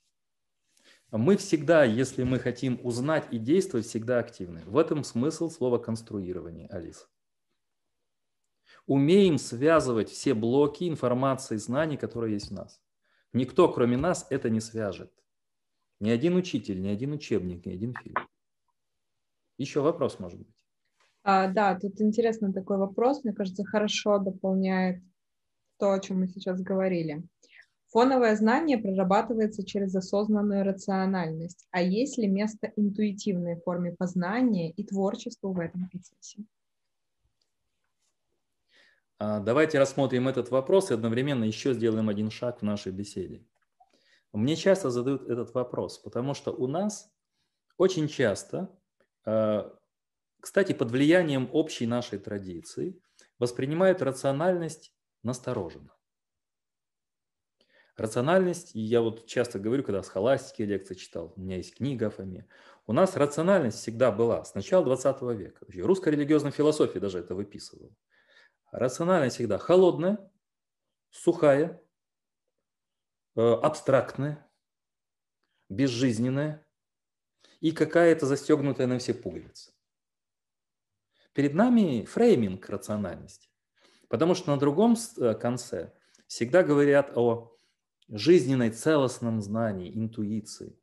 [1.11, 4.64] Мы всегда, если мы хотим узнать и действовать, всегда активны.
[4.66, 7.07] В этом смысл слова конструирование, Алиса.
[8.91, 12.82] Умеем связывать все блоки информации, знаний, которые есть в нас.
[13.32, 15.12] Никто, кроме нас, это не свяжет.
[16.01, 18.16] Ни один учитель, ни один учебник, ни один фильм.
[19.59, 20.66] Еще вопрос, может быть.
[21.22, 25.05] А, да, тут интересный такой вопрос, мне кажется, хорошо дополняет
[25.78, 27.22] то, о чем мы сейчас говорили.
[27.91, 31.64] Фоновое знание прорабатывается через осознанную рациональность.
[31.70, 36.45] А есть ли место интуитивной форме познания и творчеству в этом процессе?
[39.22, 43.44] А, давайте рассмотрим этот вопрос и одновременно еще сделаем один шаг в нашей беседе.
[44.32, 47.12] Мне часто задают этот вопрос, потому что у нас
[47.76, 48.74] очень часто,
[49.26, 49.76] а,
[50.40, 52.98] кстати, под влиянием общей нашей традиции,
[53.38, 55.94] воспринимают рациональность настороженно.
[57.98, 62.10] Рациональность, я вот часто говорю, когда с холастики лекции читал, у меня есть книга о
[62.10, 62.48] Фоме,
[62.86, 65.66] у нас рациональность всегда была с начала 20 века.
[65.74, 67.94] Русская религиозная философия даже это выписывала.
[68.70, 70.30] Рациональность всегда холодная,
[71.10, 71.82] сухая,
[73.36, 74.48] э, абстрактная,
[75.68, 76.66] безжизненная
[77.60, 79.72] и какая-то застегнутая на все пуговицы.
[81.32, 83.50] Перед нами фрейминг рациональности.
[84.08, 85.92] Потому что на другом э, конце
[86.26, 87.56] всегда говорят о
[88.08, 90.80] жизненной целостном знании, интуиции,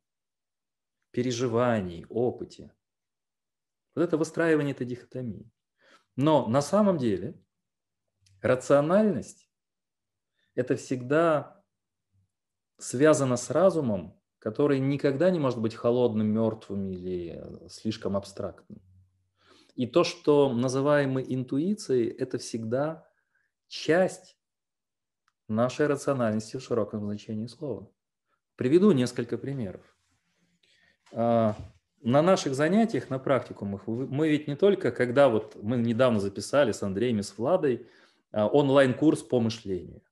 [1.10, 2.74] переживании, опыте.
[3.94, 5.50] Вот это выстраивание этой дихотомии.
[6.16, 7.38] Но на самом деле
[8.40, 9.48] рациональность–
[10.54, 11.62] это всегда
[12.78, 18.80] связано с разумом, который никогда не может быть холодным, мертвым или слишком абстрактным.
[19.74, 23.08] И то, что называемой интуицией, это всегда
[23.68, 24.36] часть
[25.46, 27.90] нашей рациональности в широком значении слова.
[28.56, 29.82] Приведу несколько примеров.
[31.12, 31.54] А,
[32.02, 36.82] на наших занятиях, на практикумах, мы ведь не только, когда вот мы недавно записали с
[36.82, 37.86] Андреем и с Владой
[38.32, 40.02] онлайн-курс по мышлению.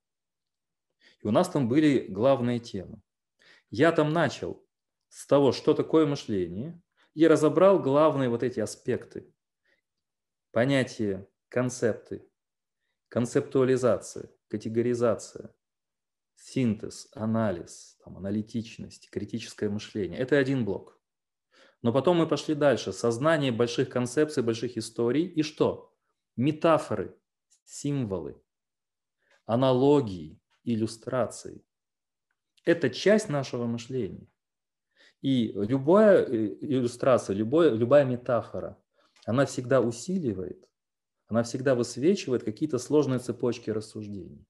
[1.21, 3.01] И у нас там были главные темы.
[3.69, 4.65] Я там начал
[5.09, 6.81] с того, что такое мышление,
[7.13, 9.33] и разобрал главные вот эти аспекты
[10.51, 12.27] понятия, концепты,
[13.09, 15.53] концептуализация, категоризация,
[16.35, 20.19] синтез, анализ, там, аналитичность, критическое мышление.
[20.19, 20.99] Это один блок.
[21.81, 22.91] Но потом мы пошли дальше.
[22.91, 25.25] Сознание больших концепций, больших историй.
[25.25, 25.95] И что?
[26.35, 27.15] Метафоры,
[27.67, 28.41] символы,
[29.45, 31.63] аналогии, иллюстрации.
[32.65, 34.27] Это часть нашего мышления.
[35.21, 38.81] И любая э, иллюстрация, любая, любая метафора,
[39.25, 40.67] она всегда усиливает,
[41.27, 44.45] она всегда высвечивает какие-то сложные цепочки рассуждений.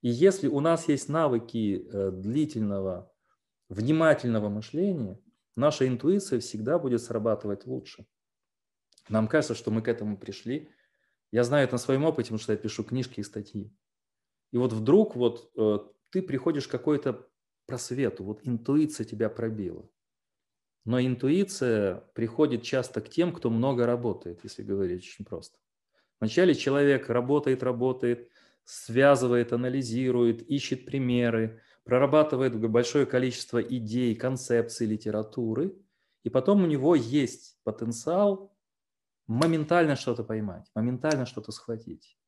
[0.00, 3.12] И если у нас есть навыки э, длительного,
[3.68, 5.20] внимательного мышления,
[5.56, 8.06] наша интуиция всегда будет срабатывать лучше.
[9.08, 10.70] Нам кажется, что мы к этому пришли.
[11.32, 13.74] Я знаю это на своем опыте, потому что я пишу книжки и статьи.
[14.52, 15.78] И вот вдруг вот э,
[16.10, 17.26] ты приходишь к какой-то
[17.66, 19.88] просвету, вот интуиция тебя пробила.
[20.84, 25.58] Но интуиция приходит часто к тем, кто много работает, если говорить очень просто.
[26.20, 28.28] Вначале человек работает, работает,
[28.64, 35.74] связывает, анализирует, ищет примеры, прорабатывает большое количество идей, концепций, литературы,
[36.24, 38.51] и потом у него есть потенциал
[39.26, 42.18] моментально что-то поймать, моментально что-то схватить,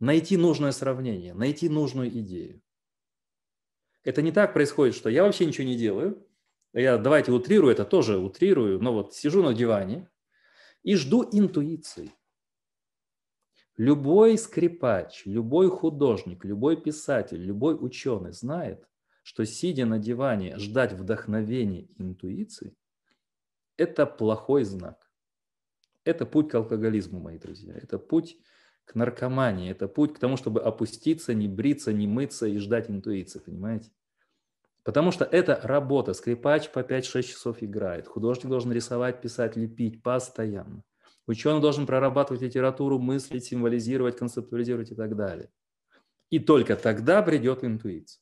[0.00, 2.62] найти нужное сравнение, найти нужную идею.
[4.04, 6.26] Это не так происходит, что я вообще ничего не делаю,
[6.72, 10.08] я давайте утрирую, это тоже утрирую, но вот сижу на диване
[10.82, 12.12] и жду интуиции.
[13.76, 18.86] Любой скрипач, любой художник, любой писатель, любой ученый знает,
[19.22, 22.76] что сидя на диване ждать вдохновения интуиции–
[23.76, 25.11] это плохой знак.
[26.04, 27.74] Это путь к алкоголизму, мои друзья.
[27.74, 28.36] Это путь
[28.84, 29.70] к наркомании.
[29.70, 33.90] Это путь к тому, чтобы опуститься, не бриться, не мыться и ждать интуиции, понимаете?
[34.82, 36.12] Потому что это работа.
[36.12, 38.08] Скрипач по 5-6 часов играет.
[38.08, 40.82] Художник должен рисовать, писать, лепить постоянно.
[41.26, 45.50] Ученый должен прорабатывать литературу, мыслить, символизировать, концептуализировать и так далее.
[46.30, 48.20] И только тогда придет интуиция.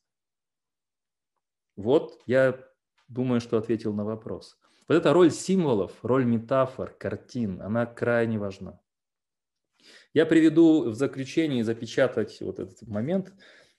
[1.75, 2.63] Вот я
[3.07, 4.60] думаю, что ответил на вопрос.
[4.91, 8.77] Вот эта роль символов, роль метафор, картин, она крайне важна.
[10.13, 13.33] Я приведу в заключение запечатать вот этот момент.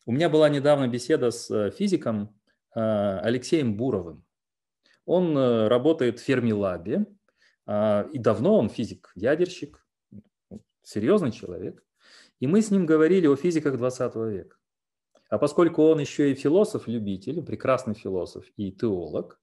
[0.07, 2.35] У меня была недавно беседа с э, физиком
[2.75, 4.25] Э, Алексеем Буровым.
[5.05, 7.05] Он э, работает в Фермилабе,
[7.67, 9.87] а, и давно он физик, ядерщик,
[10.83, 11.85] серьезный человек.
[12.41, 14.57] И мы с ним говорили о физиках 20 века.
[15.29, 19.42] А поскольку он еще и философ-любитель, прекрасный философ и теолог,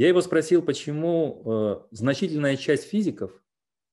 [0.00, 3.32] я его спросил, почему э, значительная часть физиков,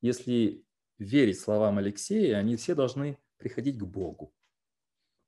[0.02, 0.66] если
[0.98, 4.34] верить словам Алексея, они все должны приходить к Богу.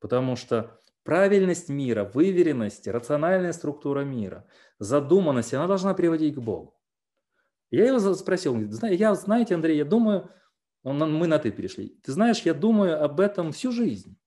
[0.00, 4.46] Потому что Правильность мира, выверенность, рациональная структура мира,
[4.78, 6.78] задуманность, она должна приводить к Богу.
[7.70, 10.30] Я его спросил, я, знаете, Андрей, я думаю,
[10.82, 14.19] мы на «ты» перешли, ты знаешь, я думаю об этом всю жизнь.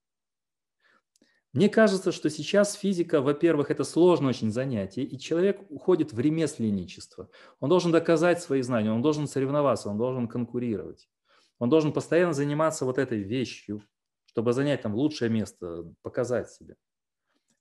[1.54, 7.30] Мне кажется, что сейчас физика, во-первых, это сложное очень занятие, и человек уходит в ремесленничество.
[7.60, 11.08] Он должен доказать свои знания, он должен соревноваться, он должен конкурировать.
[11.60, 13.84] Он должен постоянно заниматься вот этой вещью,
[14.26, 16.74] чтобы занять там лучшее место, показать себя.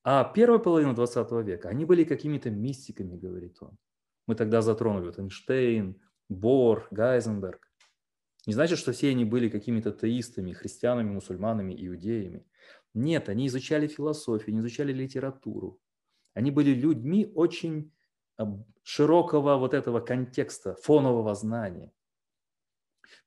[0.05, 3.77] А первая половина 20 века, они были какими-то мистиками, говорит он.
[4.27, 7.71] Мы тогда затронули вот Эйнштейн, Бор, Гайзенберг.
[8.47, 12.47] Не значит, что все они были какими-то теистами, христианами, мусульманами, иудеями.
[12.95, 15.81] Нет, они изучали философию, они изучали литературу.
[16.35, 17.93] Они были людьми очень
[18.83, 21.93] широкого вот этого контекста, фонового знания.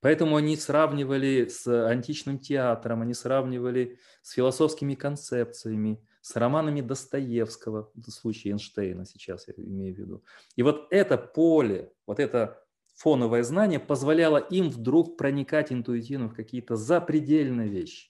[0.01, 8.11] Поэтому они сравнивали с античным театром, они сравнивали с философскими концепциями, с романами Достоевского, в
[8.11, 10.24] случае Эйнштейна сейчас я имею в виду.
[10.55, 12.61] И вот это поле, вот это
[12.95, 18.09] фоновое знание позволяло им вдруг проникать интуитивно в какие-то запредельные вещи.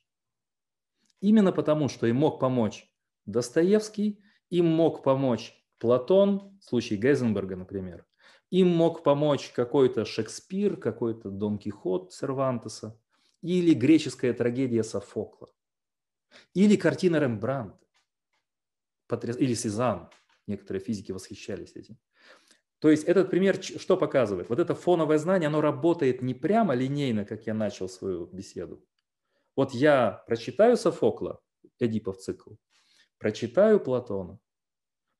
[1.25, 2.87] Именно потому, что им мог помочь
[3.25, 8.05] Достоевский, им мог помочь Платон, в случае Гейзенберга, например,
[8.51, 13.01] им мог помочь какой-то Шекспир, какой-то Дон Кихот Сервантеса,
[13.41, 15.49] или греческая трагедия Софокла,
[16.53, 17.87] или картина Рембрандта,
[19.39, 20.11] или Сезанн.
[20.45, 21.97] Некоторые физики восхищались этим.
[22.77, 24.49] То есть этот пример что показывает?
[24.49, 28.85] Вот это фоновое знание, оно работает не прямо линейно, как я начал свою беседу.
[29.55, 31.41] Вот я прочитаю Софокла,
[31.79, 32.55] Эдипов цикл,
[33.17, 34.39] прочитаю Платона,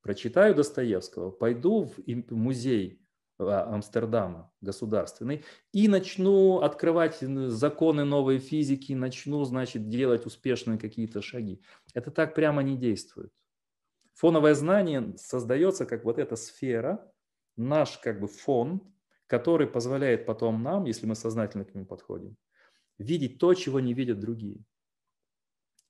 [0.01, 3.01] прочитаю Достоевского, пойду в музей
[3.37, 11.61] а, Амстердама государственный и начну открывать законы новой физики, начну, значит, делать успешные какие-то шаги.
[11.93, 13.33] Это так прямо не действует.
[14.13, 17.11] Фоновое знание создается как вот эта сфера,
[17.57, 18.93] наш как бы фон,
[19.27, 22.37] который позволяет потом нам, если мы сознательно к нему подходим,
[22.97, 24.63] видеть то, чего не видят другие.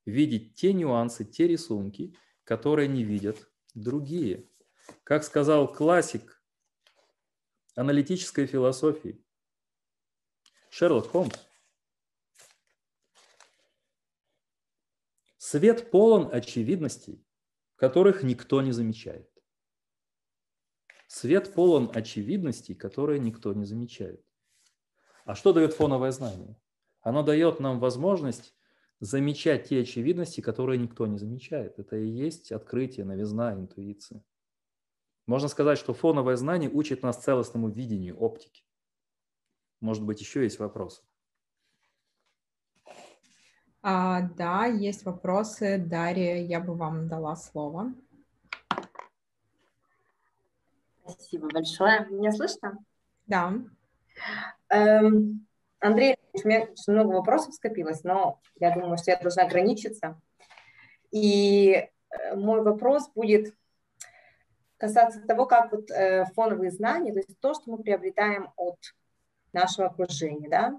[0.06, 4.50] Видеть те нюансы, те рисунки, которые не видят другие.
[5.04, 6.42] Как сказал классик
[7.76, 9.24] аналитической философии
[10.70, 11.36] Шерлок Холмс,
[15.38, 17.26] свет полон очевидностей,
[17.76, 19.30] которых никто не замечает.
[21.08, 24.24] Свет полон очевидностей, которые никто не замечает.
[25.24, 26.60] А что дает фоновое знание?
[27.06, 28.56] Оно дает нам возможность
[29.00, 31.78] замечать те очевидности, которые никто не замечает.
[31.78, 34.24] Это и есть открытие, новизна, интуиция.
[35.28, 38.64] Можно сказать, что фоновое знание учит нас целостному видению оптики.
[39.82, 41.04] Может быть, еще есть вопросы?
[43.84, 45.78] А, да, есть вопросы.
[45.78, 47.94] Дарья, я бы вам дала слово.
[51.04, 52.08] Спасибо большое.
[52.10, 52.84] Меня слышно?
[53.28, 53.54] Да.
[54.70, 55.46] Эм,
[55.80, 60.20] Андрей, у меня очень много вопросов скопилось, но я думаю, что я должна ограничиться.
[61.12, 61.72] И
[62.10, 63.54] э, мой вопрос будет
[64.78, 68.78] касаться того, как вот э, фоновые знания, то есть то, что мы приобретаем от
[69.54, 70.78] нашего окружения, да,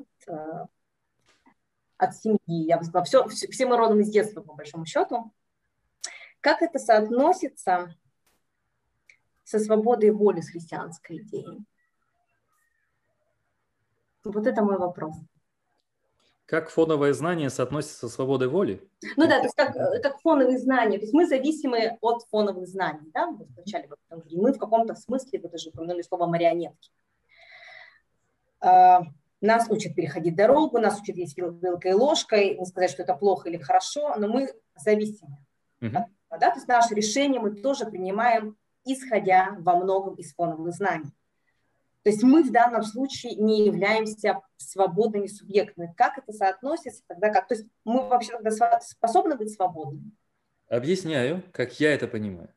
[1.96, 4.86] от, э, семьи, я бы сказала, все, все, все мы родом из детства, по большому
[4.86, 5.32] счету.
[6.40, 7.94] Как это соотносится
[9.44, 11.64] со свободой воли, с христианской идеей?
[14.32, 15.14] Вот это мой вопрос.
[16.46, 18.88] Как фоновое знание соотносится со свободой воли?
[19.16, 20.98] Ну да, то есть как, как фоновые знания.
[20.98, 23.10] То есть мы зависимы от фоновых знаний.
[23.12, 23.26] Да?
[23.26, 23.88] Вот вначале
[24.30, 26.90] мы в каком-то смысле, вы даже упомянули слово марионетки.
[28.60, 29.02] А,
[29.40, 33.48] нас учат переходить дорогу, нас учат есть вилкой и ложкой, не сказать, что это плохо
[33.48, 35.38] или хорошо, но мы зависимы.
[35.80, 36.04] Uh-huh.
[36.30, 36.50] да?
[36.50, 41.10] То есть наши решения мы тоже принимаем исходя во многом из фоновых знаний.
[42.06, 45.92] То есть мы в данном случае не являемся свободными субъектами.
[45.96, 47.30] Как это соотносится тогда?
[47.30, 47.48] Как?
[47.48, 50.12] То есть мы вообще тогда способны быть свободными?
[50.68, 52.54] Объясняю, как я это понимаю.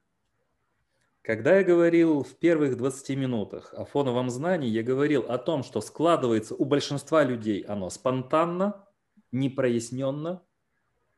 [1.23, 5.81] Когда я говорил в первых 20 минутах о фоновом знании, я говорил о том, что
[5.81, 8.87] складывается у большинства людей оно спонтанно,
[9.31, 10.43] непроясненно,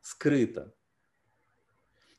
[0.00, 0.72] скрыто.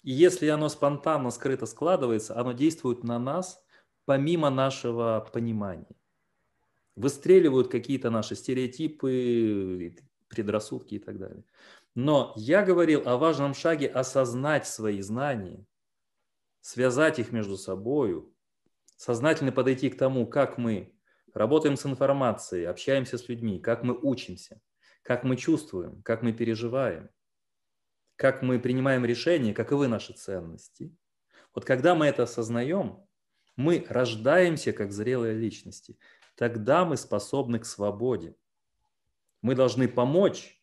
[0.03, 3.63] И если оно спонтанно, скрыто складывается, оно действует на нас
[4.05, 5.87] помимо нашего понимания.
[6.95, 9.95] Выстреливают какие-то наши стереотипы,
[10.27, 11.43] предрассудки и так далее.
[11.95, 15.65] Но я говорил о важном шаге осознать свои знания,
[16.61, 18.23] связать их между собой,
[18.95, 20.93] сознательно подойти к тому, как мы
[21.33, 24.61] работаем с информацией, общаемся с людьми, как мы учимся,
[25.01, 27.09] как мы чувствуем, как мы переживаем–
[28.15, 30.95] как мы принимаем решения, каковы наши ценности.
[31.53, 33.05] Вот когда мы это осознаем,
[33.55, 35.97] мы рождаемся как зрелые личности.
[36.43, 38.35] Тогда мы способны к свободе.
[39.41, 40.61] Мы должны помочь,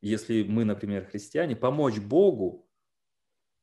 [0.00, 2.70] если мы, например, христиане, помочь Богу,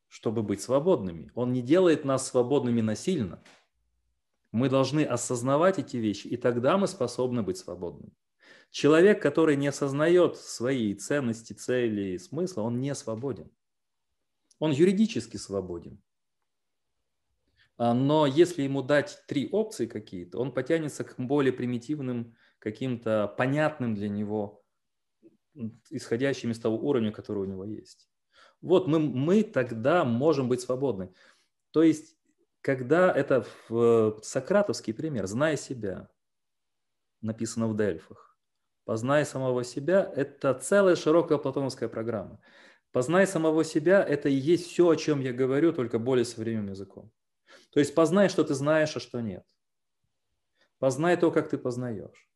[0.10, 1.31] чтобы быть свободными.
[1.34, 3.41] Он не делает нас свободными насильно.
[4.52, 8.11] Мы должны осознавать эти вещи, и тогда мы способны быть свободными.
[8.69, 13.49] Человек, который не осознает свои ценности, цели и смысла, он не свободен.
[14.60, 16.03] Он юридически свободен.
[17.80, 23.95] А, но если ему дать три опции какие-то, он потянется к более примитивным, каким-то понятным
[23.95, 24.65] для него,
[25.89, 28.10] исходящим из того уровня, который у него есть.
[28.61, 31.14] Вот мы, мы тогда можем быть свободны.
[31.72, 32.18] То есть,
[32.60, 36.10] когда это в сократовский пример, зная себя,
[37.22, 38.38] написано в Дельфах,
[38.84, 42.41] познай самого себя, это целая широкая платоновская программа.
[42.91, 47.10] Познай самого себя– это и есть все, о чем я говорю, только более современным языком.
[47.71, 49.45] То есть познай, что ты знаешь, а что нет.
[50.80, 52.30] Познай то, как ты познаешь.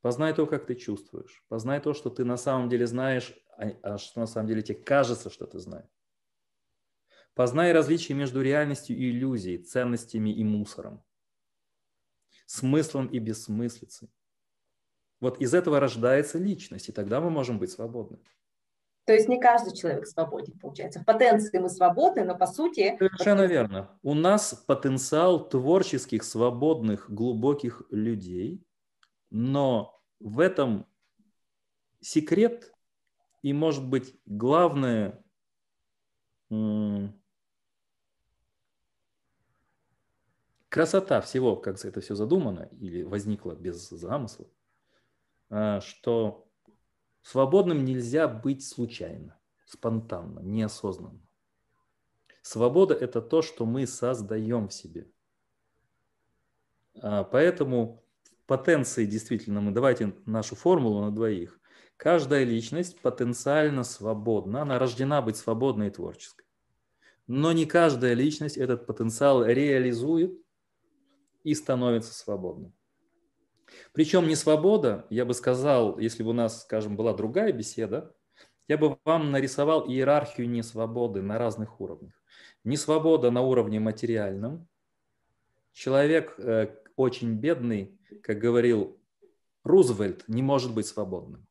[0.00, 1.44] Познай то, как ты чувствуешь.
[1.48, 4.78] Познай то, что ты на самом деле знаешь, а, а что на самом деле тебе
[4.78, 5.90] кажется, что ты знаешь.
[7.34, 11.04] Познай различия между реальностью и иллюзией, ценностями и мусором,
[12.46, 14.10] смыслом и бессмыслицей.
[15.20, 18.18] Вот из этого рождается личность, и тогда мы можем быть свободны.
[19.08, 21.00] То есть не каждый человек свободен, получается.
[21.00, 22.94] В потенции мы свободны, но по сути...
[22.98, 23.98] Совершенно верно.
[24.02, 28.62] У нас потенциал творческих, свободных, глубоких людей,
[29.30, 30.84] но в этом
[32.02, 32.70] секрет
[33.40, 35.24] и, может быть, главное
[40.68, 44.50] красота всего, как это все задумано или возникло без замысла,
[45.48, 46.47] а, что
[47.28, 51.20] свободным нельзя быть случайно, спонтанно, неосознанно.
[52.40, 55.10] Свобода– это то, что мы создаем в себе.
[57.02, 58.02] А, поэтому
[58.46, 61.60] потенции действительно мы, давайте нашу формулу на двоих.
[61.98, 66.46] Каждая личность потенциально свободна, она рождена быть свободной и творческой.
[67.26, 70.32] Но не каждая личность этот потенциал реализует
[71.42, 72.72] и становится свободным.
[73.92, 78.14] Причем не свобода, я бы сказал, если бы у нас, скажем, была другая беседа,
[78.66, 82.12] я бы вам нарисовал иерархию несвободы на разных уровнях.
[82.64, 84.68] Несвобода на уровне материальном.
[85.72, 88.98] Человек э, очень бедный как говорил
[89.64, 91.46] Рузвельт, не может быть свободным.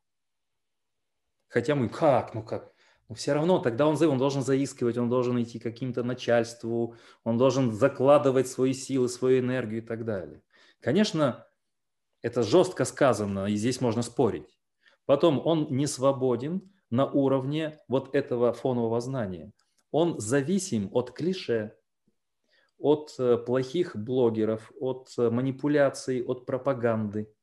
[1.48, 2.74] Хотя мы, как, ну как,
[3.08, 7.38] но все равно тогда он, он должен заискивать, он должен идти к каким-то начальству, он
[7.38, 10.42] должен закладывать свои силы, свою энергию и так далее.
[10.82, 11.48] Конечно,
[12.22, 14.58] это жестко сказано, и здесь можно спорить.
[15.06, 19.52] Потом он не свободен на уровне вот этого фонового знания.
[19.92, 21.76] Он зависим от клише,
[22.78, 27.34] от э, плохих блогеров, от э, манипуляций, от пропаганды.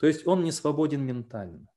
[0.00, 1.68] То есть он не свободен ментально.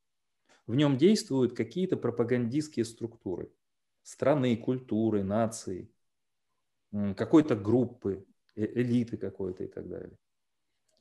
[0.65, 3.51] В нем действуют какие-то пропагандистские структуры
[4.07, 5.91] страны, культуры, нации,
[6.91, 8.25] какой-то группы,
[8.55, 10.17] э, элиты какой-то и так далее.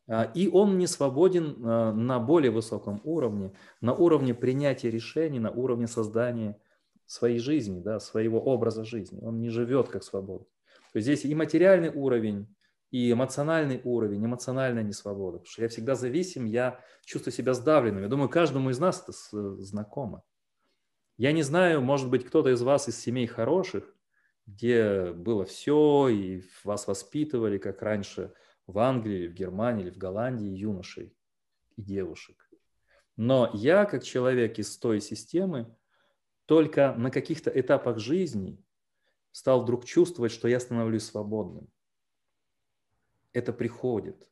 [0.08, 5.86] А, и он не свободен на более высоком уровне, на уровне принятия решений, на уровне
[5.86, 6.60] создания
[7.06, 9.20] своей жизни, да, своего образа жизни.
[9.22, 10.48] Он не живет как свободный.
[10.92, 12.48] То есть здесь и материальный уровень,
[12.90, 15.38] и эмоциональный уровень, эмоциональная несвобода.
[15.38, 18.02] Потому что я всегда зависим, я чувствую себя сдавленным.
[18.02, 19.12] Я думаю, каждому из нас это
[19.62, 20.22] знакомо.
[21.16, 23.94] Я не знаю, может быть, кто-то из вас из семей хороших,
[24.46, 28.32] где было все, и вас воспитывали, как раньше
[28.66, 31.14] в Англии, или в Германии, или в Голландии, юношей
[31.76, 32.50] и девушек.
[33.16, 35.74] Но я, как человек из той системы,
[36.46, 38.62] только на каких-то этапах жизни
[39.32, 41.68] стал вдруг чувствовать, что я становлюсь свободным.
[43.32, 44.30] Это приходит.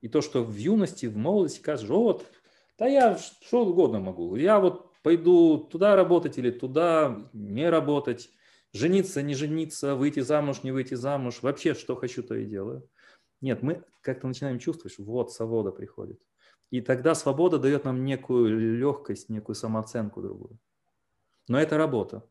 [0.00, 2.26] И то, что в юности, в молодости кажешь, вот,
[2.76, 4.34] да я что угодно могу.
[4.36, 8.30] Я вот пойду туда работать или туда не работать,
[8.72, 12.88] жениться, не жениться, выйти замуж, не выйти замуж, вообще что хочу, то и делаю.
[13.42, 16.22] Нет, мы как-то начинаем чувствовать, что вот свобода приходит.
[16.70, 20.58] И тогда свобода дает нам некую легкость, некую самооценку другую.
[21.48, 22.26] Но это работа.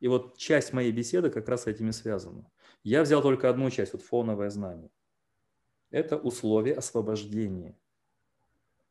[0.00, 2.50] И вот часть моей беседы как раз с этими связана.
[2.82, 4.90] Я взял только одну часть, вот фоновое знание.
[5.90, 7.78] Это условие освобождения.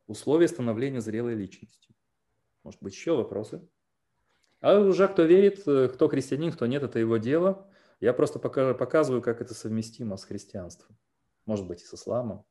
[0.07, 1.93] Условие становления зрелой личностью.
[2.63, 3.67] Может быть, еще вопросы?
[4.61, 7.69] А уже кто верит, кто христианин, кто нет, это его дело.
[7.99, 10.97] Я просто показываю, как это совместимо с христианством.
[11.45, 12.45] Может быть, и с исламом,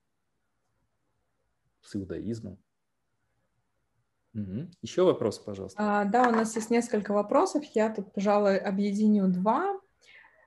[1.83, 2.59] с иудаизмом.
[4.35, 4.71] Угу.
[4.81, 5.77] Еще вопрос, пожалуйста.
[5.79, 7.65] А, да, у нас есть несколько вопросов.
[7.75, 9.79] Я тут, пожалуй, объединю два.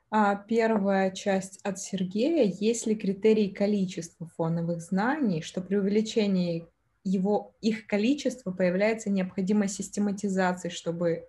[0.09, 2.51] А, первая часть от Сергея.
[2.59, 6.67] Есть ли критерий количества фоновых знаний, что при увеличении
[7.03, 11.27] его, их количества появляется необходимость систематизации, чтобы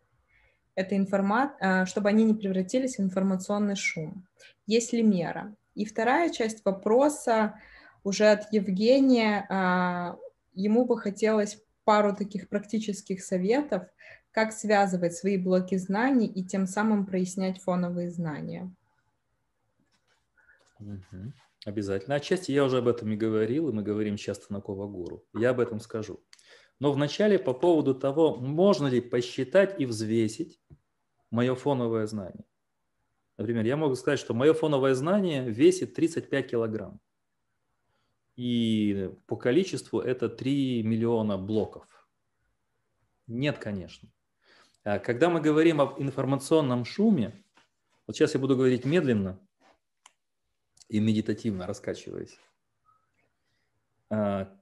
[0.74, 1.54] эта информа...
[1.60, 4.26] А, чтобы они не превратились в информационный шум?
[4.66, 5.54] Есть ли мера?
[5.76, 7.60] И вторая часть вопроса
[8.02, 9.46] уже от Евгения.
[9.50, 10.16] А,
[10.54, 13.84] ему бы хотелось пару таких практических советов,
[14.32, 18.74] как связывать свои блоки знаний и тем самым прояснять фоновые знания.
[20.80, 21.32] Угу.
[21.66, 22.16] Обязательно.
[22.16, 25.24] Отчасти я уже об этом и говорил, и мы говорим часто на Ковагуру.
[25.34, 26.20] Я об этом скажу.
[26.78, 30.60] Но вначале по поводу того, можно ли посчитать и взвесить
[31.30, 32.44] мое фоновое знание.
[33.36, 37.00] Например, я могу сказать, что мое фоновое знание весит 35 килограмм.
[38.36, 41.86] И по количеству это 3 миллиона блоков.
[43.26, 44.08] Нет, конечно.
[44.84, 47.44] А когда мы говорим об информационном шуме,
[48.06, 49.40] вот сейчас я буду говорить медленно
[50.88, 52.38] и медитативно раскачиваясь,
[54.10, 54.54] а,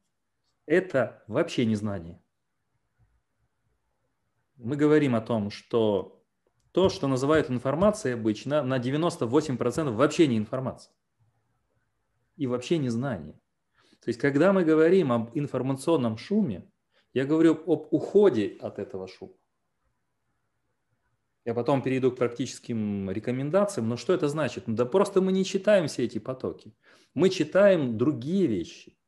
[0.66, 2.20] это вообще не знание.
[4.56, 6.23] Мы говорим о том, что
[6.74, 10.92] то, что называют информацией обычно, на 98% вообще не информация.
[12.36, 13.40] И вообще не знание.
[14.00, 16.68] То есть, когда мы говорим об информационном шуме,
[17.12, 19.34] я говорю об уходе от этого шума.
[21.44, 23.88] Я потом перейду к практическим рекомендациям.
[23.88, 24.66] Но что это значит?
[24.66, 26.74] Ну, да просто мы не читаем все эти потоки.
[27.14, 28.98] Мы читаем другие вещи.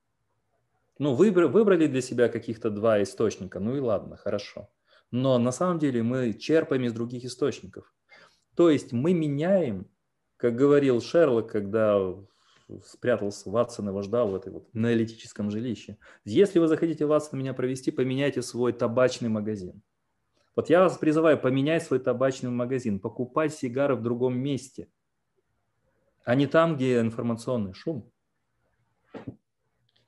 [0.98, 3.59] Ну, выбрали, для себя каких-то два источника.
[3.59, 4.70] Ну и ладно, хорошо.
[5.11, 7.95] Но на самом деле мы черпаем из других источников.
[8.55, 9.89] То есть мы меняем,
[10.37, 11.99] как говорил Шерлок, когда
[12.85, 15.99] спрятался Ватсон его ждал в этой вот аналитическом жилище.
[16.24, 19.83] Если вы захотите Ватсон меня провести, поменяйте свой табачный магазин.
[20.57, 24.89] Вот я вас призываю поменять свой табачный магазин, покупать сигары в другом месте,
[26.24, 28.11] а не там, где информационный шум.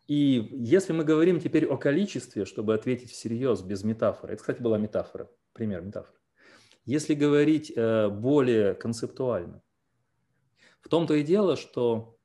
[0.08, 4.78] И если мы говорим теперь о количестве, чтобы ответить всерьез, без метафоры, это, кстати, была
[4.78, 6.18] метафора, пример метафоры.
[6.86, 9.62] Если говорить э, более концептуально,
[10.80, 12.18] в том-то и дело, что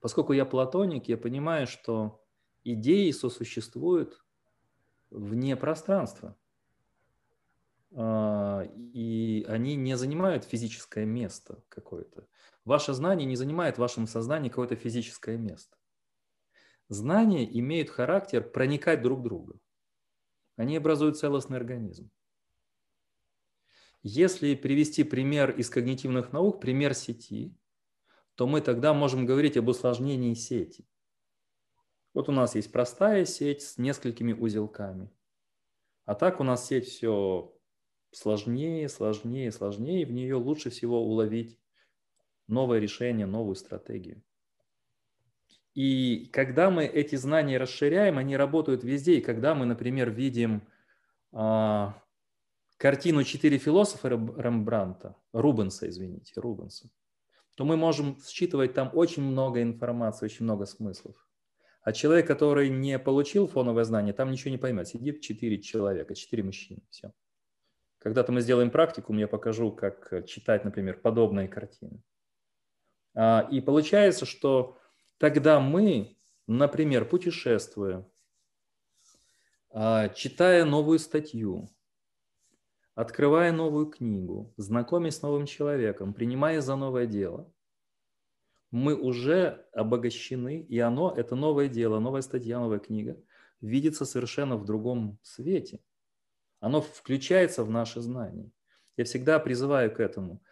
[0.00, 2.22] поскольку я платоник, я понимаю, что
[2.64, 4.22] идеи сосуществуют
[5.08, 6.36] вне пространства.
[7.94, 12.26] А, и они не занимают физическое место какое-то.
[12.66, 15.78] Ваше знание не занимает в вашем сознании какое-то физическое место.
[16.88, 19.58] Знания имеют характер проникать друг в друга.
[20.56, 22.10] Они образуют целостный организм.
[24.02, 27.56] Если привести пример из когнитивных наук, пример сети,
[28.36, 30.86] то мы тогда можем говорить об усложнении сети.
[32.14, 35.10] Вот у нас есть простая сеть с несколькими узелками.
[36.04, 37.52] А так у нас сеть все
[38.12, 41.58] сложнее, сложнее, сложнее, в нее лучше всего уловить
[42.46, 44.22] новое решение, новую стратегию.
[45.76, 49.18] И когда мы эти знания расширяем, они работают везде.
[49.18, 50.66] И когда мы, например, видим
[51.32, 52.02] а,
[52.78, 56.88] картину «Четыре философа» Рембранта, Рубенса, извините, Рубенса,
[57.56, 61.14] то мы можем считывать там очень много информации, очень много смыслов.
[61.82, 64.88] А человек, который не получил фоновое знание, там ничего не поймет.
[64.88, 66.80] Сидит четыре человека, четыре мужчины.
[66.88, 67.12] Все.
[67.98, 72.02] Когда-то мы сделаем практику, я покажу, как читать, например, подобные картины.
[73.14, 74.78] А, и получается, что
[75.18, 76.16] тогда мы,
[76.46, 78.08] например, путешествуя,
[79.70, 81.70] а, читая новую статью,
[82.96, 87.52] Открывая новую книгу, знакомясь с новым человеком, принимая за новое дело,
[88.70, 93.22] мы уже обогащены, и оно, это новое дело, новая статья, новая книга,
[93.60, 95.80] видится совершенно в другом свете.
[96.58, 98.50] Оно включается в наши знания.
[98.96, 100.42] Я всегда призываю к этому.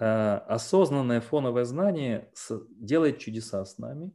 [0.00, 2.32] Э, осознанное фоновое знание
[2.70, 4.12] делает чудеса с нами,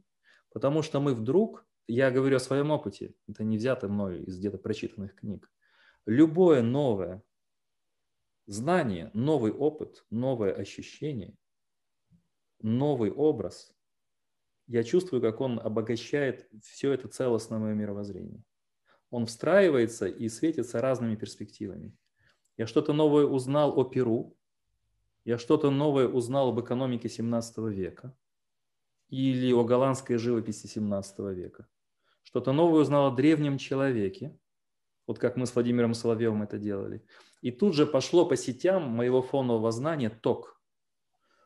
[0.52, 4.58] потому что мы вдруг, я говорю о своем опыте, это не взято мною из где-то
[4.58, 5.50] прочитанных книг,
[6.04, 7.22] любое новое
[8.48, 11.36] Знание, новый опыт, новое ощущение,
[12.60, 13.74] новый образ.
[14.68, 18.44] Я чувствую, как он обогащает все это целостное мое мировоззрение.
[19.10, 21.92] Он встраивается и светится разными перспективами.
[22.56, 24.36] Я что-то новое узнал о Перу,
[25.26, 28.16] я что-то новое узнал об экономике 17 века
[29.08, 31.66] или о голландской живописи 17 века.
[32.22, 34.38] Что-то новое узнал о древнем человеке,
[35.04, 37.04] вот как мы с Владимиром Соловьевым это делали.
[37.42, 40.62] И тут же пошло по сетям моего фонового знания ток.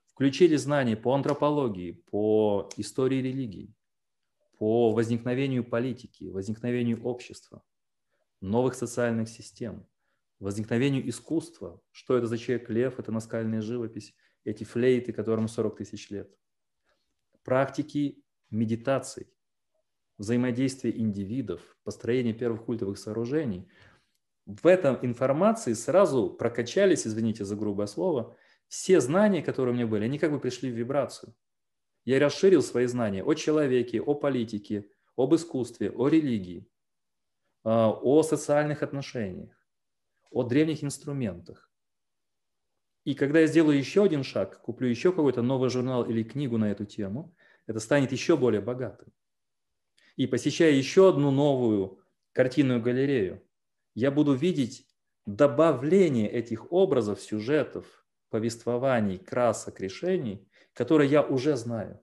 [0.05, 3.75] Включили знания по антропологии, по истории религии,
[4.59, 7.63] по возникновению политики, возникновению общества,
[8.43, 9.87] новых социальных систем,
[10.41, 11.81] возникновению искусства.
[11.93, 14.15] Что это за человек лев, это наскальная живопись,
[14.45, 16.35] эти флейты, которым 40 тысяч лет.
[17.45, 19.29] Практики медитаций,
[20.19, 23.71] взаимодействие индивидов, построение первых культовых сооружений,
[24.47, 28.37] в этом информации сразу прокачались, извините за грубое слово,
[28.67, 31.35] все знания, которые у меня были, они как бы пришли в вибрацию.
[32.05, 36.67] Я расширил свои знания о человеке, о политике, об искусстве, о религии.
[37.63, 39.60] а, о социальных отношениях,
[40.31, 41.71] о древних инструментах.
[43.05, 46.71] И когда я сделаю еще один шаг, куплю еще какой-то новый журнал или книгу на
[46.71, 47.35] эту тему,
[47.67, 49.13] это станет еще более богатым.
[50.17, 52.01] И посещая еще одну новую
[52.33, 53.43] картинную галерею,
[53.95, 54.87] я буду видеть
[55.27, 57.87] добавление этих образов, сюжетов,
[58.29, 62.01] повествований, красок, решений, которые я уже знаю.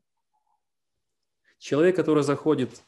[1.57, 2.81] Человек, который заходит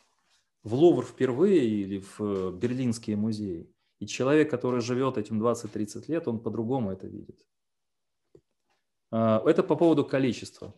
[0.64, 6.28] в Лувр впервые или в э, Берлинские музеи, и человек, который живет этим 20-30 лет,
[6.28, 7.46] он по-другому это видит.
[9.12, 10.74] А, это по поводу количества.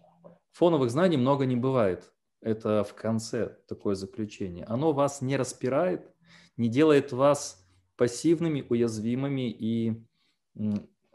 [0.53, 2.11] Фоновых знаний много не бывает.
[2.41, 4.65] Это в конце такое заключение.
[4.65, 6.11] Оно вас не распирает,
[6.57, 7.63] не делает вас
[7.95, 10.03] пассивными, уязвимыми и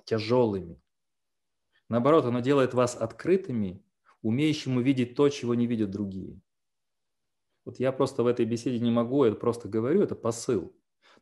[0.04, 0.80] тяжелыми.
[1.88, 3.84] Наоборот, оно делает вас открытыми,
[4.22, 6.40] умеющим увидеть то, чего не видят другие.
[7.64, 10.72] Вот я просто в этой беседе не могу, это просто говорю, это посыл.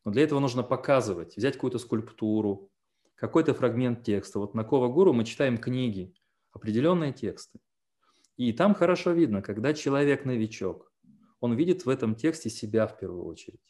[0.04, 2.70] Но для этого нужно показывать, взять какую-то скульптуру,
[3.14, 4.38] какой-то фрагмент текста.
[4.38, 6.14] Вот на Кова Гуру мы читаем книги,
[6.52, 7.58] определенные тексты.
[8.36, 10.92] И там хорошо видно, когда человек новичок,
[11.40, 13.60] он видит в этом тексте себя в первую очередь.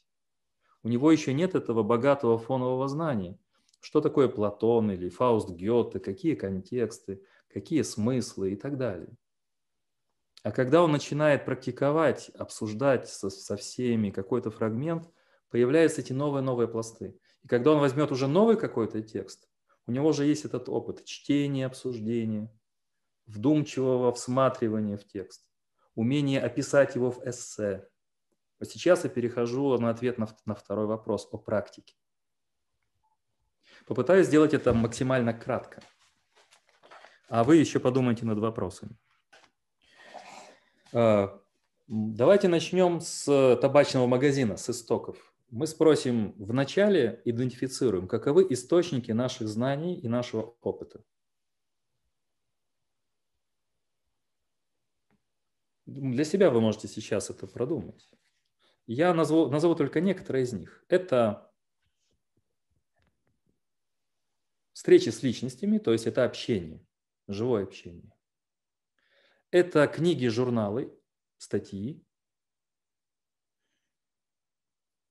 [0.82, 3.39] У него еще нет этого богатого фонового знания.
[3.81, 9.15] Что такое Платон или Фауст Гёте, какие контексты, какие смыслы и так далее.
[10.43, 15.11] А когда он начинает практиковать, обсуждать со, со всеми какой-то фрагмент,
[15.55, 17.16] появляются эти новые-новые пласты.
[17.44, 19.48] И когда он возьмет уже новый какой-то текст,
[19.86, 22.52] у него же есть этот опыт чтения, обсуждения,
[23.26, 25.48] вдумчивого всматривания в текст,
[25.94, 27.89] умение описать его в эссе.
[28.59, 31.94] Вот сейчас я перехожу на ответ на, на второй вопрос о практике.
[33.86, 35.85] Попытаюсь сделать это максимально кратко.
[37.28, 38.97] А вы еще подумайте над вопросами.
[40.93, 41.40] А,
[41.86, 49.99] давайте начнем с табачного магазина, с истоков мы спросим вначале, идентифицируем, каковы источники наших знаний
[49.99, 51.05] и нашего опыта.
[55.87, 58.09] Для себя вы можете сейчас это продумать.
[58.87, 60.85] Я назову, назову только некоторые из них.
[60.89, 61.51] Это
[64.73, 66.85] встречи с личностями, то есть это общение,
[67.29, 68.12] живое общение.
[69.51, 70.93] Это книги, журналы,
[71.39, 72.03] статьи,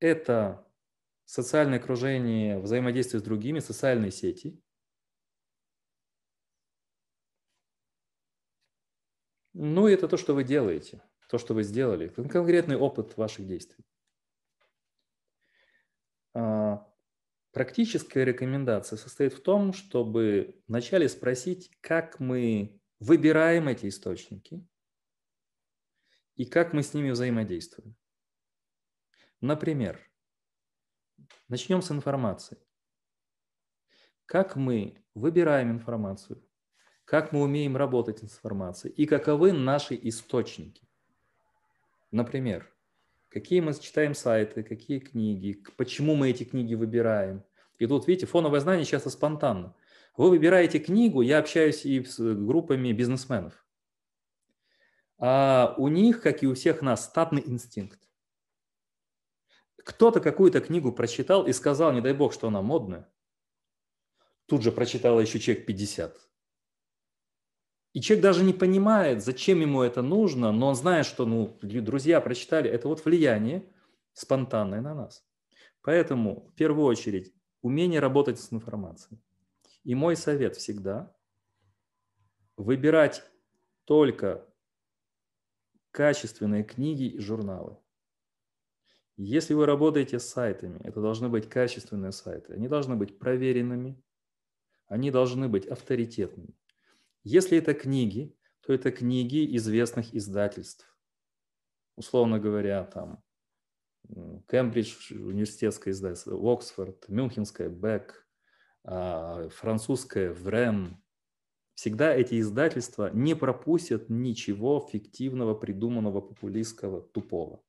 [0.04, 0.68] это
[1.26, 4.62] социальное окружение, взаимодействие с другими, социальные сети.
[9.54, 13.86] Ну, это то, что вы делаете, то, что вы сделали, конкретный опыт ваших действий.
[16.34, 16.88] А,
[17.52, 24.68] практическая рекомендация состоит в том, чтобы вначале спросить, как мы выбираем эти источники
[26.36, 27.96] и как мы с ними взаимодействуем.
[29.44, 30.00] Например,
[31.50, 32.58] начнем с информации.
[34.26, 36.42] Как мы выбираем информацию,
[37.04, 40.88] как мы умеем работать с информацией и каковы наши источники.
[42.12, 42.74] Например,
[43.28, 47.44] какие мы читаем сайты, какие книги, почему мы эти книги выбираем.
[47.80, 49.76] И тут, видите, фоновое знание часто спонтанно.
[50.16, 53.66] Вы выбираете книгу, я общаюсь и с группами бизнесменов.
[55.18, 58.00] А у них, как и у всех нас, статный инстинкт
[59.84, 63.10] кто-то какую-то книгу прочитал и сказал, не дай бог, что она модная.
[64.46, 66.18] Тут же прочитала еще человек 50.
[67.94, 72.20] И человек даже не понимает, зачем ему это нужно, но он знает, что ну, друзья
[72.22, 73.72] прочитали, это вот влияние
[74.14, 75.24] спонтанное на нас.
[75.82, 79.22] Поэтому в первую очередь умение работать с информацией.
[79.84, 81.16] И мой совет всегда
[82.58, 83.24] выбирать
[83.86, 84.48] только
[85.92, 87.78] качественные книги и журналы.
[89.16, 92.54] Если вы работаете с сайтами, это должны быть качественные сайты.
[92.54, 94.02] Они должны быть проверенными,
[94.88, 96.58] они должны быть авторитетными.
[97.24, 100.98] Если это книги, то это книги известных издательств.
[101.96, 103.24] Условно говоря, там
[104.48, 108.28] Кембридж университетское издательство, Оксфорд, Мюнхенское Бек,
[108.84, 111.04] а, французское Врем.
[111.76, 117.64] Всегда эти издательства не пропустят ничего фиктивного, придуманного, популистского, тупого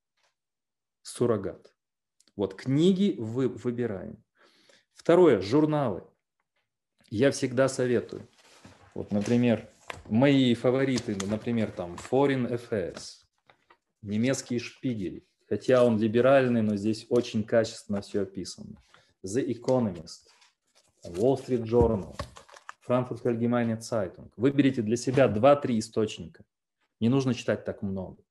[1.05, 1.73] суррогат.
[2.35, 4.25] Вот книги вы выбираем.
[4.95, 6.03] Второе, журналы.
[7.11, 8.29] Я всегда советую.
[8.95, 9.69] Вот, например,
[10.07, 13.25] мои фавориты, например, там Foreign Affairs,
[14.03, 15.25] немецкий шпигель.
[15.47, 18.83] Хотя он либеральный, но здесь очень качественно все описано.
[19.25, 20.31] The Economist,
[21.05, 22.19] Wall Street Journal,
[22.89, 24.31] Frankfurt Allgemeine Zeitung.
[24.37, 26.45] Выберите для себя 2-3 источника.
[26.99, 28.24] Не нужно читать так много.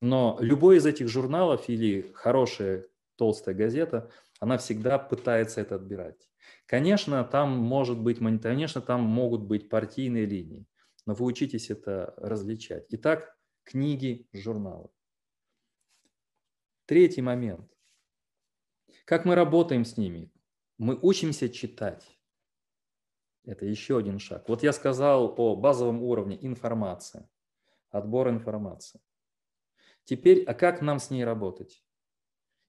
[0.00, 6.30] Но любой из этих журналов или хорошее толстая газета, она всегда пытается это отбирать.
[6.66, 10.66] Конечно, там может быть, конечно, там могут быть партийные линии,
[11.04, 12.86] но вы учитесь это различать.
[12.88, 14.88] Итак, книги, журналы.
[16.86, 17.70] Третий момент.
[19.04, 20.32] Как мы работаем с ними?
[20.78, 22.18] Мы учимся читать.
[23.44, 24.48] Это еще один шаг.
[24.48, 27.28] Вот я сказал о базовом уровне информация,
[27.90, 29.00] отбор информации.
[30.10, 31.84] Теперь, а как нам с ней работать?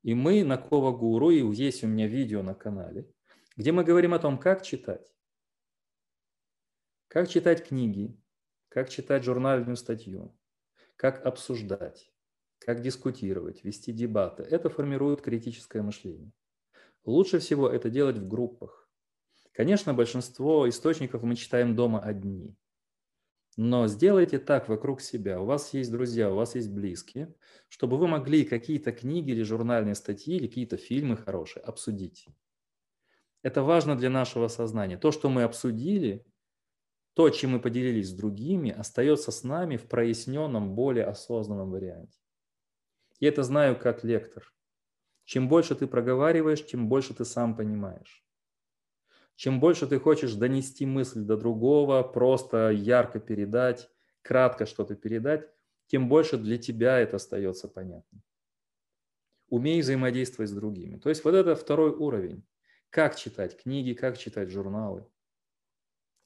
[0.04, 3.12] И мы на Кова Гуру, и есть у меня видео на канале,
[3.58, 5.12] где мы говорим о том, как читать.
[7.08, 8.16] Как читать книги,
[8.70, 10.38] как читать журнальную статью,
[10.96, 12.14] как обсуждать,
[12.60, 14.44] как дискутировать, вести дебаты.
[14.44, 16.32] Это формирует критическое мышление.
[17.06, 18.88] Лучше всего это делать в группах.
[19.52, 22.56] Конечно, большинство источников мы читаем дома одни.
[23.58, 25.42] Но сделайте так вокруг себя.
[25.42, 27.34] У вас есть друзья, у вас есть близкие,
[27.68, 32.28] чтобы вы могли какие-то книги или журнальные статьи, или какие-то фильмы хорошие обсудить.
[33.44, 34.98] Это важно для нашего сознания.
[34.98, 36.26] То, что мы обсудили,
[37.14, 42.20] то, чем мы поделились с другими, остается с нами в проясненном, более осознанном варианте.
[43.20, 44.54] Я это знаю как лектор.
[45.26, 48.26] Чем больше ты проговариваешь, тем больше ты сам понимаешь.
[49.42, 53.90] Чем больше ты хочешь донести мысль до другого, просто ярко передать,
[54.22, 55.50] кратко что-то передать,
[55.88, 58.22] тем больше для тебя это остается понятным.
[59.48, 61.00] Умей взаимодействовать с другими.
[61.00, 62.44] То есть вот это второй уровень.
[62.92, 65.08] Как читать книги, как читать журналы,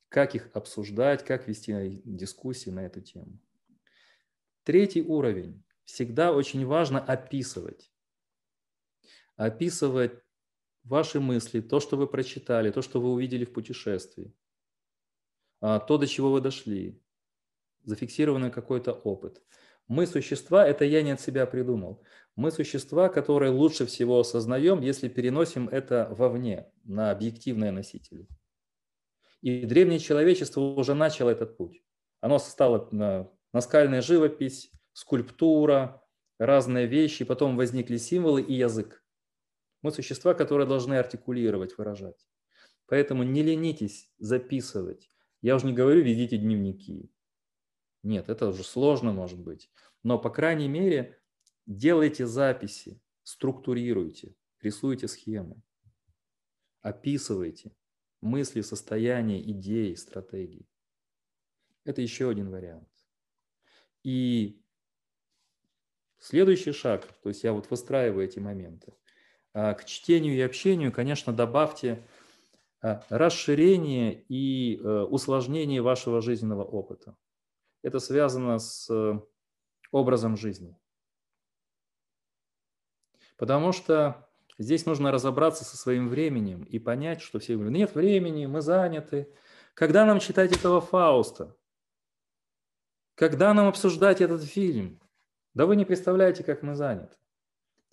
[0.10, 3.40] как их обсуждать, как вести дискуссии на эту тему.
[4.64, 5.64] Третий уровень.
[5.86, 7.94] Всегда очень важно описывать.
[9.38, 10.25] Описывать
[10.86, 14.34] ваши мысли, то, что вы прочитали, то, что вы увидели в путешествии,
[15.62, 17.02] а, то, до чего вы дошли,
[17.84, 19.42] зафиксированный какой-то опыт.
[19.88, 22.04] Мы существа, это я не от себя придумал.
[22.36, 28.28] Мы существа, которые лучше всего осознаем, если переносим это вовне, на объективные носители.
[29.42, 31.84] И древнее человечество уже начало этот путь.
[32.20, 36.04] Оно стало на наскальная живопись, скульптура,
[36.40, 39.05] разные вещи, потом возникли символы и язык.
[39.86, 42.28] Мы существа, которые должны артикулировать, выражать.
[42.88, 45.12] Поэтому не ленитесь записывать.
[45.44, 47.14] Я уже не говорю, ведите дневники.
[48.02, 49.70] Нет, это уже сложно может быть.
[50.02, 51.22] Но, по крайней мере,
[51.68, 55.62] делайте записи, структурируйте, рисуйте схемы,
[56.82, 57.72] описывайте
[58.22, 60.68] мысли, состояния, идеи, стратегии.
[61.84, 62.90] Это еще один вариант.
[64.02, 64.66] И
[66.18, 68.96] следующий шаг, то есть я вот выстраиваю эти моменты–
[69.56, 72.06] к чтению и общению, конечно, добавьте
[72.82, 77.16] а, расширение и э, усложнение вашего жизненного опыта.
[77.82, 79.20] Это связано с э,
[79.92, 80.78] образом жизни.
[83.38, 88.46] Потому что здесь нужно разобраться со своим временем и понять, что все говорят, нет времени,
[88.46, 89.34] мы заняты.
[89.74, 91.56] Когда нам читать этого Фауста?
[93.16, 95.00] Когда нам обсуждать этот фильм?
[95.54, 97.16] Да вы не представляете, как мы заняты.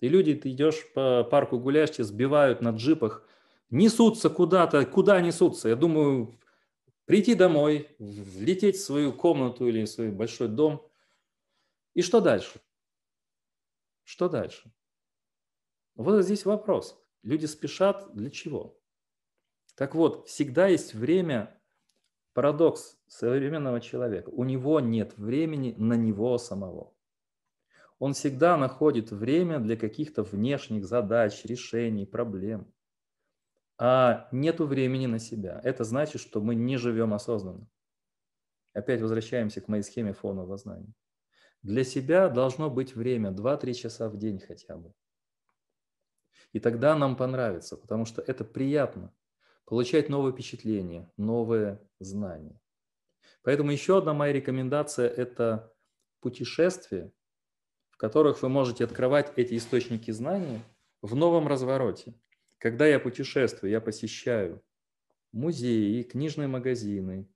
[0.03, 3.25] И люди, ты идешь по парку гуляешь, тебя сбивают на джипах,
[3.69, 5.69] несутся куда-то, куда несутся.
[5.69, 6.37] Я думаю,
[7.05, 10.85] прийти домой, влететь в свою комнату или в свой большой дом.
[11.93, 12.59] И что дальше?
[14.03, 14.73] Что дальше?
[15.95, 17.01] Вот здесь вопрос.
[17.21, 18.77] Люди спешат для чего?
[19.75, 21.57] Так вот, всегда есть время,
[22.33, 24.27] парадокс современного человека.
[24.31, 26.93] У него нет времени на него самого
[27.99, 32.73] он всегда находит время для каких-то внешних задач, решений, проблем.
[33.77, 35.59] А нету времени на себя.
[35.63, 37.67] Это значит, что мы не живем осознанно.
[38.73, 40.93] Опять возвращаемся к моей схеме фонового знания.
[41.61, 44.93] Для себя должно быть время 2-3 часа в день хотя бы.
[46.51, 49.13] И тогда нам понравится, потому что это приятно.
[49.65, 52.59] Получать новые впечатления, новые знания.
[53.43, 55.73] Поэтому еще одна моя рекомендация– это
[56.19, 57.11] путешествие
[58.03, 60.59] которых вы можете открывать эти источники знаний
[61.01, 62.13] в новом развороте.
[62.57, 64.61] Когда я путешествую, я посещаю
[65.31, 67.29] музеи, книжные магазины,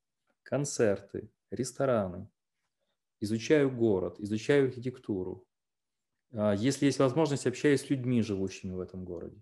[0.43, 2.27] концерты, рестораны,
[3.21, 5.47] изучаю город, изучаю архитектуру.
[6.33, 9.41] А, если есть возможность, общаюсь с людьми, живущими в этом городе.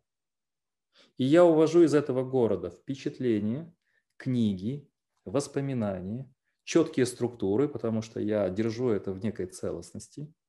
[1.18, 3.73] И я увожу из этого города впечатления,
[4.18, 4.88] книги,
[5.26, 6.31] воспоминания,
[6.65, 10.31] четкие структуры, потому что я держу это в некой целостности–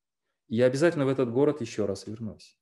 [0.49, 2.59] я обязательно в этот город еще раз вернусь.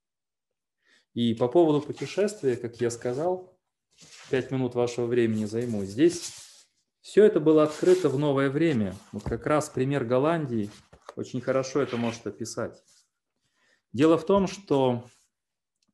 [1.12, 3.56] И по поводу путешествия, как я сказал,
[4.30, 5.84] пять минут вашего времени займу.
[5.84, 6.32] Здесь
[7.00, 8.96] все это было открыто в новое время.
[9.12, 10.70] Вот как раз пример Голландии
[11.16, 12.82] очень хорошо это может описать.
[13.92, 15.04] Дело в том, что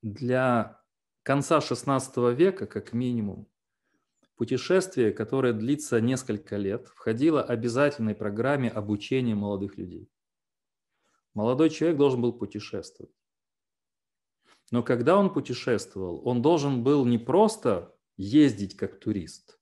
[0.01, 0.81] для
[1.23, 3.47] конца XVI века, как минимум,
[4.37, 10.09] путешествие, которое длится несколько лет, входило обязательной программе обучения молодых людей.
[11.35, 13.15] Молодой человек должен был путешествовать.
[14.70, 19.59] Но когда он путешествовал, он должен был не просто ездить как турист,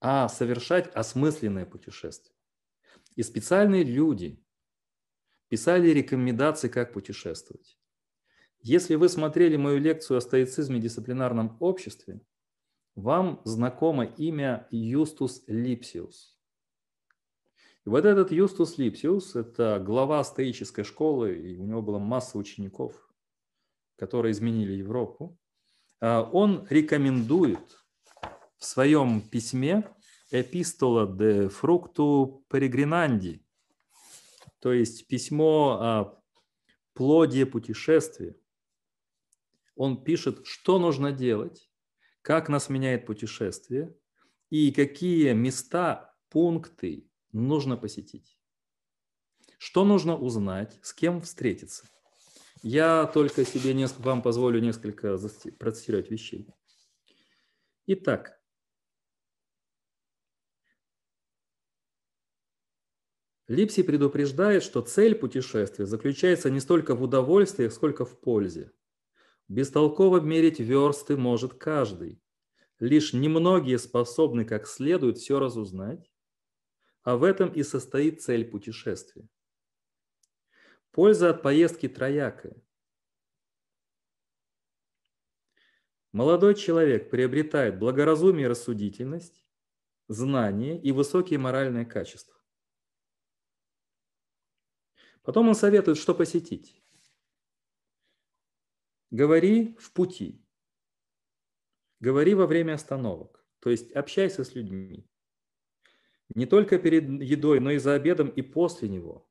[0.00, 2.36] а совершать осмысленное путешествие.
[3.16, 4.44] И специальные люди
[5.48, 7.78] писали рекомендации, как путешествовать.
[8.60, 12.20] Если вы смотрели мою лекцию о стоицизме и дисциплинарном обществе,
[12.94, 16.31] вам знакомо имя Юстус Липсиус.
[17.84, 23.12] И вот этот Юстус Липсиус– это глава стоической школы, и у него была масса учеников,
[23.96, 25.36] которые изменили Европу.
[26.00, 27.84] А, он рекомендует
[28.56, 29.92] в своем письме
[30.30, 33.44] «Эпистола де фрукту перегринанди»,
[34.60, 36.22] то есть письмо о
[36.94, 38.36] плоде путешествия.
[39.74, 41.68] Он пишет, что нужно делать,
[42.20, 43.92] как нас меняет путешествие
[44.50, 48.38] и какие места, пункты нужно посетить.
[49.58, 51.88] Что нужно узнать, с кем встретиться.
[52.62, 55.18] Я только себе несколько, вам позволю несколько
[55.58, 56.48] процитировать вещей.
[57.86, 58.40] Итак,
[63.48, 68.72] Липси предупреждает, что цель путешествия заключается не столько в удовольствиях, сколько в пользе.
[69.48, 72.22] Бестолково мерить версты может каждый.
[72.78, 76.11] Лишь немногие способны как следует все разузнать,
[77.02, 79.28] а в этом и состоит цель путешествия.
[80.90, 82.62] Польза от поездки троякая.
[86.12, 89.46] Молодой человек приобретает благоразумие и рассудительность,
[90.08, 92.36] знание и высокие моральные качества.
[95.22, 96.82] Потом он советует, что посетить.
[99.10, 100.44] Говори в пути.
[102.00, 103.46] Говори во время остановок.
[103.60, 105.08] То есть общайся с людьми.
[106.34, 109.26] Не только перед едой, но и за обедом и после него.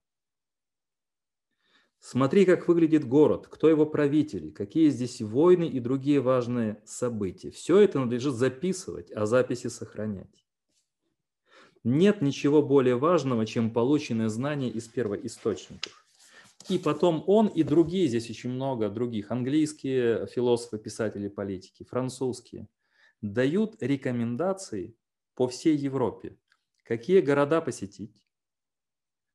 [1.99, 7.51] Смотри, как выглядит город, кто его правители, какие здесь войны и другие важные события.
[7.51, 10.45] Все это надлежит записывать, а записи сохранять.
[11.83, 16.07] Нет ничего более важного, чем полученное знание из первоисточников.
[16.69, 22.67] И потом он и другие, здесь очень много других, английские философы, писатели, политики, французские,
[23.21, 24.95] дают рекомендации
[25.35, 26.37] по всей Европе,
[26.83, 28.27] какие города посетить,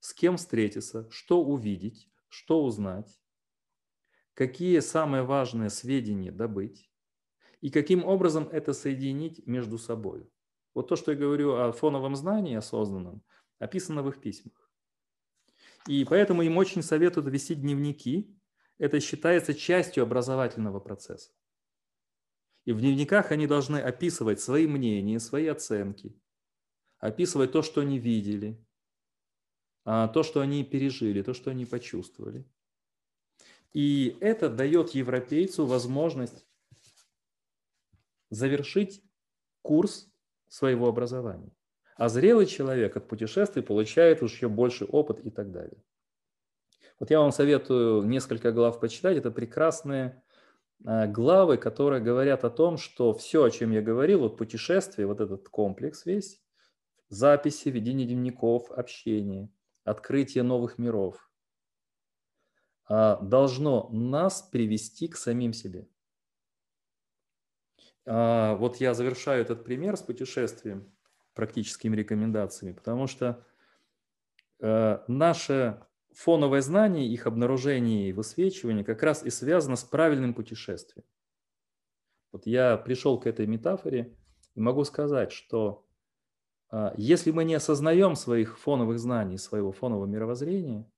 [0.00, 3.20] с кем встретиться, что увидеть, что узнать,
[4.34, 6.90] какие самые важные сведения добыть
[7.60, 10.30] и каким образом это соединить между собой.
[10.74, 13.22] Вот то, что я говорю о фоновом знании осознанном,
[13.58, 14.70] описано в их письмах.
[15.86, 18.36] И поэтому им очень советуют вести дневники.
[18.78, 21.32] Это считается частью образовательного процесса.
[22.66, 26.20] И в дневниках они должны описывать свои мнения, свои оценки,
[26.98, 28.62] описывать то, что они видели,
[29.84, 32.44] а, то, что они пережили, то, что они почувствовали.
[33.72, 36.46] И это дает европейцу возможность
[38.30, 39.02] завершить
[39.62, 40.10] курс
[40.48, 41.52] своего образования.
[41.96, 45.82] А зрелый человек от путешествий получает уж еще больше опыт и так далее.
[46.98, 49.18] Вот я вам советую несколько глав почитать.
[49.18, 50.22] Это прекрасные
[50.84, 55.20] а, главы, которые говорят о том, что все, о чем я говорил, вот путешествие, вот
[55.20, 56.40] этот комплекс весь,
[57.08, 59.50] записи, ведение дневников, общение,
[59.84, 61.30] открытие новых миров,
[62.88, 65.88] а, должно нас привести к самим себе.
[68.04, 70.92] А, вот я завершаю этот пример с путешествием,
[71.34, 73.44] практическими рекомендациями, потому что
[74.58, 81.04] э, наше фоновое знание, их обнаружение и высвечивание как раз и связано с правильным путешествием.
[82.32, 84.16] Вот я пришел к этой метафоре
[84.54, 85.85] и могу сказать, что
[86.96, 90.90] если мы не осознаем своих фоновых знаний, своего фонового мировоззрения,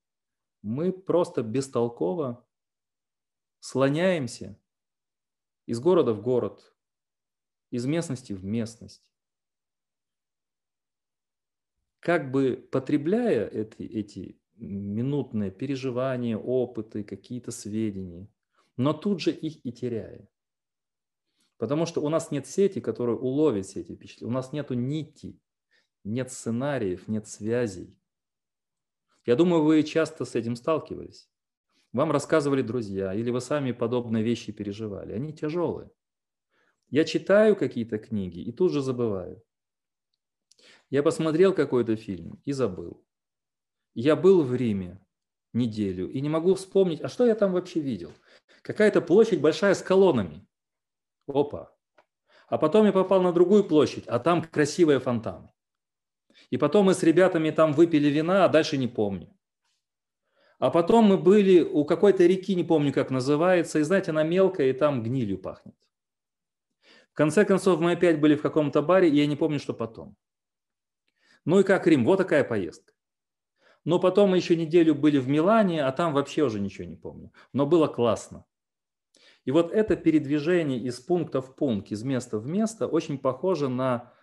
[0.61, 2.45] мы просто бестолково
[3.59, 4.59] слоняемся
[5.65, 6.75] из города в город,
[7.69, 9.03] из местности в местность.
[11.99, 18.27] Как бы потребляя эти, эти минутные переживания, опыты, какие-то сведения,
[18.77, 20.27] но тут же их и теряя.
[21.57, 24.31] Потому что у нас нет сети, которая уловит все эти впечатления.
[24.31, 25.37] У нас нет нити,
[26.03, 27.99] нет сценариев, нет связей.
[29.25, 31.29] Я думаю, вы часто с этим сталкивались.
[31.91, 35.13] Вам рассказывали друзья, или вы сами подобные вещи переживали.
[35.13, 35.91] Они тяжелые.
[36.89, 39.43] Я читаю какие-то книги и тут же забываю.
[40.89, 43.05] Я посмотрел какой-то фильм и забыл.
[43.93, 44.99] Я был в Риме,
[45.53, 48.11] неделю и не могу вспомнить, а что я там вообще видел.
[48.61, 50.47] Какая-то площадь большая с колоннами.
[51.27, 51.75] Опа.
[52.47, 55.51] А потом я попал на другую площадь, а там красивые фонтаны.
[56.49, 59.35] И потом мы с ребятами там выпили вина, а дальше не помню.
[60.57, 64.69] А потом мы были у какой-то реки, не помню, как называется, и, знаете, она мелкая,
[64.69, 65.75] и там гнилью пахнет.
[67.11, 70.15] В конце концов, мы опять были в каком-то баре, и я не помню, что потом.
[71.45, 72.93] Ну и как Рим, вот такая поездка.
[73.85, 77.31] Но потом мы еще неделю были в Милане, а там вообще уже ничего не помню.
[77.53, 78.45] Но было классно.
[79.45, 84.13] И вот это передвижение из пункта в пункт, из места в место, очень похоже на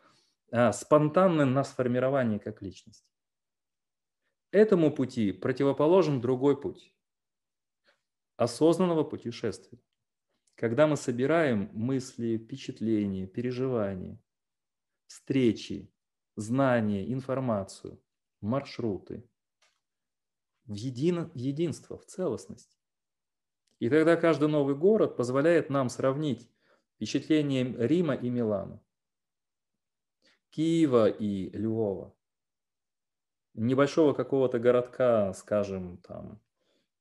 [0.56, 3.06] а, спонтанное нас формирование как личности.
[4.52, 6.96] Этому пути противоположен другой путь
[8.36, 9.78] осознанного путешествия.
[10.54, 14.18] Когда мы собираем мысли, впечатления, переживания,
[15.06, 15.92] встречи,
[16.36, 18.02] знания, информацию,
[18.40, 19.28] маршруты
[20.64, 22.78] в, едино, в единство, в целостность.
[23.78, 26.48] И тогда каждый новый город позволяет нам сравнить
[26.94, 28.82] впечатление Рима и Милана,
[30.56, 32.16] Киева и Львова,
[33.52, 36.40] небольшого какого-то городка, скажем, там,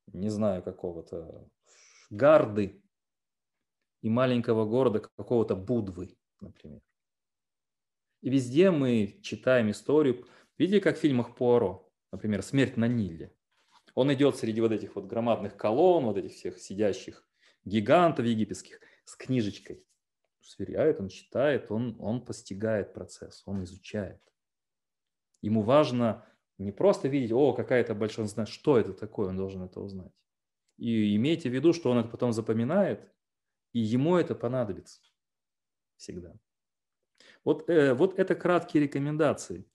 [0.07, 1.49] не знаю, какого-то
[2.09, 2.83] Гарды
[4.01, 6.81] и маленького города какого-то Будвы, например.
[8.19, 10.27] И везде мы читаем историю.
[10.57, 13.33] Видите, как в фильмах Пуаро, например, «Смерть на Ниле».
[13.93, 17.25] Он идет среди вот этих вот громадных колонн, вот этих всех сидящих
[17.63, 19.81] гигантов египетских с книжечкой.
[20.45, 24.21] Сверяет, он читает, он, он постигает процесс, он изучает.
[25.41, 26.23] Ему важно
[26.59, 30.13] не просто видеть, о, какая-то большая, он знает, что это такое, он должен это узнать.
[30.77, 33.11] И имейте в виду, что он это потом запоминает,
[33.73, 35.01] и ему это понадобится
[35.97, 36.35] всегда.
[37.43, 39.65] Вот, э, вот это краткие рекомендации.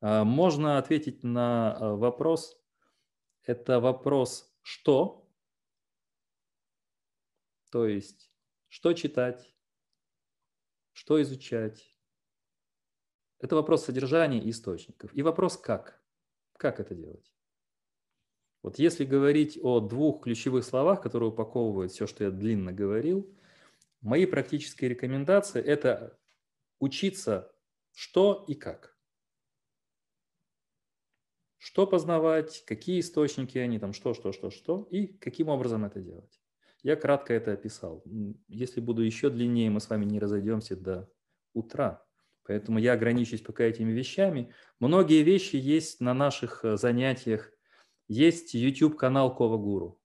[0.00, 2.56] А, можно ответить на э, вопрос.
[3.42, 5.28] Это вопрос «что?»,
[7.70, 8.33] то есть
[8.74, 9.54] что читать,
[10.94, 11.96] что изучать,
[13.38, 15.14] это вопрос содержания и источников.
[15.14, 16.02] И вопрос как.
[16.56, 17.32] Как это делать?
[18.62, 23.32] Вот если говорить о двух ключевых словах, которые упаковывают все, что я длинно говорил,
[24.00, 26.18] мои практические рекомендации– это
[26.80, 27.54] учиться
[27.92, 28.98] что и как.
[31.58, 36.43] Что познавать, какие источники они, там что, что, что, что, и каким образом это делать.
[36.84, 38.04] Я кратко это описал.
[38.46, 41.10] Если буду еще длиннее, мы с вами не разойдемся до
[41.54, 42.04] утра.
[42.44, 44.52] Поэтому я ограничусь пока этими вещами.
[44.80, 47.50] Многие вещи есть на наших э, занятиях.
[48.06, 49.98] Есть YouTube-канал Кова Гуру.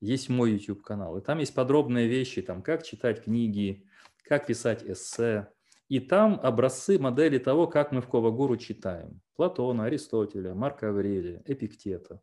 [0.00, 1.18] Есть мой YouTube-канал.
[1.18, 3.84] И там есть подробные вещи, там, как читать книги,
[4.22, 5.48] как писать эссе.
[5.88, 9.20] И там образцы, модели того, как мы в Кова Гуру читаем.
[9.34, 12.22] Платона, Аристотеля, Марка Аврелия, Эпиктета,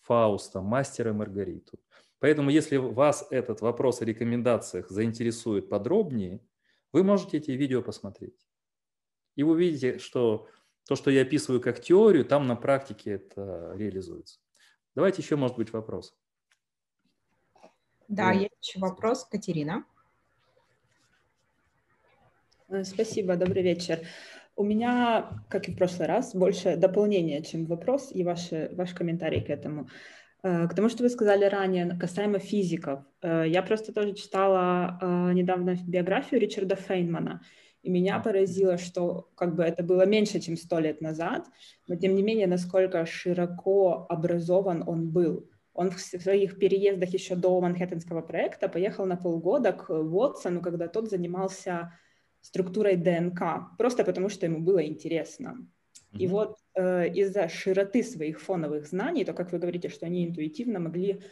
[0.00, 1.78] Фауста, Мастера Маргариту.
[2.20, 6.40] Поэтому, если вас этот вопрос о рекомендациях заинтересует подробнее–
[6.92, 8.46] вы можете эти видео посмотреть.
[9.36, 10.48] И вы увидите, что
[10.86, 14.40] то, что я описываю как теорию, там на практике это реализуется.
[14.94, 16.16] Давайте еще, может быть, вопрос.
[18.08, 19.24] Да, есть еще вопрос.
[19.26, 19.84] Катерина.
[22.68, 24.00] Э, спасибо, добрый вечер.
[24.56, 29.44] У меня, как и в прошлый раз, больше дополнение, чем вопрос и ваши, ваш комментарий
[29.44, 29.84] к этому.
[29.84, 29.86] Э,
[30.42, 33.00] к тому, что вы сказали ранее касаемо физиков.
[33.22, 37.42] Э, я просто тоже читала э, недавно биографию Ричарда Фейнмана,
[37.82, 41.46] и меня поразило, что как бы это было меньше, чем сто лет назад,
[41.86, 45.48] но тем не менее, насколько широко образован он был.
[45.74, 51.08] Он в своих переездах еще до Манхэттенского проекта поехал на полгода к Уотсону, когда тот
[51.08, 51.92] занимался
[52.40, 55.66] структурой ДНК, просто потому что ему было интересно.
[56.12, 60.78] И вот э, из-за широты своих фоновых знаний, то, как вы говорите, что они интуитивно
[60.78, 61.22] могли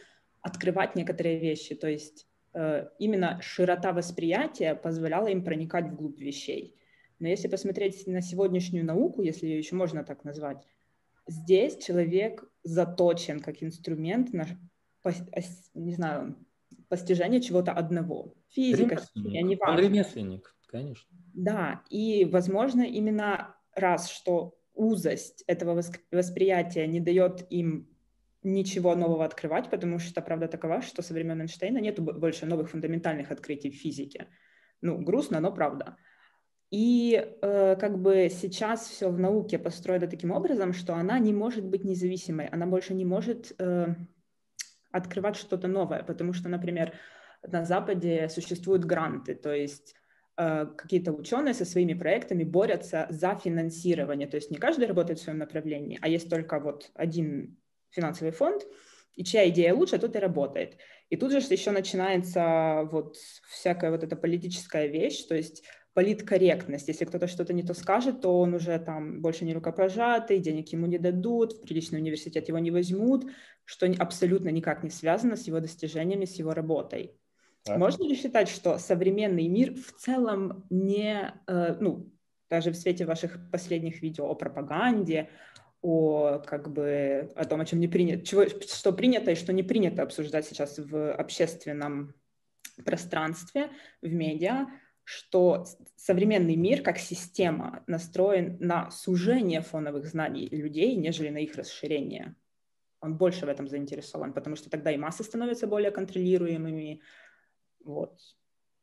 [0.41, 6.75] открывать некоторые вещи, то есть э, именно широта восприятия позволяла им проникать вглубь вещей.
[7.19, 10.63] Но если посмотреть на сегодняшнюю науку, если ее еще можно так назвать,
[11.27, 14.45] здесь человек заточен как инструмент на,
[15.73, 16.35] не знаю,
[16.89, 18.35] постижение чего-то одного.
[18.49, 19.75] Физика, химия, не важно.
[19.75, 21.07] Он ремесленник, конечно.
[21.33, 25.81] Да, и, возможно, именно раз, что узость этого
[26.11, 27.89] восприятия не дает им
[28.43, 33.31] ничего нового открывать, потому что правда такова, что со времен Эйнштейна нет больше новых фундаментальных
[33.31, 34.27] открытий в физике.
[34.81, 35.97] Ну, грустно, но правда.
[36.69, 41.65] И э, как бы сейчас все в науке построено таким образом, что она не может
[41.65, 43.95] быть независимой, она больше не может э,
[44.91, 46.93] открывать что-то новое, потому что, например,
[47.41, 49.95] на Западе существуют гранты, то есть
[50.37, 54.27] какие-то ученые со своими проектами борются за финансирование.
[54.27, 57.57] То есть не каждый работает в своем направлении, а есть только вот один
[57.89, 58.63] финансовый фонд,
[59.15, 60.77] и чья идея лучше, тот и работает.
[61.09, 63.15] И тут же еще начинается вот
[63.49, 66.87] всякая вот эта политическая вещь, то есть политкорректность.
[66.87, 70.85] Если кто-то что-то не то скажет, то он уже там больше не рукопожатый, денег ему
[70.85, 73.25] не дадут, в приличный университет его не возьмут,
[73.65, 77.17] что абсолютно никак не связано с его достижениями, с его работой.
[77.63, 77.77] Так.
[77.77, 82.11] Можно ли считать, что современный мир в целом не, э, ну,
[82.49, 85.29] даже в свете ваших последних видео о пропаганде,
[85.81, 89.63] о как бы о том, о чем не принято, чего, что принято и что не
[89.63, 92.13] принято обсуждать сейчас в общественном
[92.83, 93.69] пространстве,
[94.01, 94.67] в медиа,
[95.03, 95.65] что
[95.95, 102.35] современный мир как система настроен на сужение фоновых знаний людей, нежели на их расширение.
[102.99, 107.01] Он больше в этом заинтересован, потому что тогда и массы становятся более контролируемыми.
[107.87, 108.19] Вот,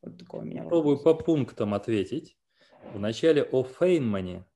[0.01, 2.39] вот такой у меня Попробую по пунктам ответить.
[2.95, 4.47] Вначале о Фейнмане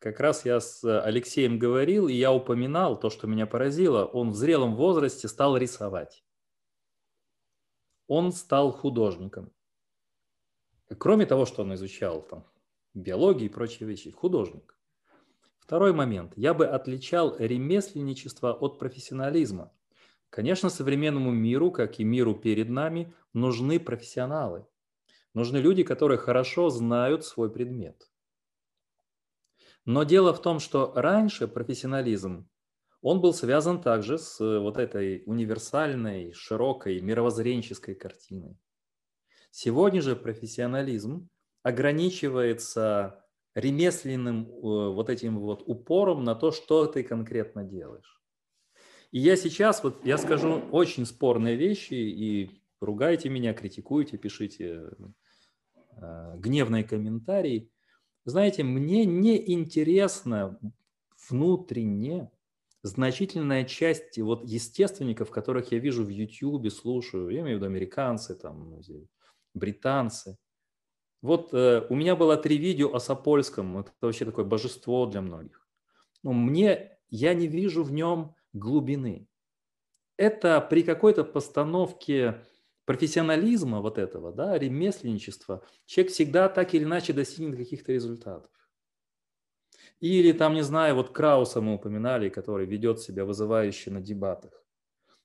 [0.00, 4.04] как раз я с Алексеем говорил, и я упоминал то, что меня поразило.
[4.04, 6.24] Он в зрелом возрасте стал рисовать.
[8.08, 9.52] Он стал художником.
[10.98, 12.44] Кроме того, что он изучал там,
[12.94, 14.76] биологию и прочие вещи, художник.
[15.60, 16.32] Второй момент.
[16.36, 19.72] Я бы отличал ремесленничество от профессионализма.
[20.34, 24.66] Конечно, современному миру, как и миру перед нами, нужны профессионалы.
[25.32, 28.10] Нужны люди, которые хорошо знают свой предмет.
[29.84, 32.48] Но дело в том, что раньше профессионализм,
[33.00, 38.58] он был связан также с э, вот этой универсальной, широкой, мировоззренческой картиной.
[39.52, 41.28] Сегодня же профессионализм
[41.62, 43.24] ограничивается
[43.54, 44.50] ремесленным э,
[44.90, 48.23] вот этим вот упором на то, что ты конкретно делаешь.
[49.14, 52.50] И я сейчас, вот я скажу очень спорные вещи, и
[52.80, 54.90] ругайте меня, критикуйте, пишите
[55.98, 57.70] э, гневные комментарии.
[58.24, 60.58] Знаете, мне не интересно
[61.28, 62.28] внутренне
[62.82, 68.34] значительная часть вот естественников, которых я вижу в YouTube, слушаю, я имею в виду американцы,
[68.34, 68.80] там,
[69.54, 70.38] британцы.
[71.22, 75.68] Вот э, у меня было три видео о Сапольском, это вообще такое божество для многих.
[76.24, 79.28] Но мне, я не вижу в нем глубины.
[80.16, 82.42] Это при какой-то постановке
[82.86, 88.50] профессионализма вот этого, да, ремесленничества, человек всегда так или иначе достигнет каких-то результатов.
[90.00, 94.52] Или там, не знаю, вот Крауса мы упоминали, который ведет себя вызывающе на дебатах.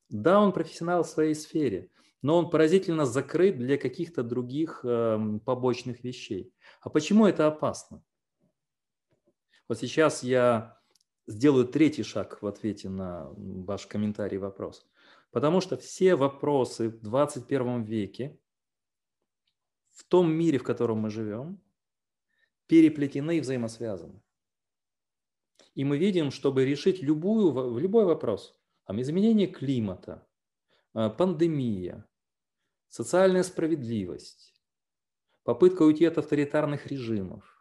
[0.10, 1.91] Да, он профессионал в своей сфере,
[2.22, 6.53] но он поразительно закрыт для каких-то других э, побочных вещей.
[6.81, 8.01] А почему это опасно?
[9.68, 10.78] Вот сейчас я
[11.30, 14.85] сделаю третий шаг в ответе на ваш комментарий и вопрос.
[15.31, 18.39] Потому что все вопросы в 21 веке,
[19.91, 21.61] в том мире, в котором мы живем,
[22.68, 24.22] переплетены и взаимосвязаны.
[25.76, 30.27] И мы видим, чтобы решить любую, любой вопрос, там, изменение климата,
[30.95, 32.07] э, пандемия,
[32.88, 34.56] социальная справедливость,
[35.43, 37.59] попытка уйти от авторитарных режимов,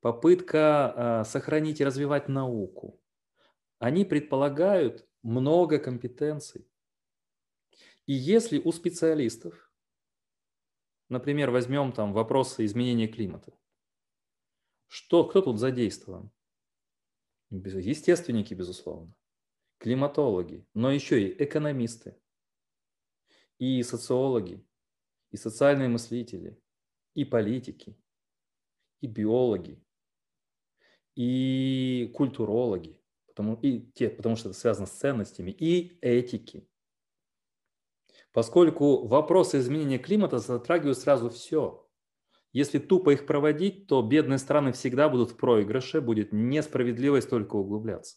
[0.00, 3.00] попытка э, сохранить и развивать науку,
[3.78, 6.68] они предполагают много компетенций.
[8.06, 9.72] И если у специалистов,
[11.08, 13.56] например, возьмем там вопросы изменения климата,
[14.86, 16.30] что, кто тут задействован?
[17.50, 19.14] Естественники, безусловно,
[19.78, 22.20] климатологи, но еще и экономисты,
[23.58, 24.64] и социологи,
[25.30, 26.60] и социальные мыслители,
[27.14, 27.96] и политики,
[29.00, 29.82] и биологи,
[31.14, 36.66] и культурологи, потому, и те, потому что это связано с ценностями, и этики
[38.32, 41.86] поскольку вопросы изменения климата затрагивают сразу все.
[42.52, 48.16] Если тупо их проводить, то бедные страны всегда будут в проигрыше, будет несправедливость только углубляться.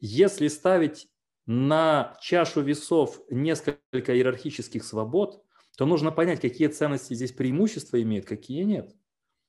[0.00, 1.08] Если ставить
[1.46, 5.42] на чашу весов несколько иерархических свобод,
[5.76, 8.94] то нужно понять, какие ценности здесь преимущества имеют, какие нет.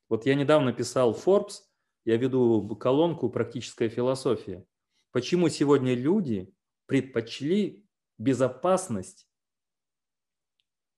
[0.08, 1.60] Вот я недавно писал Forbes,
[2.06, 4.65] я веду колонку «Практическая философия».
[5.11, 6.53] Почему сегодня люди
[6.86, 7.86] предпочли
[8.18, 9.28] безопасность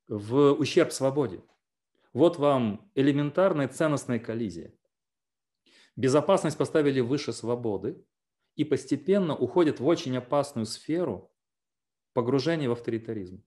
[0.07, 1.43] в ущерб свободе.
[2.11, 4.73] Вот вам элементарная ценностная коллизия.
[5.95, 8.03] Безопасность поставили выше свободы
[8.55, 11.31] и постепенно уходят в очень опасную сферу
[12.13, 13.43] погружения в авторитаризм.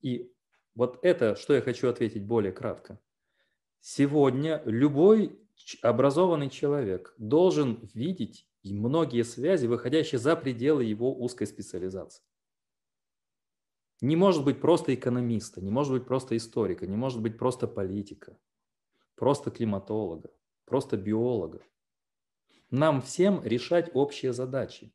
[0.00, 0.32] И
[0.74, 3.00] вот это, что я хочу ответить более кратко.
[3.80, 5.38] Сегодня любой
[5.82, 12.22] образованный человек должен видеть многие связи, выходящие за пределы его узкой специализации.
[14.00, 18.38] Не может быть просто экономиста, не может быть просто историка, не может быть просто политика,
[19.14, 20.30] просто климатолога,
[20.66, 21.62] просто биолога.
[22.70, 24.92] Нам всем решать общие задачи.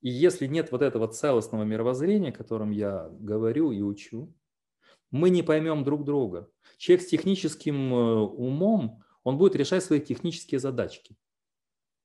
[0.00, 4.34] И если нет вот этого целостного мировоззрения, о котором я говорю и учу,
[5.10, 6.50] мы не поймем друг друга.
[6.78, 11.16] Человек с техническим э, умом, он будет решать свои технические задачки.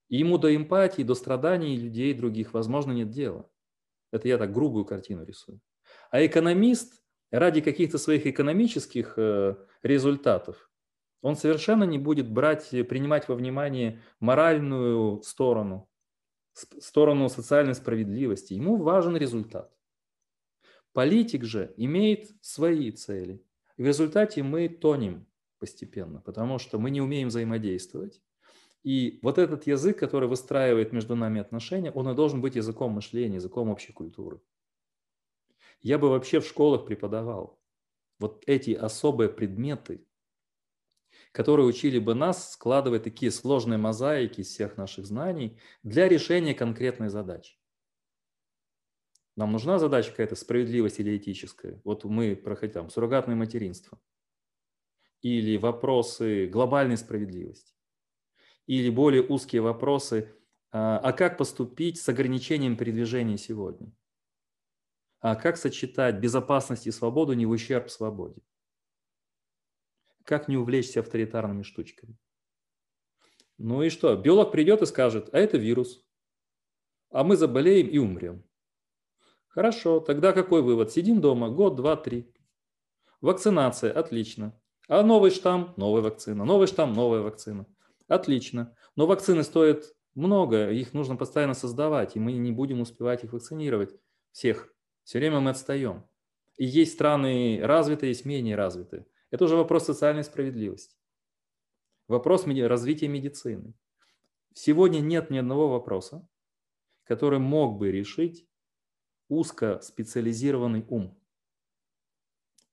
[0.10, 3.50] И ему до эмпатии, до страданий людей других, возможно, нет дела.
[4.12, 5.60] Это я так грубую картину рисую.
[6.12, 7.02] А экономист
[7.32, 10.70] ради каких-то своих экономических э, результатов,
[11.22, 15.90] он совершенно не будет брать, принимать во внимание моральную сторону,
[16.54, 18.54] сторону социальной справедливости.
[18.54, 19.76] Ему важен результат.
[20.94, 23.44] Политик же имеет свои цели.
[23.76, 25.28] В результате мы тонем
[25.60, 28.22] постепенно, потому что мы не умеем взаимодействовать.
[28.84, 33.36] И вот этот язык, который выстраивает между нами отношения, он и должен быть языком мышления,
[33.36, 34.42] языком общей культуры.
[35.82, 37.60] Я бы вообще в школах преподавал
[38.20, 40.06] вот эти особые предметы,
[41.32, 47.10] которые учили бы нас складывать такие сложные мозаики из всех наших знаний для решения конкретной
[47.10, 47.58] задачи.
[49.36, 51.82] Нам нужна задача какая-то справедливость или этическая.
[51.84, 54.00] Вот мы проходим там суррогатное материнство.
[55.22, 57.74] Или вопросы глобальной справедливости.
[58.68, 60.34] Или более узкие вопросы,
[60.72, 63.92] а, а как поступить с ограничением передвижения сегодня?
[65.20, 68.42] А как сочетать безопасность и свободу не в ущерб свободе?
[70.24, 72.18] Как не увлечься авторитарными штучками?
[73.58, 74.16] Ну и что?
[74.16, 76.06] Биолог придет и скажет, а это вирус.
[77.10, 78.44] А мы заболеем и умрем.
[79.48, 80.92] Хорошо, тогда какой вывод?
[80.92, 82.34] Сидим дома год, два, три.
[83.22, 84.60] Вакцинация, отлично.
[84.88, 86.46] А новый штамм, новая вакцина.
[86.46, 87.66] Новый штамм, новая вакцина.
[88.08, 88.76] Отлично.
[88.96, 93.96] Но вакцины стоят много, их нужно постоянно создавать, и мы не будем успевать их вакцинировать
[94.32, 94.74] всех.
[95.04, 96.06] Все время мы отстаем.
[96.58, 99.06] И есть страны развитые, есть менее развитые.
[99.32, 100.96] Это уже вопрос социальной справедливости.
[102.08, 103.74] Вопрос развития медицины.
[104.54, 106.26] Сегодня нет ни одного вопроса,
[107.04, 108.48] который мог бы решить
[109.28, 111.20] узкоспециализированный ум.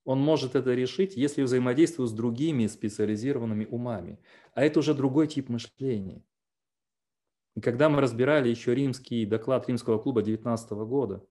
[0.05, 4.19] Он может это решить, если взаимодействует с другими специализированными умами.
[4.55, 6.25] А это уже другой тип мышления.
[7.55, 11.25] И когда мы разбирали еще римский доклад Римского клуба 19 года,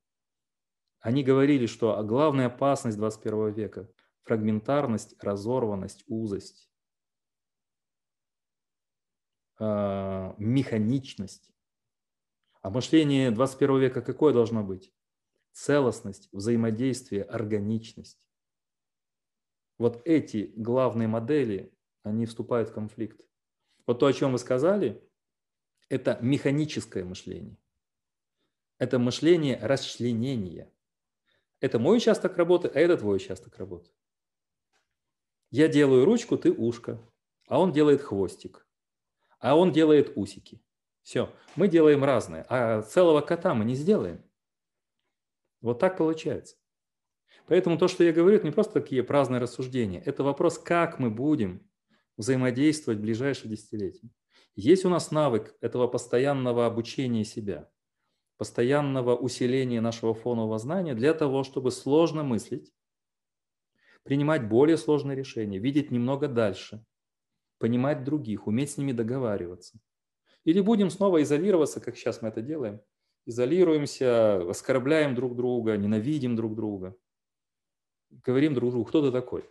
[1.00, 3.90] они говорили, что главная опасность 21 века–
[4.24, 6.70] фрагментарность, разорванность, узость,
[9.60, 11.52] а, механичность.
[12.62, 14.94] А мышление 21 века какое должно быть?
[15.54, 18.20] целостность, взаимодействие, органичность.
[19.82, 23.20] Вот эти главные модели, они вступают в конфликт.
[23.88, 25.04] Вот то, о чем вы сказали,
[25.90, 27.58] это механическое мышление.
[28.78, 30.72] Это мышление расчленения.
[31.62, 33.90] Это мой участок работы, а это твой участок работы.
[35.50, 37.02] Я делаю ручку, ты ушко,
[37.48, 38.68] а он делает хвостик,
[39.40, 40.64] а он делает усики.
[41.02, 44.24] Все, мы делаем разное, а целого кота мы не сделаем.
[45.60, 46.61] Вот так получается.
[47.52, 50.02] Поэтому то, что я говорю, это не просто такие праздные рассуждения.
[50.06, 51.70] Это вопрос, как мы будем
[52.16, 54.10] взаимодействовать в ближайшие десятилетия.
[54.56, 57.70] Есть у нас навык этого постоянного обучения себя,
[58.38, 62.72] постоянного усиления нашего фонового знания для того, чтобы сложно мыслить,
[64.04, 66.86] принимать более сложные решения, видеть немного дальше,
[67.58, 69.78] понимать других, уметь с ними договариваться.
[70.46, 72.80] Или будем снова изолироваться, как сейчас мы это делаем,
[73.26, 76.96] изолируемся, оскорбляем друг друга, ненавидим друг друга,
[78.24, 79.50] говорим друг другу, кто ты такой?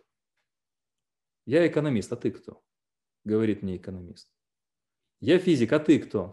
[1.46, 2.62] Я экономист, а ты кто?
[3.24, 4.32] Говорит мне экономист.
[5.20, 6.32] Я физик, а ты кто?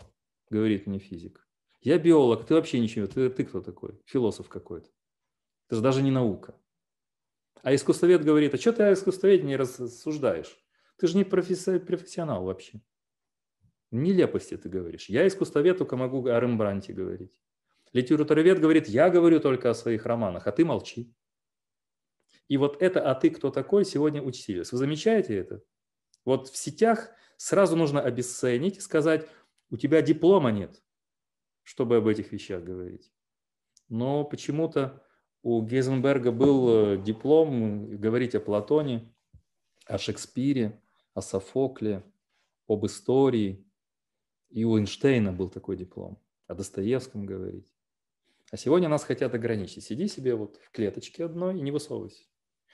[0.49, 1.47] Говорит мне физик.
[1.81, 3.99] Я биолог, ты вообще ничего, ты, ты кто такой?
[4.05, 4.89] Философ какой-то.
[5.67, 6.59] Это же даже не наука.
[7.61, 10.57] А искусствовед говорит, а что ты о искусствоведе не рассуждаешь?
[10.97, 12.81] Ты же не профессионал вообще.
[13.91, 15.09] Нелепости ты говоришь.
[15.09, 17.33] Я искусствовед только могу о Рембранте говорить.
[17.93, 21.13] Литературовед говорит, я говорю только о своих романах, а ты молчи.
[22.47, 24.71] И вот это «а ты кто такой» сегодня учтились.
[24.71, 25.63] Вы замечаете это?
[26.25, 29.27] Вот в сетях сразу нужно обесценить и сказать,
[29.69, 30.81] у тебя диплома нет,
[31.63, 33.11] чтобы об этих вещах говорить.
[33.89, 35.03] Но почему-то
[35.41, 39.13] у Гейзенберга был э, диплом говорить о Платоне,
[39.85, 40.81] о Шекспире,
[41.13, 42.03] о Софокле,
[42.67, 43.65] об истории,
[44.49, 46.21] и у Эйнштейна был такой диплом.
[46.47, 47.73] О Достоевском говорить.
[48.51, 49.83] А сегодня нас хотят ограничить.
[49.83, 52.23] Сиди себе вот в клеточке одной и не высовывайся.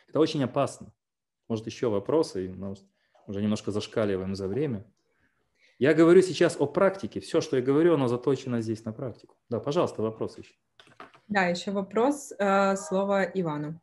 [0.08, 0.94] Это очень опасно.
[1.48, 2.76] Может, еще вопросы, мы
[3.28, 4.86] уже немножко зашкаливаем за время.
[5.80, 7.20] Я говорю сейчас о практике.
[7.20, 9.36] Все, что я говорю, оно заточено здесь на практику.
[9.50, 10.54] Да, пожалуйста, вопрос еще.
[11.28, 12.32] Да, еще вопрос.
[12.38, 13.82] Э, слово Ивану.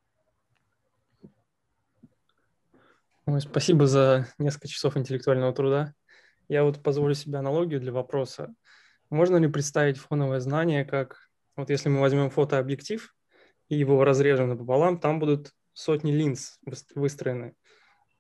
[3.27, 5.95] Ой, спасибо за несколько часов интеллектуального труда.
[6.49, 8.55] Я вот позволю себе аналогию для вопроса.
[9.09, 13.15] Можно ли представить фоновое знание как, вот если мы возьмем фотообъектив
[13.69, 16.59] и его разрежем напополам, там будут сотни линз
[16.95, 17.55] выстроены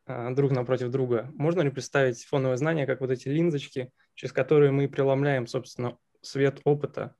[0.06, 1.30] а, друг напротив друга.
[1.34, 6.60] Можно ли представить фоновое знание как вот эти линзочки, через которые мы преломляем, собственно, свет
[6.64, 7.14] опыта?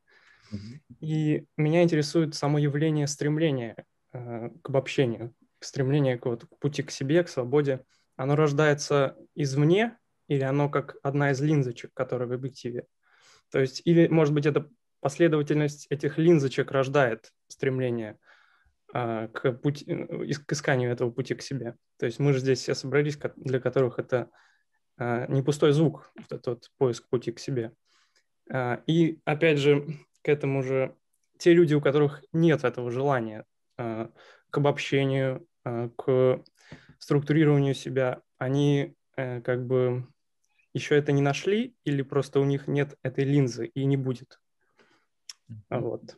[0.53, 0.97] Mm-hmm.
[1.01, 6.91] И меня интересует само явление стремления э, к обобщению, стремление к, вот, к пути к
[6.91, 7.85] себе, к свободе.
[8.17, 9.97] Оно рождается извне
[10.29, 12.87] или оно как одна из линзочек, которая в объективе?
[13.51, 14.69] То есть, или, может быть, это
[15.01, 18.30] последовательность этих линзочек рождает стремление а,
[18.93, 21.77] к, пути, э, к исканию этого пути к себе.
[21.99, 24.31] То есть мы же здесь все собрались, для которых это
[24.97, 27.73] а, не пустой звук, вот этот вот поиск пути к себе.
[28.51, 29.87] А, и опять же,
[30.23, 30.97] к этому же
[31.39, 33.45] те люди, у которых нет этого желания
[33.77, 36.45] к обобщению, к
[36.99, 40.07] структурированию себя, они э, как бы
[40.75, 44.39] еще это не нашли или просто у них нет этой линзы и не будет.
[45.69, 46.17] Вот.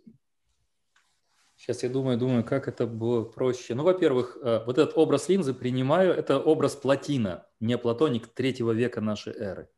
[1.63, 3.77] Сейчас я думаю, думаю, как это было проще.
[3.77, 9.01] Ну, во-первых, э, вот этот образ линзы принимаю, это образ Платина, не Платоник третьего века
[9.01, 9.71] нашей эры.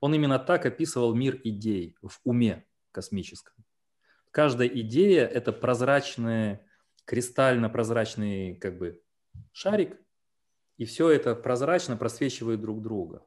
[0.00, 3.54] Он именно так описывал мир идей в уме космическом.
[4.32, 6.58] Каждая идея– это прозрачный,
[7.04, 9.00] кристально-прозрачный как бы
[9.52, 9.96] шарик,
[10.76, 13.24] и все это прозрачно просвечивает друг друга.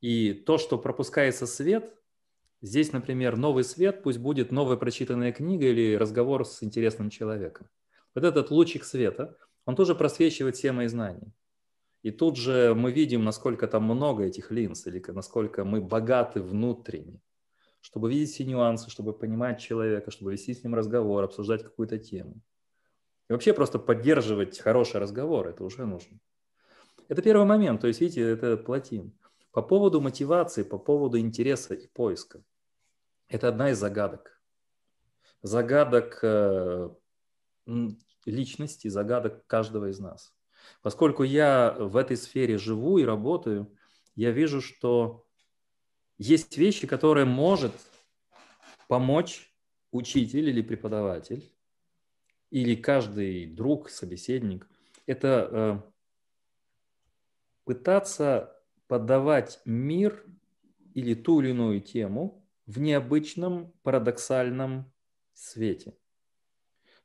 [0.00, 1.98] И то, что пропускается свет,
[2.66, 7.68] здесь, например, новый свет, пусть будет новая прочитанная книга или разговор с интересным человеком.
[8.14, 11.32] Вот этот лучик света, он тоже просвечивает все мои знания.
[12.02, 17.20] И тут же мы видим, насколько там много этих линз, или насколько мы богаты внутренне,
[17.80, 22.40] чтобы видеть все нюансы, чтобы понимать человека, чтобы вести с ним разговор, обсуждать какую-то тему.
[23.28, 26.18] И вообще просто поддерживать хороший разговор, это уже нужно.
[27.08, 29.12] Это первый момент, то есть, видите, это плотин.
[29.52, 32.42] По поводу мотивации, по поводу интереса и поиска.
[33.28, 34.40] Это одна из загадок.
[35.42, 36.90] Загадок э,
[38.24, 40.34] личности, загадок каждого из нас.
[40.82, 43.72] Поскольку я в этой сфере живу и работаю,
[44.14, 45.26] я вижу, что
[46.18, 47.72] есть вещи, которые может
[48.88, 49.52] помочь
[49.90, 51.52] учитель или преподаватель,
[52.50, 54.68] или каждый друг, собеседник.
[55.06, 55.90] Это э,
[57.64, 60.24] пытаться подавать мир
[60.94, 64.92] или ту или иную тему в необычном, парадоксальном
[65.32, 65.96] свете.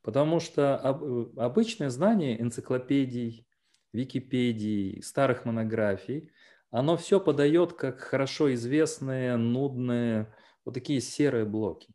[0.02, 3.48] Потому что обычное знание энциклопедий,
[3.94, 6.32] Википедий, старых монографий,
[6.70, 10.34] оно все подает как хорошо известные, нудные,
[10.64, 11.94] вот такие серые блоки.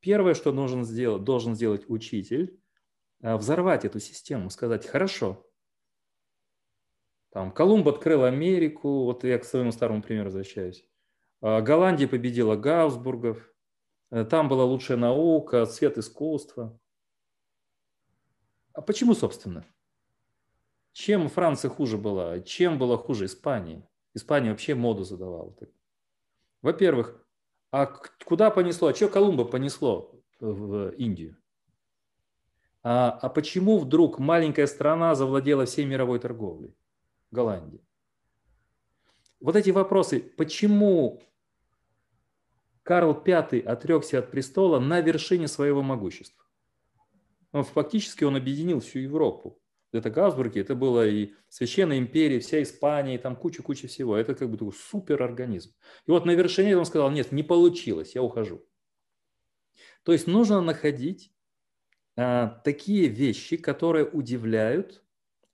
[0.00, 2.58] Первое, что должен сделать, должен сделать учитель,
[3.22, 5.46] а, взорвать эту систему, сказать, хорошо,
[7.36, 10.86] там, Колумб открыл Америку, вот я к своему старому примеру возвращаюсь.
[11.48, 13.38] А, Голландия победила Гаусбургов,
[14.10, 16.76] э, там была лучшая наука, цвет искусства.
[18.72, 19.64] А почему, собственно?
[20.90, 22.40] Чем Франция хуже была?
[22.40, 23.88] Чем была хуже Испания?
[24.12, 25.54] Испания вообще моду задавала.
[26.62, 27.24] Во-первых,
[27.70, 27.86] а
[28.24, 28.88] куда понесло?
[28.88, 31.36] А что Колумба понесло в Индию?
[32.82, 36.74] А, а почему вдруг маленькая страна завладела всей мировой торговлей?
[37.30, 37.86] Голландии.
[39.38, 41.22] Вот эти вопросы, почему
[42.86, 46.44] Карл V отрекся от престола на вершине своего могущества?
[47.50, 49.60] Он, фактически он объединил всю Европу.
[49.90, 54.16] Это Габсбурги, это была и Священная империя, вся Испания, там куча-куча всего.
[54.16, 55.74] Это как бы такой суперорганизм.
[56.06, 58.64] И вот на вершине он сказал, нет, не получилось, я ухожу.
[60.04, 61.34] То есть нужно находить
[62.14, 65.02] а, такие вещи, которые удивляют,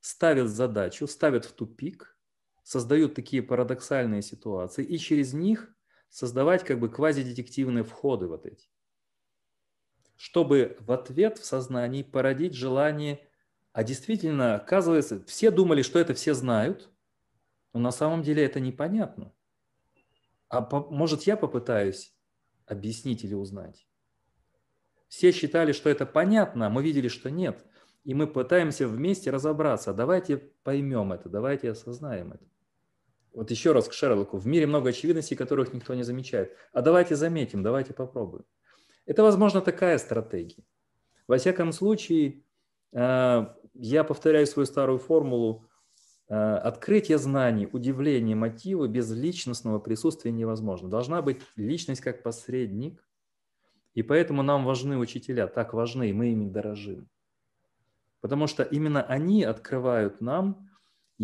[0.00, 2.14] ставят задачу, ставят в тупик,
[2.62, 5.74] создают такие парадоксальные ситуации и через них
[6.12, 8.68] создавать как бы квазидетективные входы вот эти.
[10.16, 13.26] Чтобы в ответ в сознании породить желание,
[13.72, 16.90] а действительно, оказывается, все думали, что это все знают,
[17.72, 19.32] но на самом деле это непонятно.
[20.48, 22.14] А по, может я попытаюсь
[22.66, 23.89] объяснить или узнать?
[25.09, 27.66] Все считали, что это понятно, а мы видели, что нет–
[28.05, 29.94] и мы пытаемся вместе разобраться.
[29.94, 32.44] Давайте поймем это, давайте осознаем это.
[33.32, 34.36] Вот еще раз к Шерлоку.
[34.36, 36.54] В мире много очевидностей, которых никто не замечает.
[36.72, 38.44] А давайте заметим, давайте попробуем.
[39.06, 40.64] Это, возможно, такая стратегия.
[41.26, 42.44] Во всяком случае,
[42.92, 45.66] э, я повторяю свою старую формулу.
[46.28, 50.90] Э, открытие знаний, удивление, мотивы без личностного присутствия невозможно.
[50.90, 53.02] Должна быть личность как посредник,
[53.94, 57.10] И поэтому нам важны учителя, так важны, и мы ими дорожим.
[58.22, 60.70] Потому что именно они открывают нам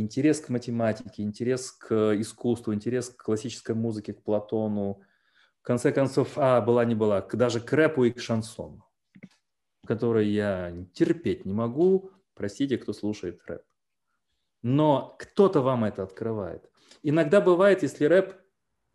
[0.00, 5.00] интерес к математике, интерес к искусству, интерес к классической музыке, к Платону,
[5.60, 8.84] в конце концов, а, была не была, даже к рэпу и к шансону,
[9.86, 13.62] который я терпеть не могу, простите, кто слушает рэп.
[14.62, 16.68] Но кто-то вам это открывает.
[17.02, 18.34] Иногда бывает, если рэп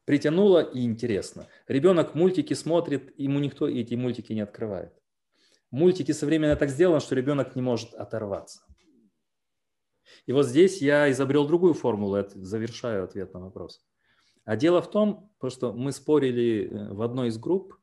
[0.06, 1.48] притянуло и интересно.
[1.68, 4.94] Ребенок мультики смотрит, ему никто эти мультики не открывает.
[5.72, 8.62] Мультики современно так сделаны, что ребенок не может оторваться.
[10.26, 13.84] И вот здесь я изобрел другую формулу, это завершаю ответ на вопрос.
[14.46, 17.78] А дело в том, что мы спорили э, в одной из групп,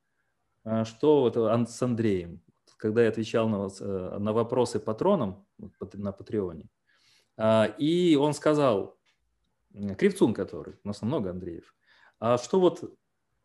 [0.65, 2.43] э, что вот с Андреем,
[2.77, 5.47] когда я отвечал на, э, на вопросы патронам
[5.95, 6.69] на Патреоне,
[7.79, 8.99] и он сказал,
[9.97, 11.75] Кривцун который, у нас много Андреев,
[12.19, 12.93] а что вот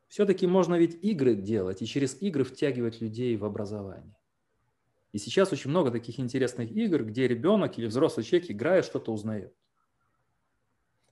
[0.10, 4.15] все-таки можно ведь игры делать и через игры втягивать людей в образование.
[5.15, 9.55] И сейчас очень много таких интересных игр, где ребенок или взрослый человек, играя, что-то узнает.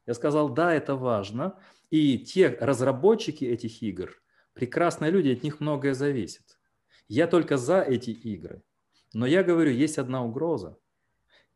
[0.05, 1.57] Я сказал, да, это важно.
[1.89, 4.21] И те разработчики этих игр,
[4.51, 6.59] прекрасные люди, от них многое зависит.
[7.07, 8.61] Я только за эти игры.
[9.13, 10.77] Но я говорю, есть одна угроза.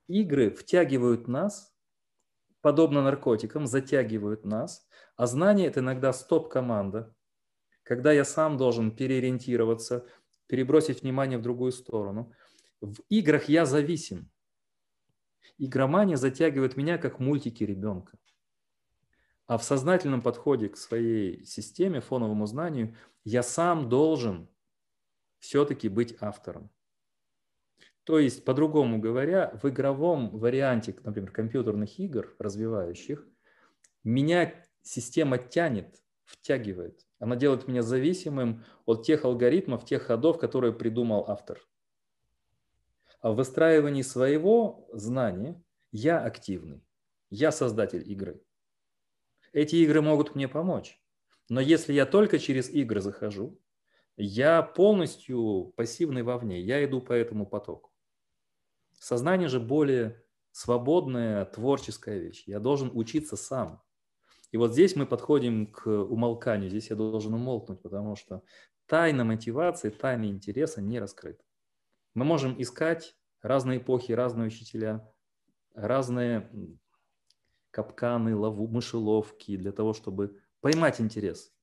[0.07, 1.75] Игры втягивают нас,
[2.61, 4.87] подобно наркотикам, затягивают нас,
[5.17, 7.13] а знание– это иногда стоп-команда,
[7.83, 10.05] когда я сам должен переориентироваться,
[10.47, 12.33] перебросить внимание в другую сторону.
[12.81, 14.31] В играх я зависим.
[15.57, 18.17] Игромания затягивает меня, как мультики ребенка.
[19.45, 24.49] А в сознательном подходе к своей системе, фоновому знанию, я сам должен
[25.39, 26.69] все-таки быть автором.
[28.03, 33.25] То есть, по-другому говоря, в игровом варианте, например, компьютерных игр развивающих,
[34.03, 37.06] меня система тянет, втягивает.
[37.19, 41.59] Она делает меня зависимым от тех алгоритмов, тех ходов, которые придумал автор.
[43.19, 46.85] А в выстраивании своего знания я активный,
[47.29, 48.43] я создатель игры.
[49.51, 51.01] Эти игры могут мне помочь.
[51.49, 53.59] Но если я только через игры захожу,
[54.17, 57.91] я полностью пассивный вовне, я иду по этому потоку.
[58.93, 62.43] Сознание же более свободная, творческая вещь.
[62.47, 63.81] Я должен учиться сам.
[64.51, 66.69] И вот здесь мы подходим к умолканию.
[66.69, 68.43] Здесь я должен умолкнуть, потому что
[68.85, 71.43] тайна мотивации, тайна интереса не раскрыта.
[72.13, 75.13] Мы можем искать разные эпохи, разные учителя,
[75.73, 76.49] разные
[77.71, 81.53] капканы, лову, мышеловки для того, чтобы поймать интерес,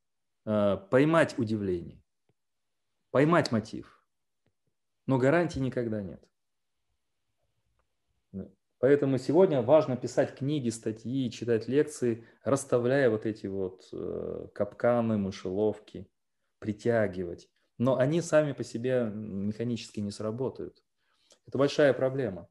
[0.44, 2.02] э, поймать удивление,
[3.10, 4.04] поймать мотив.
[5.06, 6.22] Но гарантий никогда нет.
[8.84, 16.06] Поэтому сегодня важно писать книги, статьи, читать лекции, расставляя вот эти вот э, капканы, мышеловки,
[16.58, 17.48] притягивать.
[17.78, 20.82] Но они сами по себе механически не сработают.
[21.46, 22.46] Это большая проблема.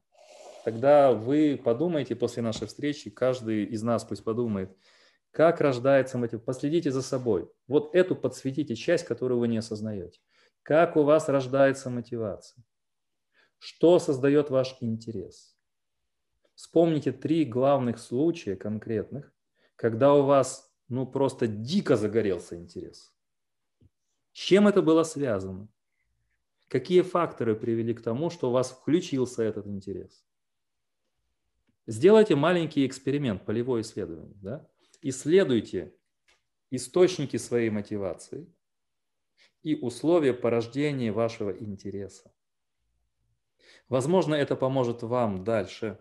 [0.64, 4.76] Тогда вы подумайте после нашей встречи, каждый из нас пусть подумает,
[5.30, 6.42] как рождается мотив.
[6.42, 7.48] Последите за собой.
[7.68, 10.18] Вот эту подсветите часть, которую вы не осознаете.
[10.64, 12.64] Как у вас рождается мотивация?
[13.60, 15.53] Что создает ваш интерес?
[16.54, 19.32] Вспомните три главных случая конкретных,
[19.76, 23.12] когда у вас ну просто дико загорелся интерес.
[24.32, 25.68] С чем это было связано?
[26.68, 30.24] Какие факторы привели к тому, что у вас включился этот интерес?
[31.86, 34.36] Сделайте маленький эксперимент, полевое исследование.
[34.40, 34.68] Да?
[35.02, 35.94] Исследуйте
[36.70, 38.52] источники своей мотивации
[39.62, 42.32] и условия порождения вашего интереса.
[43.88, 45.98] Возможно, это поможет вам дальше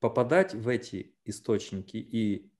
[0.00, 2.52] попадать в эти источники и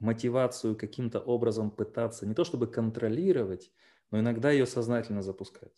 [0.00, 3.70] мотивацию каким-то образом пытаться не то чтобы контролировать,
[4.10, 5.72] но иногда ее сознательно запускать.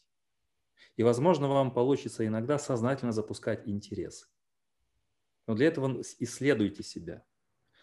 [0.97, 4.31] И, возможно, вам получится иногда сознательно запускать интерес.
[5.47, 7.25] Но для этого исследуйте себя.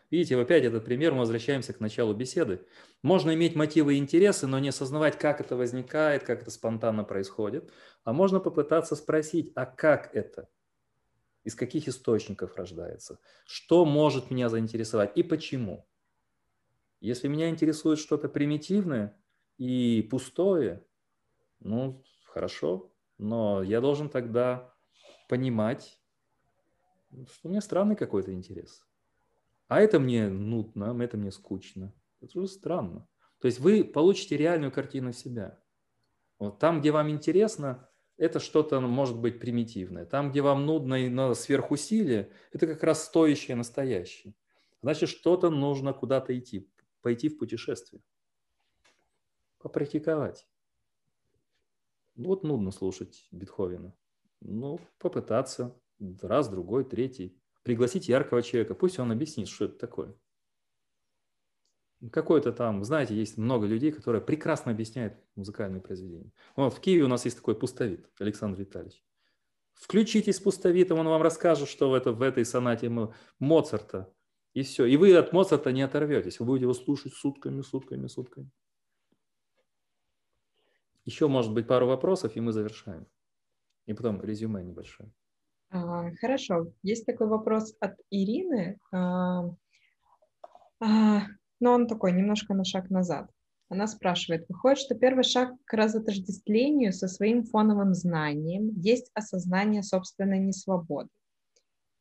[0.10, 2.66] Видите, опять этот пример, мы возвращаемся к началу беседы.
[3.02, 7.72] Можно иметь мотивы и интересы, но не осознавать, как это возникает, как это спонтанно происходит.
[8.04, 10.50] А можно попытаться спросить, а как это?
[11.44, 15.88] Из каких источников рождается, что может меня заинтересовать и почему.
[17.00, 19.20] Если меня интересует что-то примитивное
[19.58, 20.86] и пустое,
[21.60, 24.74] ну, хорошо, но я должен тогда
[25.30, 26.00] понимать,
[27.10, 28.86] что у меня странный какой-то интерес.
[29.68, 31.94] А это мне нудно, это мне скучно.
[32.20, 33.08] Это уже странно.
[33.40, 35.60] То есть вы получите реальную картину себя.
[36.40, 37.90] Вот там, где вам интересно,
[38.22, 40.06] это что-то ну, может быть примитивное.
[40.06, 44.36] Там, где вам нудно и надо сверхусилие, это как раз стоящее настоящее.
[44.84, 46.70] Значит, что-то нужно куда-то идти,
[47.02, 48.04] пойти в путешествие,
[49.58, 50.48] попрактиковать.
[52.16, 53.96] Вот нудно слушать Бетховена.
[54.40, 55.76] Ну, попытаться
[56.22, 57.36] раз, другой, третий.
[57.64, 60.16] Пригласить яркого человека, пусть он объяснит, что это такое.
[62.10, 66.32] Какой-то там, знаете, есть много людей, которые прекрасно объясняют музыкальные произведения.
[66.56, 69.04] Вот в Киеве у нас есть такой пустовит, Александр Витальевич.
[69.76, 72.90] Включитесь с пустовитом, он вам расскажет, что в, это, в этой сонате
[73.40, 74.12] Моцарта.
[74.54, 74.86] И все.
[74.86, 76.40] И вы от Моцарта не оторветесь.
[76.40, 78.50] Вы будете его слушать сутками, сутками, сутками.
[81.06, 83.08] Еще, может быть, пару вопросов, и мы завершаем.
[83.86, 85.12] И потом резюме небольшое.
[85.70, 86.74] А, хорошо.
[86.84, 89.50] Есть такой вопрос от Ирины, а,
[90.80, 91.22] а,
[91.62, 93.30] но он такой немножко на шаг назад.
[93.70, 100.40] Она спрашивает, выходит, что первый шаг к разотождествлению со своим фоновым знанием есть осознание собственной
[100.40, 101.08] несвободы.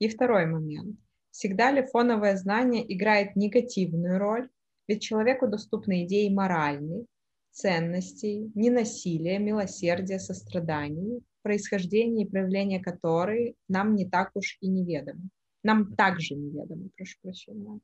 [0.01, 0.99] И второй момент.
[1.31, 4.49] Всегда ли фоновое знание играет негативную роль?
[4.89, 7.07] Ведь человеку доступны идеи моральной,
[7.53, 15.29] ценностей, ненасилия, милосердия, сострадания, происхождение и проявление которой нам не так уж и неведомы.
[15.63, 17.81] Нам также неведомы, прошу прощения.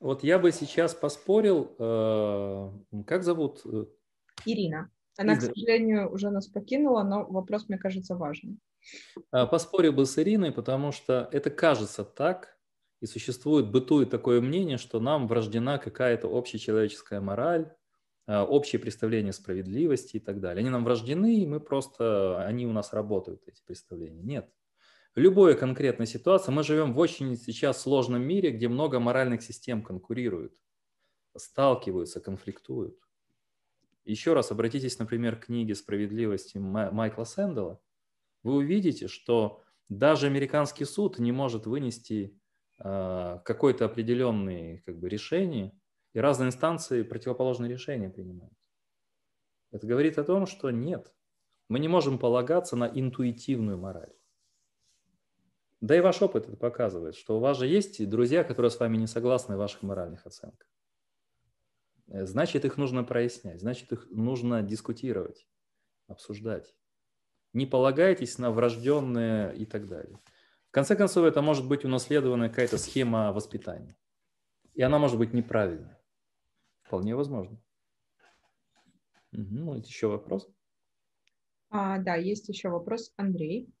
[0.00, 3.62] Вот я бы сейчас поспорил, э, как зовут?
[3.64, 3.86] Э,
[4.44, 4.90] Ирина.
[5.16, 5.38] Она, Из...
[5.38, 8.58] к сожалению, уже нас покинула, но вопрос, мне кажется, важный.
[9.32, 12.56] А, поспорил бы с Ириной, потому что это кажется так,
[13.00, 17.72] и существует, бытует такое мнение, что нам врождена какая-то общечеловеческая мораль,
[18.26, 20.60] а, общее представление справедливости и так далее.
[20.60, 24.22] Они нам врождены, и мы просто, они у нас работают, эти представления.
[24.22, 24.50] Нет.
[25.18, 30.54] Любой конкретной ситуации мы живем в очень сейчас сложном мире, где много моральных систем конкурируют,
[31.36, 32.96] сталкиваются, конфликтуют.
[34.04, 37.80] Еще раз обратитесь, например, к книге «Справедливости» Майкла Сэндала.
[38.44, 42.38] Вы увидите, что даже американский суд не может вынести
[42.78, 45.76] э, какое-то определенное как бы, решение,
[46.12, 48.54] и разные инстанции противоположные решения принимают.
[49.72, 51.12] Это говорит о том, что нет,
[51.68, 54.12] мы не можем полагаться на интуитивную мораль.
[55.80, 58.96] Да и ваш опыт это показывает, что у вас же есть друзья, которые с вами
[58.96, 60.68] не согласны в ваших моральных оценках.
[62.08, 65.46] Э, значит, их нужно прояснять, значит, их нужно дискутировать,
[66.08, 66.74] обсуждать.
[67.52, 70.20] Не полагайтесь на врожденные и так далее.
[70.68, 73.96] В конце концов, это может быть унаследованная какая-то схема воспитания.
[74.74, 75.96] И она может быть неправильной.
[76.82, 77.60] Вполне возможно.
[79.32, 80.48] Угу, еще вопрос?
[81.70, 83.12] А, да, есть еще вопрос.
[83.16, 83.72] Андрей.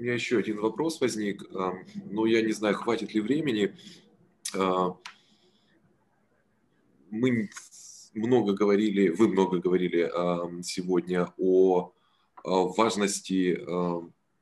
[0.00, 1.44] У меня еще один вопрос возник,
[2.06, 3.76] но я не знаю, хватит ли времени.
[4.56, 4.96] А,
[7.10, 7.50] мы
[8.14, 10.10] много говорили, вы много говорили
[10.62, 11.92] сегодня о
[12.42, 13.60] важности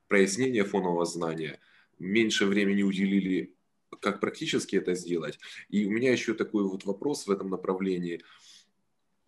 [0.07, 1.59] прояснения фонового знания.
[1.99, 3.53] Меньше времени уделили,
[4.01, 5.41] как практически это сделать.
[5.71, 8.23] И у меня еще такой вот вопрос в этом направлении.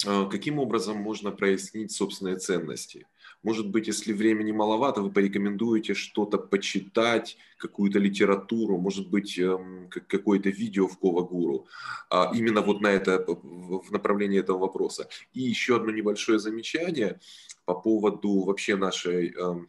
[0.06, 3.08] А, каким образом можно прояснить собственные ценности?
[3.42, 10.50] Может быть, если времени маловато, вы порекомендуете что-то почитать, какую-то литературу, может быть, эм, какое-то
[10.50, 11.66] видео в Ковагуру,
[12.10, 15.08] а, именно вот на это, в направлении этого вопроса.
[15.32, 17.18] И еще одно небольшое замечание
[17.64, 19.68] по поводу вообще нашей эм,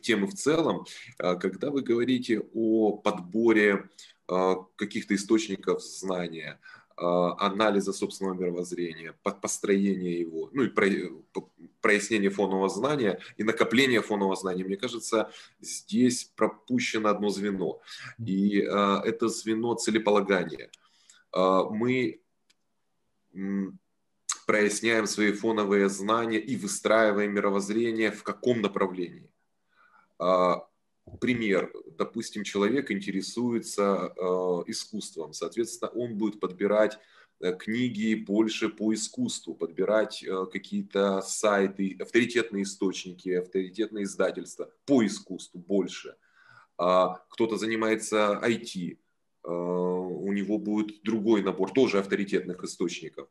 [0.00, 0.86] темы в целом.
[1.18, 3.90] А, когда вы говорите о подборе
[4.28, 6.58] а, каких-то источников знания,
[6.96, 10.72] анализа собственного мировоззрения, построения его, ну и
[11.80, 14.64] прояснения фонового знания и накопления фонового знания.
[14.64, 17.80] Мне кажется, здесь пропущено одно звено.
[18.18, 20.70] И э, это звено целеполагания.
[21.34, 22.20] Э, мы
[24.46, 29.30] проясняем свои фоновые знания и выстраиваем мировоззрение в каком направлении.
[31.06, 34.20] Э, пример, допустим, человек интересуется э,
[34.66, 36.98] искусством, соответственно, он будет подбирать
[37.40, 45.58] э, книги больше по искусству, подбирать э, какие-то сайты, авторитетные источники, авторитетные издательства по искусству
[45.58, 46.16] больше.
[46.78, 53.28] А кто-то занимается IT, э, у него будет другой набор тоже авторитетных источников.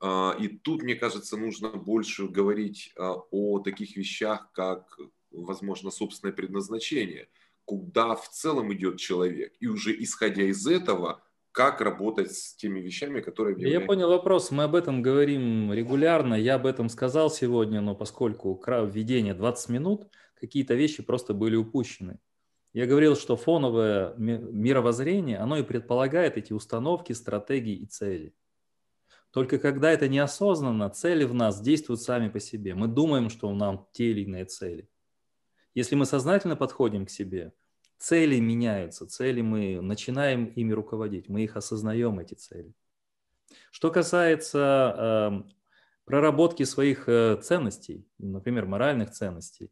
[0.00, 4.98] А, и тут, мне кажется, нужно больше говорить а, о таких вещах, как
[5.32, 7.28] возможно, собственное предназначение,
[7.64, 9.54] куда в целом идет человек.
[9.60, 11.22] И уже исходя из этого,
[11.52, 13.56] как работать с теми вещами, которые...
[13.70, 14.50] Я понял вопрос.
[14.50, 16.34] Мы об этом говорим регулярно.
[16.34, 22.18] Я об этом сказал сегодня, но поскольку введение 20 минут, какие-то вещи просто были упущены.
[22.72, 28.34] Я говорил, что фоновое мировоззрение, оно и предполагает эти установки, стратегии и цели.
[29.30, 32.74] Только когда это неосознанно, цели в нас действуют сами по себе.
[32.74, 34.88] Мы думаем, что у нас те или иные цели.
[35.74, 37.52] Если мы сознательно подходим к себе,
[37.98, 42.74] цели меняются, цели мы начинаем ими руководить, мы их осознаем, эти цели.
[43.70, 45.50] Что касается э,
[46.04, 49.70] проработки своих э, ценностей, например, моральных ценностей,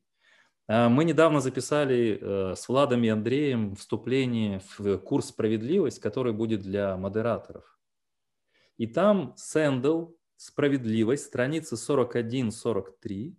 [0.69, 6.63] э, мы недавно записали э, с Владом и Андреем вступление в курс «Справедливость», который будет
[6.63, 7.79] для модераторов.
[8.79, 13.35] И там Сэндл «Справедливость», страница 41-43,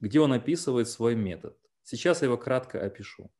[0.00, 1.58] где он описывает свой метод.
[1.90, 3.30] Сейчас я его кратко опишу.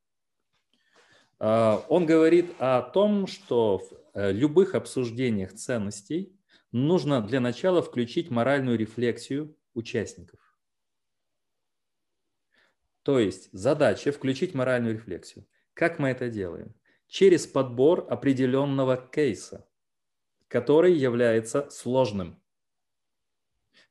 [1.39, 6.35] А, он говорит о том, что в э, любых обсуждениях ценностей
[6.73, 10.41] нужно для начала включить моральную рефлексию участников.
[13.03, 15.47] То есть задача включить моральную рефлексию.
[15.75, 16.75] Как мы это делаем?
[17.07, 19.69] Через подбор определенного кейса,
[20.49, 22.43] который является сложным.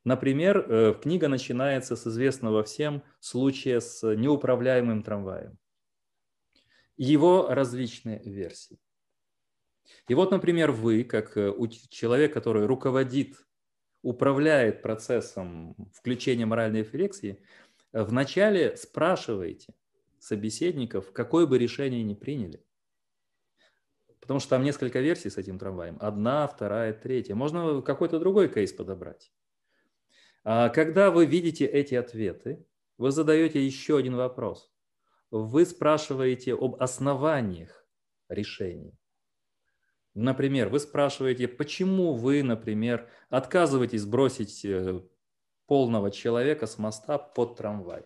[0.04, 5.58] Например, э, книга начинается с известного всем случая с неуправляемым трамваем
[6.98, 8.80] его различные версии.
[10.08, 11.54] И вот, например, вы, как э,
[11.90, 13.46] человек, который руководит,
[14.02, 17.40] управляет процессом включения моральной рефлексии,
[17.94, 19.74] э, вначале спрашиваете
[20.20, 22.64] собеседников, какое бы решение ни приняли.
[24.20, 25.98] Потому что там несколько версий с этим трамваем.
[26.02, 27.34] Одна, вторая, третья.
[27.34, 29.32] Можно какой-то другой кейс подобрать.
[30.50, 32.66] А когда вы видите эти ответы,
[32.98, 34.72] вы задаете еще один вопрос
[35.32, 37.86] вы спрашиваете об основаниях
[38.30, 38.98] решений.
[40.14, 45.02] Например, вы спрашиваете, почему вы, например, отказываетесь бросить э,
[45.68, 48.04] полного человека с моста под трамвай?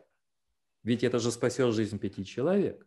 [0.83, 2.85] Ведь это же спасет жизнь пяти человек.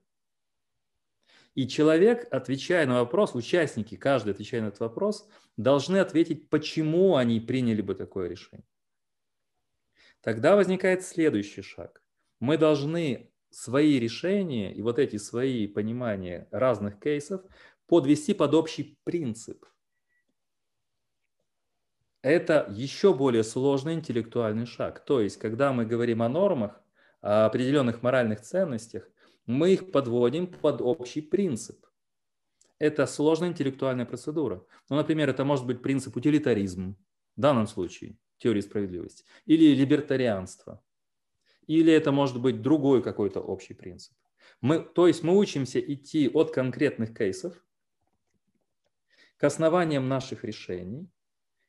[1.54, 5.26] И человек, отвечая на вопрос, участники, каждый отвечая на этот вопрос,
[5.56, 8.66] должны ответить, почему они приняли бы такое решение.
[10.24, 12.02] Тогда возникает следующий шаг.
[12.40, 17.42] Мы должны свои решения и вот эти свои понимания разных кейсов
[17.86, 19.66] подвести под общий принцип.
[22.22, 25.04] Это еще более сложный интеллектуальный шаг.
[25.04, 26.82] То есть, когда мы говорим о нормах,
[27.20, 29.06] о определенных моральных ценностях,
[29.44, 31.84] мы их подводим под общий принцип.
[32.78, 34.64] Это сложная интеллектуальная процедура.
[34.88, 36.96] Ну, например, это может быть принцип утилитаризм,
[37.36, 40.80] в данном случае теории справедливости, или либертарианство–
[41.66, 44.14] или это может быть другой какой-то общий принцип.
[44.60, 47.64] Мы, то есть мы учимся идти от конкретных кейсов
[49.36, 51.10] к основаниям наших решений,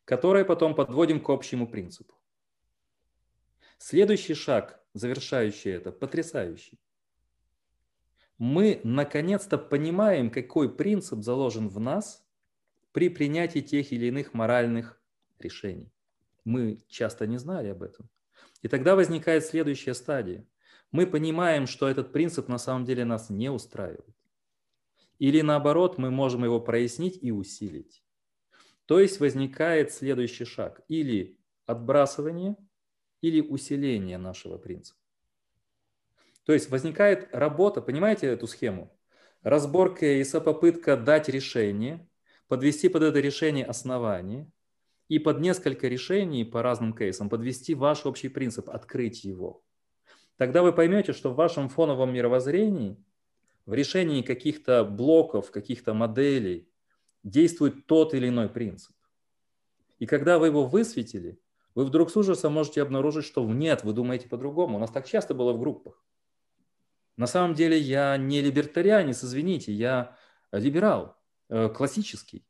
[0.06, 2.14] которые потом подводим к общему принципу.
[3.78, 6.80] Следующий шаг, завершающий это, потрясающий.
[8.38, 12.26] Мы наконец-то понимаем, какой принцип заложен в нас
[12.92, 15.02] при принятии тех или иных моральных
[15.40, 15.92] решений.
[16.46, 18.10] Мы часто не знали об этом.
[18.62, 20.48] И тогда возникает следующая стадия.
[20.92, 24.16] Мы понимаем, что этот принцип на самом деле нас не устраивает.
[25.20, 28.04] Или наоборот, мы можем его прояснить и усилить.
[28.86, 30.82] То есть возникает следующий шаг.
[30.88, 32.56] Или отбрасывание,
[33.22, 35.00] или усиление нашего принципа.
[36.44, 38.96] То есть возникает работа, понимаете эту схему?
[39.42, 42.08] Разбор кейса, попытка дать решение,
[42.48, 44.52] подвести под это решение основание,
[45.08, 49.64] и под несколько решений по разным кейсам подвести ваш общий принцип, открыть его.
[50.38, 52.98] Тогда вы поймете, что в вашем фоновом мировоззрении,
[53.66, 56.70] в решении каких-то блоков, каких-то моделей
[57.24, 58.96] действует тот или иной принцип.
[60.00, 61.40] И когда вы его высветили,
[61.74, 64.78] вы вдруг с ужасом можете обнаружить, что нет, вы думаете по-другому.
[64.78, 66.04] У нас так часто было в группах.
[67.18, 70.18] На самом деле я не либертарианец, извините, я
[70.52, 71.18] либерал,
[71.50, 72.46] э, классический.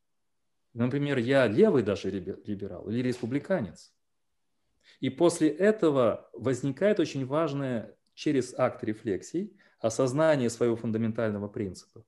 [0.76, 3.94] Например, я левый даже либерал или республиканец.
[5.00, 12.06] И после этого возникает очень важное через акт рефлексии осознание своего фундаментального принципа.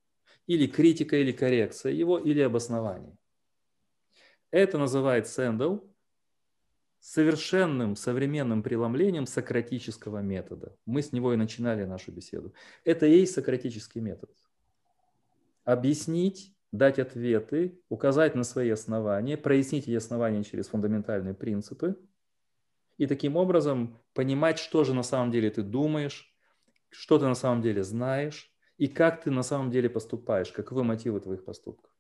[0.48, 3.18] Или критика, или коррекция его, или обоснование.
[4.52, 5.80] Это называет Сэндл
[7.00, 10.76] совершенным современным преломлением сократического метода.
[10.86, 12.54] Мы с него и начинали нашу беседу.
[12.84, 14.30] Это и есть сократический метод.
[15.64, 21.98] Объяснить дать ответы, указать на свои основания, прояснить эти основания через фундаментальные принципы
[22.98, 26.34] и таким образом понимать, что же на самом деле ты думаешь,
[26.90, 31.20] что ты на самом деле знаешь и как ты на самом деле поступаешь, каковы мотивы
[31.20, 31.92] твоих поступков.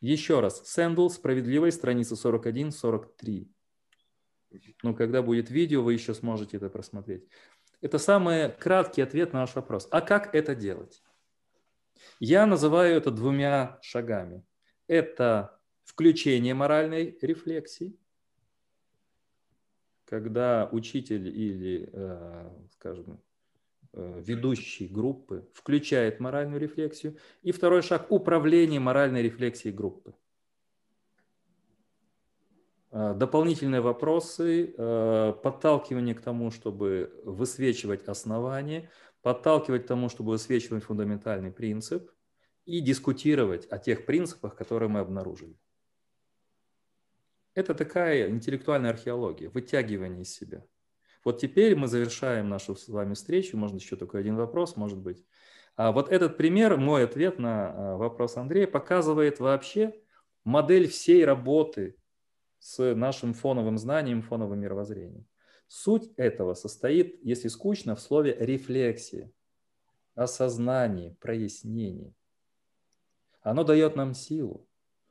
[0.00, 3.48] Еще раз, Сэндл, справедливость, страница 41-43.
[4.82, 7.26] Ну, когда будет видео, вы еще сможете это просмотреть.
[7.80, 9.88] Это самый краткий ответ на наш вопрос.
[9.90, 11.02] А как это делать?
[12.20, 14.44] Я называю это двумя шагами.
[14.86, 17.96] Это включение моральной рефлексии,
[20.04, 23.20] когда учитель или, э, скажем,
[23.92, 27.16] э, ведущий группы включает моральную рефлексию.
[27.42, 30.14] И второй шаг– управление моральной рефлексией группы.
[32.92, 34.68] э, дополнительные вопросы,
[35.42, 38.88] подталкивание к тому, чтобы высвечивать основания,
[39.26, 42.12] подталкивать к тому, чтобы высвечивать фундаментальный принцип
[42.64, 45.58] и дискутировать о тех принципах, которые мы обнаружили.
[47.52, 50.64] Это такая интеллектуальная археология, вытягивание из себя.
[51.24, 53.56] Вот теперь мы завершаем нашу с вами встречу.
[53.56, 55.24] Можно еще только один вопрос, может быть.
[55.74, 59.92] А вот этот пример, мой ответ на а, вопрос Андрея, показывает вообще
[60.44, 61.96] модель всей работы
[62.60, 65.26] с нашим фоновым знанием, фоновым мировоззрением.
[65.68, 69.32] Суть этого состоит, если скучно, в слове рефлексия,
[70.14, 72.14] осознание, прояснение.
[73.40, 74.68] Оно дает нам силу,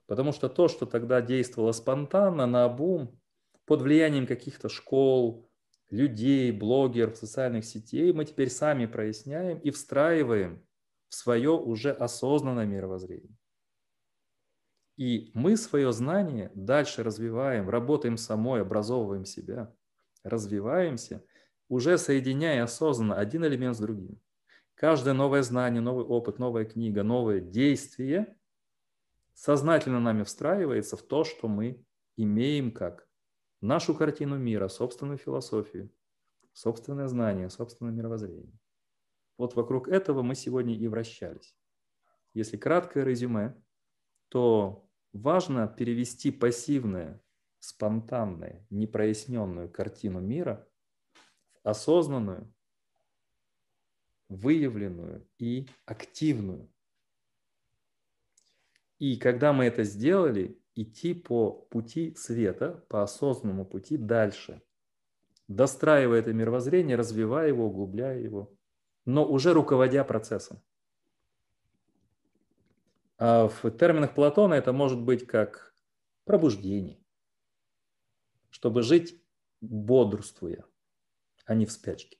[0.08, 3.20] потому что то, что тогда действовало спонтанно, на обум,
[3.66, 5.50] под влиянием каких-то школ,
[5.90, 10.66] людей, блогеров, социальных сетей, мы теперь сами проясняем и встраиваем
[11.10, 13.36] в свое уже осознанное мировоззрение.
[14.98, 19.74] И мы свое знание дальше развиваем, работаем самой, образовываем себя,
[20.26, 21.24] развиваемся,
[21.70, 24.20] уже соединяя осознанно один элемент с другим.
[24.74, 28.38] Каждое новое знание, новый опыт, новая книга, новое действие
[29.34, 31.86] сознательно нами встраивается в то, что мы
[32.18, 33.08] имеем как
[33.62, 35.92] нашу картину мира, собственную философию,
[36.54, 38.60] собственное знание, собственное мировоззрение.
[39.38, 41.56] Вот вокруг этого мы сегодня и вращались.
[42.34, 43.56] Если краткое резюме,
[44.30, 47.22] то важно перевести пассивное,
[47.68, 50.68] спонтанное, непроясненную картину мира
[51.64, 52.54] в осознанную,
[54.30, 56.72] выявленную и активную.
[59.00, 64.62] И когда мы это сделали, идти по пути света, по осознанному пути дальше,
[65.48, 68.54] достраивая это мировоззрение, развивая его, углубляя его,
[69.06, 70.62] но уже руководя процессом.
[73.18, 75.74] А в терминах Платона это может быть как
[76.26, 77.00] пробуждение,
[78.56, 79.22] чтобы жить
[79.60, 80.64] бодрствуя,
[81.46, 82.18] а не в спячке.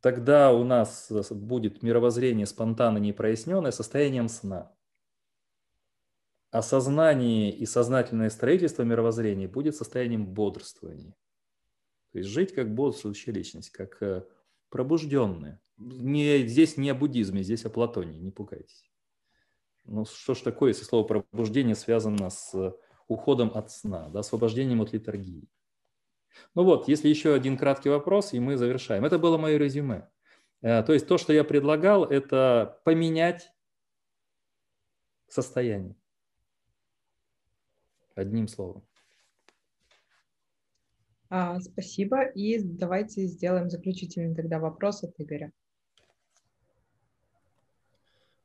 [0.00, 4.74] Тогда у нас будет мировоззрение спонтанно непроясненное состоянием сна–
[6.50, 11.14] осознание и сознательное строительство мировоззрения будет состоянием бодрствования.
[12.12, 14.24] То есть жить как бодрствующая личность, как э,
[14.70, 15.60] пробужденная.
[15.76, 18.90] Не, здесь не о буддизме, здесь о Платоне, не пугайтесь.
[19.84, 22.74] Ну что ж такое, если слово пробуждение связано с
[23.08, 25.48] уходом от сна, да, освобождением от литургии.
[26.54, 29.04] Ну вот, если еще один краткий вопрос, и мы завершаем.
[29.04, 30.08] Это было мое резюме.
[30.62, 33.52] Э, то есть то, что я предлагал, это поменять
[35.28, 35.96] состояние.
[38.14, 38.84] Одним словом.
[41.30, 42.22] А, спасибо.
[42.22, 45.52] И давайте сделаем заключительный тогда вопрос от Игоря.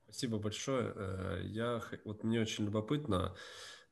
[0.04, 0.94] Спасибо большое.
[0.96, 3.36] Э, я, вот мне очень любопытно,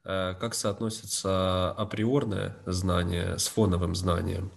[0.03, 4.52] как соотносится априорное знание с фоновым знанием.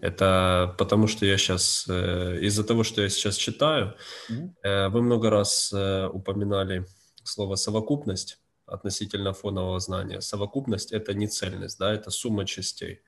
[0.00, 3.96] Это потому что я сейчас, э, из-за того, что я сейчас читаю,
[4.30, 4.88] mm-hmm.
[4.90, 6.86] вы много раз упоминали
[7.24, 10.20] слово совокупность относительно фонового знания.
[10.20, 13.00] Совокупность– это не цельность, да, это сумма частей.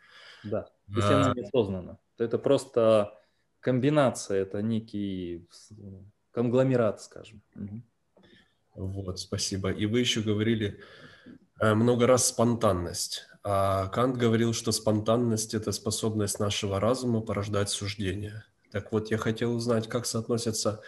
[0.43, 1.23] Да, если а...
[1.23, 3.13] она неосознанна, то это просто
[3.61, 5.47] комбинация, это некий
[6.33, 7.43] конгломерат, скажем.
[8.75, 9.71] Вот, спасибо.
[9.71, 10.83] И вы еще говорили э,
[11.61, 13.27] много раз спонтанность.
[13.43, 18.45] А Кант говорил, что спонтанность– это способность нашего разума порождать суждения.
[18.71, 20.81] Так вот, я хотел узнать, как соотносятся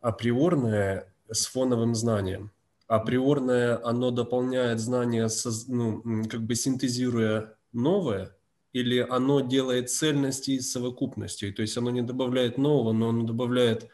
[0.00, 2.52] априорное с фоновым знанием
[2.88, 5.28] априорное, оно дополняет знания,
[5.68, 8.34] ну, как бы синтезируя новое,
[8.72, 13.88] или оно делает цельности из совокупностей, то есть оно не добавляет нового, но оно добавляет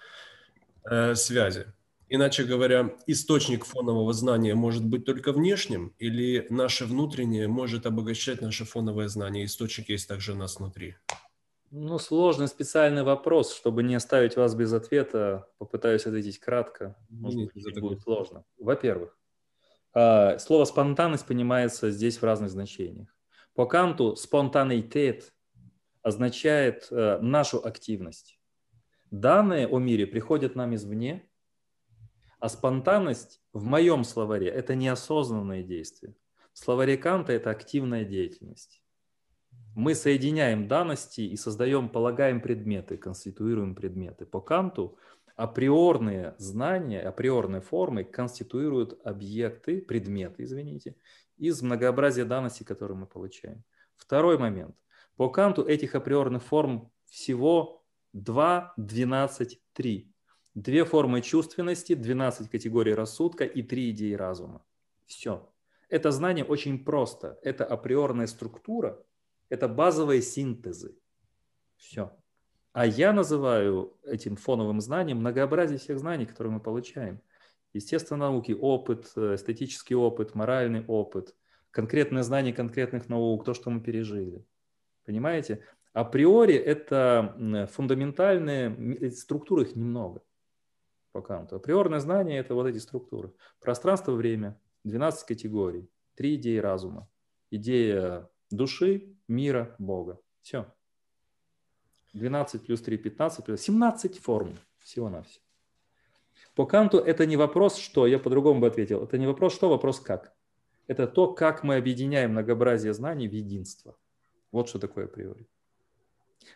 [0.88, 1.66] э, связи.
[2.14, 8.64] Иначе говоря, источник фонового знания может быть только внешним, или наше внутреннее может обогащать наше
[8.64, 10.94] фоновое знание, источник есть также у нас внутри.
[11.72, 16.96] Ну, сложный специальный вопрос, чтобы не оставить вас без ответа, попытаюсь ответить кратко.
[17.10, 18.44] Может Нет, быть, будет сложно.
[18.58, 19.18] Во-первых,
[19.92, 23.08] а, слово спонтанность понимается здесь в разных значениях.
[23.56, 25.32] По Канту спонтанеитет
[26.02, 28.38] означает э, нашу активность.
[29.10, 31.28] Данные о мире приходят нам извне,
[32.44, 36.14] а спонтанность в моем словаре– это неосознанное действие.
[36.52, 38.84] В словаре Канта это активная деятельность
[39.74, 44.24] мы соединяем данности и создаем, полагаем предметы, конституируем предметы.
[44.24, 44.98] По Канту
[45.36, 50.96] априорные знания, априорные формы конституируют объекты, предметы, извините,
[51.36, 53.64] из многообразия данностей, которые мы получаем.
[53.96, 54.76] Второй момент.
[55.16, 60.13] По Канту этих априорных форм всего 2, 12, 3.
[60.54, 64.64] Две формы чувственности, 12 категорий рассудка и три идеи разума.
[65.04, 65.50] Все.
[65.88, 67.40] Это знание очень просто.
[67.42, 69.04] Это априорная структура,
[69.48, 70.96] это базовые синтезы.
[71.76, 72.16] Все.
[72.72, 77.20] А я называю этим фоновым знанием многообразие всех знаний, которые мы получаем.
[77.72, 81.34] Естественно, науки, опыт, эстетический опыт, моральный опыт,
[81.72, 84.44] конкретное знание конкретных наук, то, что мы пережили.
[85.04, 85.64] Понимаете?
[85.92, 90.22] Априори это фундаментальные структуры, их немного
[91.14, 91.56] по Канту.
[91.56, 93.32] Априорное знание– это вот эти структуры.
[93.60, 97.08] Пространство-время, 12 категорий, три идеи разума.
[97.52, 100.20] Идея души, мира, Бога.
[100.42, 100.66] Все.
[102.14, 105.44] 12 плюс 3, 15 плюс 17 форм всего-навсего.
[106.56, 109.04] По Канту это не вопрос «что», я по-другому бы ответил.
[109.04, 110.34] Это не вопрос «что», вопрос «как».
[110.88, 113.96] Это то, как мы объединяем многообразие знаний в единство.
[114.50, 115.46] Вот что такое априори.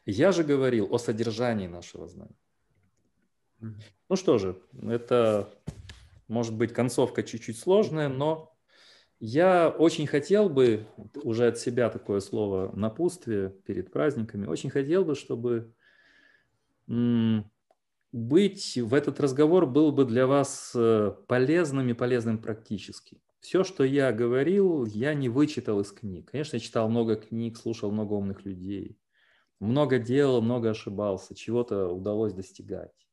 [0.04, 2.34] Я же говорил о содержании нашего знания.
[3.60, 5.52] Ну что же, это
[6.28, 8.54] может быть концовка чуть-чуть сложная, но
[9.20, 10.86] я очень хотел бы,
[11.22, 15.72] уже от себя такое слово напутствие перед праздниками, очень хотел бы, чтобы
[18.12, 23.20] быть в этот разговор был бы для вас э, полезным и полезным практически.
[23.40, 26.30] Все, что я говорил, я не вычитал из книг.
[26.30, 28.98] Конечно, я читал много книг, слушал много умных людей.
[29.60, 33.07] Много делал, много ошибался, чего-то удалось достигать.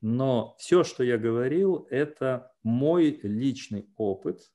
[0.00, 4.52] Но все, что я говорил, это мой личный опыт,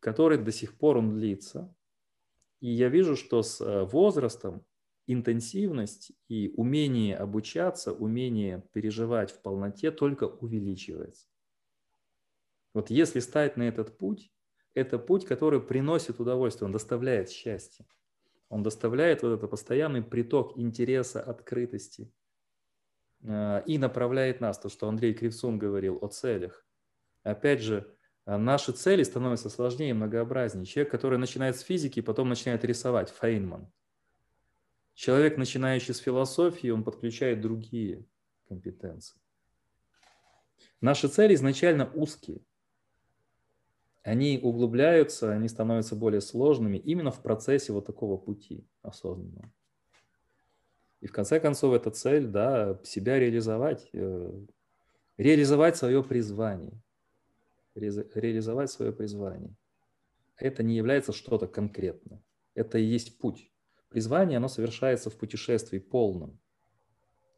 [0.00, 1.74] который до сих пор он длится.
[2.60, 4.64] И я вижу, что с э, возрастом
[5.06, 11.26] интенсивность и умение обучаться, умение переживать в полноте только увеличивается.
[12.72, 14.32] Вот если стать на этот путь,
[14.74, 17.86] это путь, который приносит удовольствие, он доставляет счастье.
[18.48, 22.12] Он доставляет вот этот постоянный приток интереса, открытости
[23.24, 26.66] и направляет нас, то, что Андрей Кривцун говорил о целях.
[27.22, 27.90] Опять же,
[28.26, 30.66] а наши цели становятся сложнее, многообразнее.
[30.66, 33.70] Человек, который начинает с физики, потом начинает рисовать, Фейнман.
[34.94, 38.06] Человек, начинающий с философии, он подключает другие
[38.48, 39.18] компетенции.
[40.80, 42.40] Наши цели изначально узкие.
[44.02, 49.50] Они углубляются, они становятся более сложными именно в процессе вот такого пути осознанного.
[51.04, 54.32] И в конце концов эта цель, да, себя реализовать, э,
[55.18, 56.80] реализовать свое призвание
[57.74, 59.54] реализовать свое призвание.
[60.36, 62.22] Это не является что-то конкретное.
[62.54, 63.50] Это и есть путь.
[63.88, 66.38] Призвание, оно совершается в путешествии полном.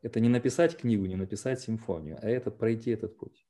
[0.03, 3.47] Это не написать книгу, не написать симфонию, а это пройти этот путь.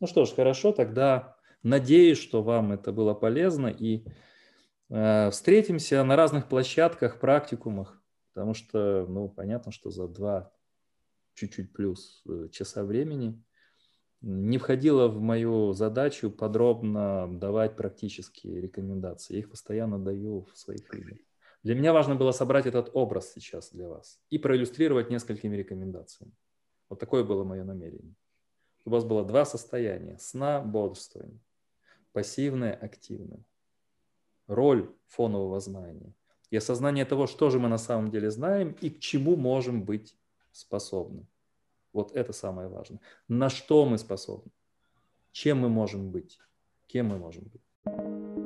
[0.00, 3.68] Ну что ж, хорошо, тогда надеюсь, что вам это было полезно.
[3.68, 4.04] И
[4.90, 8.02] э, встретимся на разных площадках, практикумах,
[8.36, 10.52] потому что, ну, понятно, что за два
[11.32, 13.42] чуть-чуть плюс э, часа времени–
[14.22, 19.34] не входило в мою задачу подробно давать практические рекомендации.
[19.34, 21.18] Я их постоянно даю в своих фильмах.
[21.62, 26.32] Для меня важно было собрать этот образ сейчас для вас и проиллюстрировать несколькими рекомендациями.
[26.88, 28.14] Вот такое было мое намерение.
[28.84, 31.40] У вас было два состояния– сна, бодрствования,
[32.12, 33.44] пассивное, активное.
[34.46, 36.14] Роль фонового знания
[36.50, 40.16] и осознание того, что же мы на самом деле знаем и к чему можем быть
[40.52, 41.26] способны.
[41.92, 43.00] Вот это самое важное.
[43.28, 44.52] На что мы способны?
[45.32, 46.38] Чем мы можем быть?
[46.86, 48.45] Кем мы можем быть?